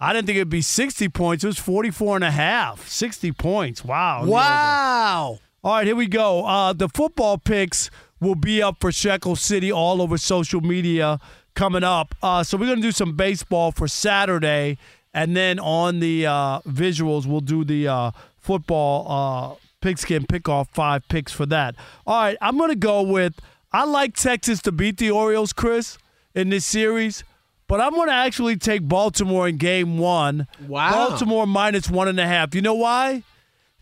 I 0.00 0.12
didn't 0.12 0.26
think 0.26 0.36
it'd 0.36 0.48
be 0.48 0.62
60 0.62 1.08
points. 1.10 1.44
It 1.44 1.46
was 1.46 1.58
44 1.58 2.16
and 2.16 2.24
a 2.24 2.30
half. 2.30 2.88
60 2.88 3.32
points. 3.32 3.84
Wow. 3.84 4.24
Wow. 4.24 5.38
All 5.64 5.74
right, 5.74 5.86
here 5.86 5.94
we 5.94 6.08
go. 6.08 6.44
Uh, 6.44 6.72
the 6.72 6.88
football 6.88 7.38
picks 7.38 7.88
will 8.20 8.34
be 8.34 8.60
up 8.60 8.78
for 8.80 8.90
Shekel 8.90 9.36
City 9.36 9.70
all 9.70 10.02
over 10.02 10.18
social 10.18 10.60
media 10.60 11.20
coming 11.54 11.84
up. 11.84 12.14
Uh, 12.20 12.42
so 12.42 12.56
we're 12.56 12.66
going 12.66 12.78
to 12.78 12.82
do 12.82 12.92
some 12.92 13.14
baseball 13.14 13.70
for 13.70 13.86
Saturday, 13.86 14.76
and 15.14 15.36
then 15.36 15.60
on 15.60 16.00
the 16.00 16.26
uh, 16.26 16.60
visuals, 16.60 17.26
we'll 17.26 17.40
do 17.40 17.64
the 17.64 17.86
uh, 17.86 18.10
football 18.38 19.06
uh, 19.08 19.61
pigskin 19.82 20.24
pick 20.26 20.48
off 20.48 20.68
five 20.70 21.06
picks 21.08 21.32
for 21.32 21.44
that. 21.46 21.74
All 22.06 22.18
right, 22.22 22.36
I'm 22.40 22.56
going 22.56 22.70
to 22.70 22.76
go 22.76 23.02
with 23.02 23.34
I 23.72 23.84
like 23.84 24.14
Texas 24.14 24.60
to 24.62 24.72
beat 24.72 24.96
the 24.98 25.10
Orioles, 25.10 25.52
Chris, 25.52 25.98
in 26.34 26.48
this 26.50 26.64
series. 26.64 27.24
But 27.68 27.80
I'm 27.80 27.92
going 27.94 28.08
to 28.08 28.14
actually 28.14 28.56
take 28.56 28.86
Baltimore 28.86 29.48
in 29.48 29.56
game 29.56 29.96
one. 29.96 30.46
Wow. 30.66 31.08
Baltimore 31.08 31.46
minus 31.46 31.88
one 31.88 32.06
and 32.08 32.20
a 32.20 32.26
half. 32.26 32.54
You 32.54 32.60
know 32.60 32.74
why? 32.74 33.22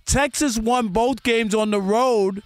Texas 0.06 0.58
won 0.58 0.88
both 0.88 1.22
games 1.24 1.54
on 1.54 1.70
the 1.72 1.80
road, 1.80 2.42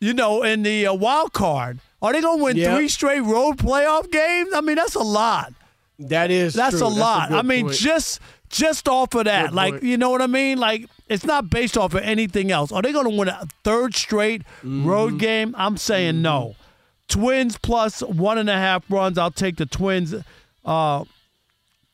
you 0.00 0.12
know, 0.12 0.42
in 0.42 0.62
the 0.64 0.86
uh, 0.88 0.94
wild 0.94 1.32
card. 1.32 1.78
Are 2.02 2.12
they 2.12 2.20
going 2.20 2.38
to 2.38 2.44
win 2.44 2.56
Yep. 2.56 2.76
three 2.76 2.88
straight 2.88 3.20
road 3.20 3.58
playoff 3.58 4.10
games? 4.10 4.50
I 4.54 4.60
mean, 4.60 4.76
that's 4.76 4.94
a 4.96 5.02
lot. 5.02 5.52
That 5.98 6.30
is 6.30 6.54
That's 6.54 6.78
true. 6.78 6.86
a 6.86 6.88
lot. 6.88 7.28
good 7.30 7.38
I 7.38 7.42
mean, 7.42 7.66
point. 7.66 7.76
just 7.78 8.20
just 8.48 8.88
off 8.88 9.14
of 9.14 9.24
that, 9.24 9.52
like 9.54 9.82
you 9.82 9.96
know 9.96 10.10
what 10.10 10.22
I 10.22 10.26
mean. 10.26 10.58
Like 10.58 10.88
it's 11.08 11.24
not 11.24 11.50
based 11.50 11.76
off 11.76 11.94
of 11.94 12.02
anything 12.02 12.50
else. 12.50 12.72
Are 12.72 12.82
they 12.82 12.92
going 12.92 13.10
to 13.10 13.16
win 13.16 13.28
a 13.28 13.46
third 13.64 13.94
straight 13.94 14.42
Mm-hmm. 14.58 14.86
road 14.86 15.18
game? 15.18 15.54
I'm 15.58 15.76
saying 15.76 16.22
no. 16.22 16.56
Twins 17.08 17.56
plus 17.58 18.00
one 18.02 18.38
and 18.38 18.50
a 18.50 18.54
half 18.56 18.84
runs. 18.90 19.16
I'll 19.18 19.30
take 19.30 19.56
the 19.56 19.66
Twins, 19.66 20.14
uh, 20.64 21.04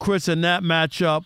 Chris, 0.01 0.29
in 0.29 0.41
that 0.41 0.63
matchup. 0.63 1.25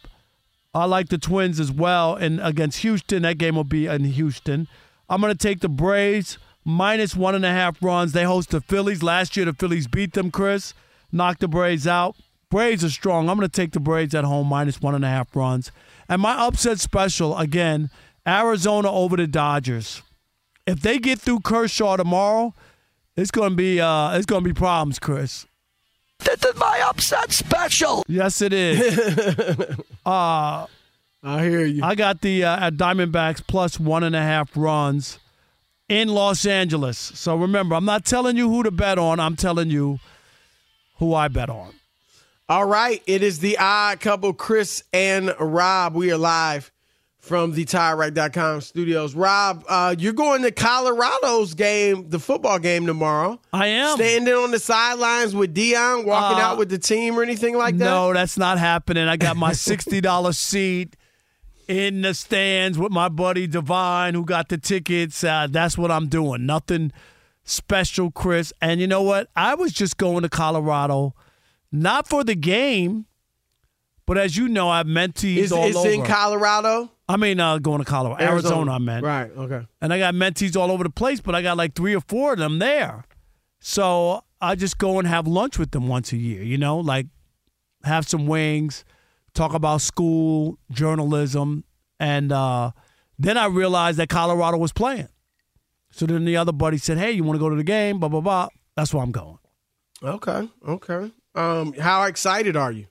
I 0.74 0.84
like 0.84 1.08
the 1.08 1.18
Twins 1.18 1.58
as 1.60 1.70
well, 1.72 2.14
and 2.16 2.40
against 2.40 2.78
Houston, 2.78 3.22
that 3.22 3.38
game 3.38 3.54
will 3.56 3.64
be 3.64 3.86
in 3.86 4.04
Houston. 4.04 4.68
I'm 5.08 5.20
going 5.20 5.32
to 5.32 5.38
take 5.38 5.60
the 5.60 5.68
Braves 5.68 6.36
minus 6.64 7.14
one 7.16 7.34
and 7.34 7.46
a 7.46 7.50
half 7.50 7.80
runs. 7.82 8.12
They 8.12 8.24
host 8.24 8.50
the 8.50 8.60
Phillies. 8.60 9.02
Last 9.02 9.36
year, 9.36 9.46
the 9.46 9.52
Phillies 9.54 9.86
beat 9.86 10.12
them, 10.14 10.30
Chris. 10.30 10.74
Knocked 11.12 11.40
the 11.40 11.48
Braves 11.48 11.86
out. 11.86 12.16
Braves 12.50 12.84
are 12.84 12.90
strong. 12.90 13.28
I'm 13.28 13.36
going 13.36 13.48
to 13.48 13.52
take 13.52 13.72
the 13.72 13.80
Braves 13.80 14.14
at 14.14 14.24
home 14.24 14.46
minus 14.46 14.80
one 14.80 14.94
and 14.94 15.04
a 15.04 15.08
half 15.08 15.34
runs. 15.34 15.72
And 16.08 16.22
my 16.22 16.46
upset 16.46 16.78
special, 16.78 17.36
again, 17.36 17.90
Arizona 18.26 18.90
over 18.90 19.16
the 19.16 19.26
Dodgers. 19.26 20.02
If 20.66 20.80
they 20.80 20.98
get 20.98 21.20
through 21.20 21.40
Kershaw 21.40 21.96
tomorrow, 21.96 22.54
it's 23.16 23.30
going 23.30 23.50
to 23.50 23.56
be 23.56 23.80
uh, 23.80 24.16
it's 24.16 24.26
going 24.26 24.42
to 24.44 24.48
be 24.48 24.54
problems, 24.54 24.98
Chris. 24.98 25.46
This 26.20 26.44
is 26.44 26.56
my 26.56 26.82
upset 26.88 27.32
special. 27.32 28.04
Yes, 28.08 28.40
it 28.40 28.52
is. 28.52 28.98
uh, 30.06 30.66
I 31.22 31.44
hear 31.44 31.64
you. 31.64 31.84
I 31.84 31.94
got 31.94 32.20
the 32.20 32.44
uh, 32.44 32.66
at 32.66 32.74
Diamondbacks 32.74 33.46
plus 33.46 33.78
one 33.80 34.02
and 34.02 34.16
a 34.16 34.22
half 34.22 34.56
runs 34.56 35.18
in 35.88 36.08
Los 36.08 36.46
Angeles. 36.46 36.98
So 36.98 37.36
remember, 37.36 37.74
I'm 37.74 37.84
not 37.84 38.04
telling 38.04 38.36
you 38.36 38.48
who 38.48 38.62
to 38.62 38.70
bet 38.70 38.98
on. 38.98 39.20
I'm 39.20 39.36
telling 39.36 39.70
you 39.70 39.98
who 40.98 41.14
I 41.14 41.28
bet 41.28 41.50
on. 41.50 41.74
All 42.48 42.64
right, 42.64 43.02
it 43.06 43.22
is 43.24 43.40
the 43.40 43.58
odd 43.58 43.98
couple, 44.00 44.32
Chris 44.32 44.84
and 44.92 45.34
Rob. 45.40 45.96
We 45.96 46.12
are 46.12 46.16
live 46.16 46.70
from 47.18 47.52
the 47.52 47.64
TireRack.com 47.64 48.60
studios. 48.60 49.16
Rob, 49.16 49.64
uh, 49.68 49.96
you're 49.98 50.12
going 50.12 50.42
to 50.42 50.52
Colorado's 50.52 51.54
game, 51.54 52.08
the 52.08 52.20
football 52.20 52.60
game 52.60 52.86
tomorrow. 52.86 53.40
I 53.52 53.66
am. 53.66 53.96
Standing 53.96 54.32
on 54.34 54.52
the 54.52 54.60
sidelines 54.60 55.34
with 55.34 55.56
Deion, 55.56 56.04
walking 56.04 56.38
Uh, 56.38 56.42
out 56.42 56.58
with 56.58 56.68
the 56.68 56.78
team 56.78 57.18
or 57.18 57.24
anything 57.24 57.56
like 57.56 57.78
that? 57.78 57.84
No, 57.84 58.12
that's 58.12 58.38
not 58.38 58.58
happening. 58.60 59.08
I 59.08 59.16
got 59.16 59.36
my 59.36 59.52
sixty 59.52 60.00
dollars 60.00 60.38
seat 60.38 60.94
in 61.66 62.02
the 62.02 62.14
stands 62.14 62.78
with 62.78 62.92
my 62.92 63.08
buddy 63.08 63.48
Divine, 63.48 64.14
who 64.14 64.24
got 64.24 64.50
the 64.50 64.58
tickets. 64.58 65.24
Uh, 65.24 65.48
that's 65.50 65.76
what 65.76 65.90
I'm 65.90 66.06
doing. 66.06 66.46
Nothing 66.46 66.92
special, 67.42 68.12
Chris. 68.12 68.52
And 68.62 68.80
you 68.80 68.86
know 68.86 69.02
what? 69.02 69.30
I 69.34 69.56
was 69.56 69.72
just 69.72 69.96
going 69.96 70.22
to 70.22 70.28
Colorado, 70.28 71.12
not 71.72 72.08
for 72.08 72.24
the 72.24 72.34
game, 72.34 73.06
but 74.06 74.18
as 74.18 74.36
you 74.36 74.48
know, 74.48 74.68
I 74.68 74.78
have 74.78 74.86
mentees 74.86 75.36
Is 75.38 75.52
all 75.52 75.64
it's 75.66 75.76
over. 75.76 75.88
in 75.90 76.04
Colorado? 76.04 76.90
I 77.08 77.16
mean, 77.16 77.38
uh, 77.40 77.58
going 77.58 77.78
to 77.78 77.84
Colorado, 77.84 78.22
Arizona. 78.22 78.72
I 78.72 78.78
meant. 78.78 79.04
Right, 79.04 79.30
okay. 79.36 79.66
And 79.80 79.92
I 79.92 79.98
got 79.98 80.14
mentees 80.14 80.56
all 80.56 80.70
over 80.70 80.84
the 80.84 80.90
place, 80.90 81.20
but 81.20 81.34
I 81.34 81.42
got 81.42 81.56
like 81.56 81.74
three 81.74 81.94
or 81.94 82.00
four 82.00 82.32
of 82.32 82.38
them 82.38 82.58
there. 82.58 83.04
So 83.60 84.22
I 84.40 84.54
just 84.54 84.78
go 84.78 84.98
and 84.98 85.06
have 85.08 85.26
lunch 85.26 85.58
with 85.58 85.70
them 85.70 85.88
once 85.88 86.12
a 86.12 86.16
year, 86.16 86.42
you 86.42 86.58
know, 86.58 86.78
like 86.78 87.06
have 87.84 88.08
some 88.08 88.26
wings, 88.26 88.84
talk 89.34 89.54
about 89.54 89.80
school, 89.80 90.58
journalism. 90.70 91.64
And 91.98 92.32
uh, 92.32 92.72
then 93.18 93.36
I 93.36 93.46
realized 93.46 93.98
that 93.98 94.08
Colorado 94.08 94.58
was 94.58 94.72
playing. 94.72 95.08
So 95.90 96.06
then 96.06 96.24
the 96.24 96.36
other 96.36 96.52
buddy 96.52 96.78
said, 96.78 96.98
Hey, 96.98 97.12
you 97.12 97.24
want 97.24 97.36
to 97.36 97.40
go 97.40 97.48
to 97.48 97.56
the 97.56 97.64
game? 97.64 97.98
Blah, 97.98 98.08
blah, 98.08 98.20
blah. 98.20 98.48
That's 98.76 98.92
where 98.92 99.02
I'm 99.02 99.12
going. 99.12 99.38
Okay, 100.02 100.48
okay. 100.68 101.10
Um, 101.36 101.72
how 101.74 102.04
excited 102.04 102.56
are 102.56 102.72
you? 102.72 102.86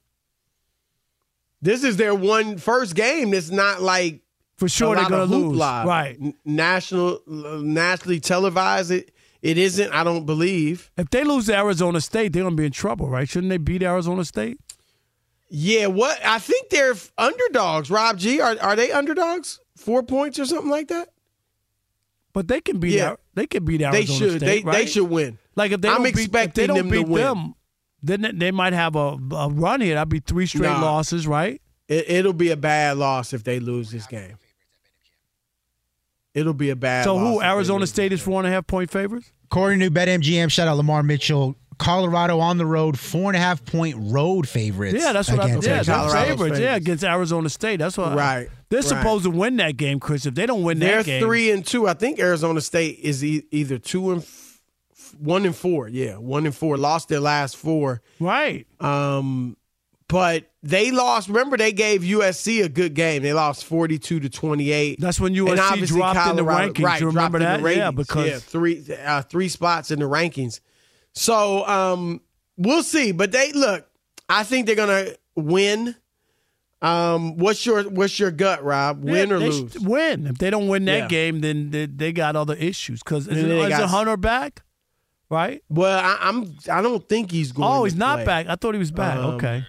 This 1.61 1.83
is 1.83 1.97
their 1.97 2.13
one 2.13 2.57
first 2.57 2.95
game. 2.95 3.33
It's 3.33 3.49
not 3.49 3.81
like 3.81 4.21
For 4.57 4.69
sure 4.69 4.93
they're 4.95 5.03
lot 5.03 5.09
going 5.09 5.21
of 5.23 5.29
to 5.29 5.35
lose. 5.35 5.57
Right. 5.59 6.17
N- 6.21 6.33
national, 6.45 7.21
uh, 7.27 7.61
nationally 7.63 8.19
televised. 8.19 8.91
It 8.91 9.11
it 9.41 9.57
isn't. 9.57 9.91
I 9.93 10.03
don't 10.03 10.25
believe. 10.25 10.91
If 10.97 11.09
they 11.09 11.23
lose 11.23 11.47
to 11.47 11.55
Arizona 11.57 12.01
State, 12.01 12.33
they're 12.33 12.43
going 12.43 12.55
to 12.55 12.61
be 12.61 12.65
in 12.65 12.71
trouble, 12.71 13.09
right? 13.09 13.27
Shouldn't 13.29 13.49
they 13.49 13.57
beat 13.57 13.83
Arizona 13.83 14.25
State? 14.25 14.59
Yeah, 15.49 15.87
what 15.87 16.19
I 16.25 16.39
think 16.39 16.69
they're 16.69 16.95
underdogs. 17.17 17.89
Rob 17.91 18.17
G, 18.17 18.41
are 18.41 18.55
are 18.61 18.75
they 18.75 18.91
underdogs? 18.91 19.59
Four 19.77 20.01
points 20.03 20.39
or 20.39 20.45
something 20.45 20.69
like 20.71 20.87
that? 20.87 21.09
But 22.33 22.47
they 22.47 22.59
can 22.59 22.79
beat 22.79 22.93
Yeah. 22.95 23.09
Ar- 23.11 23.19
they 23.35 23.45
can 23.47 23.63
beat 23.65 23.81
Arizona 23.81 24.05
they 24.05 24.13
should. 24.29 24.39
State, 24.41 24.45
they 24.45 24.61
right? 24.67 24.77
they 24.77 24.85
should 24.87 25.09
win. 25.09 25.37
Like 25.55 25.71
if 25.71 25.81
they 25.81 25.89
I'm 25.89 25.95
don't 25.95 26.03
beat, 26.03 26.09
if 26.09 26.15
they 26.15 26.21
expecting 26.23 26.67
don't 26.67 26.77
them 26.77 26.87
to 26.89 26.91
beat 26.91 27.07
win. 27.07 27.21
them, 27.23 27.55
then 28.05 28.21
they- 28.21 28.31
they 28.31 28.51
might 28.51 28.73
have 28.73 28.95
a, 28.95 29.17
a 29.31 29.49
run 29.49 29.81
here. 29.81 29.95
That'd 29.95 30.09
be 30.09 30.19
three 30.19 30.45
straight 30.45 30.63
Nah. 30.69 30.81
losses, 30.81 31.25
right? 31.27 31.61
It, 31.87 32.05
it'll 32.09 32.33
be 32.33 32.51
a 32.51 32.57
bad 32.57 32.97
loss 32.97 33.33
if 33.33 33.43
they 33.43 33.59
lose 33.59 33.91
this 33.91 34.07
game. 34.07 34.37
It'll 36.33 36.53
be 36.53 36.69
a 36.69 36.75
bad. 36.75 37.05
so 37.05 37.15
loss 37.15 37.35
who? 37.35 37.41
Arizona. 37.41 37.87
State 37.87 38.11
is 38.11 38.21
four 38.21 38.39
and 38.39 38.47
a 38.47 38.51
half 38.51 38.67
point 38.67 38.91
favorites. 38.91 39.31
According 39.45 39.79
to 39.81 39.91
BetMGM, 39.91 40.51
shout 40.51 40.67
out 40.67 40.77
Lamar 40.77 41.03
Mitchell. 41.03 41.55
Colorado 41.77 42.39
on 42.39 42.57
the 42.57 42.65
road, 42.65 42.97
four 42.97 43.29
and 43.29 43.35
a 43.35 43.39
half 43.39 43.63
point 43.65 43.95
road 43.99 44.47
favorites. 44.47 44.95
Yeah, 44.97 45.11
that's 45.11 45.29
what 45.29 45.41
I. 45.41 45.45
against 45.49 45.67
Yeah, 45.67 45.73
Arizona. 45.75 46.09
favorites. 46.25 46.59
Yeah, 46.59 46.75
against 46.75 47.03
Arizona 47.03 47.49
State. 47.49 47.77
That's 47.79 47.97
what. 47.97 48.15
Right, 48.15 48.47
They're 48.69 48.79
right. 48.79 48.87
supposed 48.87 49.25
to 49.25 49.29
win 49.29 49.57
that 49.57 49.75
game, 49.75 49.99
Chris. 49.99 50.25
If 50.25 50.35
they 50.35 50.45
don't 50.45 50.63
win 50.63 50.79
They're 50.79 50.97
that 50.97 51.05
game, 51.05 51.21
three 51.21 51.51
and 51.51 51.65
two. 51.65 51.85
I 51.87 51.93
think 51.93 52.17
Arizona 52.19 52.61
State 52.61 52.99
is 53.01 53.23
e- 53.25 53.43
either 53.51 53.77
two 53.77 54.11
and 54.11 54.21
f- 54.21 54.44
one 55.19 55.45
and 55.45 55.55
four. 55.55 55.87
Yeah, 55.87 56.15
one 56.17 56.45
and 56.45 56.55
four. 56.55 56.77
Lost 56.77 57.09
their 57.09 57.19
last 57.19 57.57
four. 57.57 58.01
right? 58.19 58.65
Um, 58.79 59.57
but 60.07 60.51
they 60.61 60.91
lost. 60.91 61.27
Remember, 61.29 61.57
they 61.57 61.71
gave 61.71 62.01
USC 62.03 62.63
a 62.63 62.69
good 62.69 62.93
game. 62.93 63.23
They 63.23 63.33
lost 63.33 63.65
forty-two 63.65 64.19
to 64.19 64.29
twenty-eight. 64.29 64.99
That's 64.99 65.19
when 65.19 65.33
USC 65.33 65.87
dropped 65.87 66.29
in 66.29 66.35
the 66.35 66.43
rankings. 66.43 66.83
Right, 66.83 67.01
you 67.01 67.07
remember 67.07 67.39
that? 67.39 67.61
Yeah, 67.75 67.89
because 67.91 68.27
yeah, 68.27 68.37
three 68.39 68.85
uh, 69.03 69.23
three 69.23 69.49
spots 69.49 69.89
in 69.91 69.99
the 69.99 70.05
rankings. 70.05 70.59
So 71.13 71.65
um, 71.65 72.21
we'll 72.57 72.83
see. 72.83 73.11
But 73.13 73.31
they 73.31 73.51
look. 73.53 73.87
I 74.29 74.43
think 74.43 74.67
they're 74.67 74.75
gonna 74.75 75.07
win. 75.35 75.95
Um, 76.81 77.37
what's 77.37 77.65
your 77.65 77.83
what's 77.89 78.19
your 78.19 78.29
gut, 78.31 78.63
Rob? 78.63 79.03
Win 79.03 79.29
Yeah, 79.29 79.35
or 79.35 79.39
lose? 79.39 79.79
Win. 79.79 80.27
If 80.27 80.37
they 80.37 80.49
don't 80.51 80.67
win 80.67 80.85
that 80.85 80.97
Yeah. 81.03 81.07
game, 81.07 81.39
then 81.39 81.71
they, 81.71 81.87
they 81.87 82.11
got 82.11 82.35
other 82.35 82.53
issues. 82.53 83.01
Because 83.01 83.23
is, 83.23 83.29
And 83.29 83.37
it, 83.37 83.41
then 83.47 83.49
they 83.57 83.63
is 83.63 83.69
got- 83.69 83.89
Hunter 83.89 84.17
back? 84.17 84.61
Right? 85.29 85.63
Well, 85.69 85.99
I, 85.99 86.17
I'm. 86.21 86.55
I 86.71 86.81
don't 86.81 87.07
think 87.07 87.31
he's 87.31 87.51
going. 87.51 87.67
Oh, 87.67 87.79
to 87.79 87.83
he's 87.85 87.95
not 87.95 88.17
play. 88.17 88.25
back. 88.25 88.47
I 88.47 88.55
thought 88.55 88.75
he 88.75 88.79
was 88.79 88.91
back. 88.91 89.17
Um, 89.17 89.35
okay. 89.35 89.65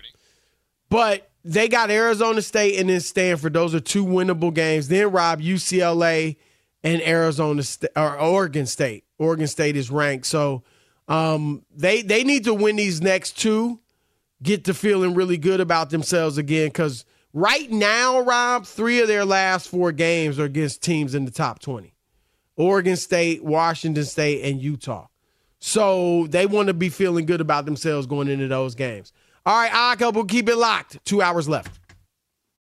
But 0.91 1.31
they 1.45 1.69
got 1.69 1.91
Arizona 1.91 2.43
State 2.43 2.79
and 2.79 2.91
then 2.91 3.01
Stanford. 3.01 3.53
Those 3.53 3.75
are 3.75 3.81
two 3.81 4.05
winnable 4.05 4.53
games. 4.53 4.89
Then 4.89 5.11
Rob 5.11 5.41
UCLA 5.41 6.37
and 6.83 7.01
Arizona 7.03 7.63
or 7.95 8.19
Oregon 8.19 8.67
State. 8.67 9.05
Oregon 9.19 9.47
State 9.47 9.77
is 9.77 9.91
ranked, 9.91 10.27
so 10.27 10.63
um, 11.09 11.65
they 11.75 12.03
they 12.03 12.25
need 12.25 12.45
to 12.45 12.55
win 12.55 12.77
these 12.77 13.01
next 13.01 13.39
two, 13.39 13.81
get 14.43 14.65
to 14.65 14.75
feeling 14.75 15.15
really 15.15 15.39
good 15.39 15.61
about 15.61 15.91
themselves 15.91 16.37
again. 16.37 16.69
Because 16.69 17.05
right 17.33 17.71
now, 17.71 18.21
Rob, 18.21 18.67
three 18.67 19.01
of 19.01 19.09
their 19.09 19.25
last 19.25 19.69
four 19.69 19.93
games 19.93 20.39
are 20.39 20.45
against 20.45 20.83
teams 20.83 21.15
in 21.15 21.25
the 21.25 21.31
top 21.31 21.61
twenty: 21.61 21.95
Oregon 22.57 22.97
State, 22.97 23.43
Washington 23.45 24.05
State, 24.05 24.43
and 24.43 24.61
Utah. 24.61 25.07
So 25.61 26.27
they 26.29 26.47
want 26.47 26.69
to 26.69 26.75
be 26.75 26.89
feeling 26.89 27.27
good 27.27 27.41
about 27.41 27.65
themselves 27.65 28.07
going 28.07 28.29
into 28.29 28.49
those 28.49 28.75
games. 28.75 29.13
All 29.45 29.57
right, 29.57 29.71
I 29.73 29.97
couple 29.97 30.25
keep 30.25 30.49
it 30.49 30.57
locked. 30.57 31.05
Two 31.05 31.23
hours 31.23 31.49
left. 31.49 31.79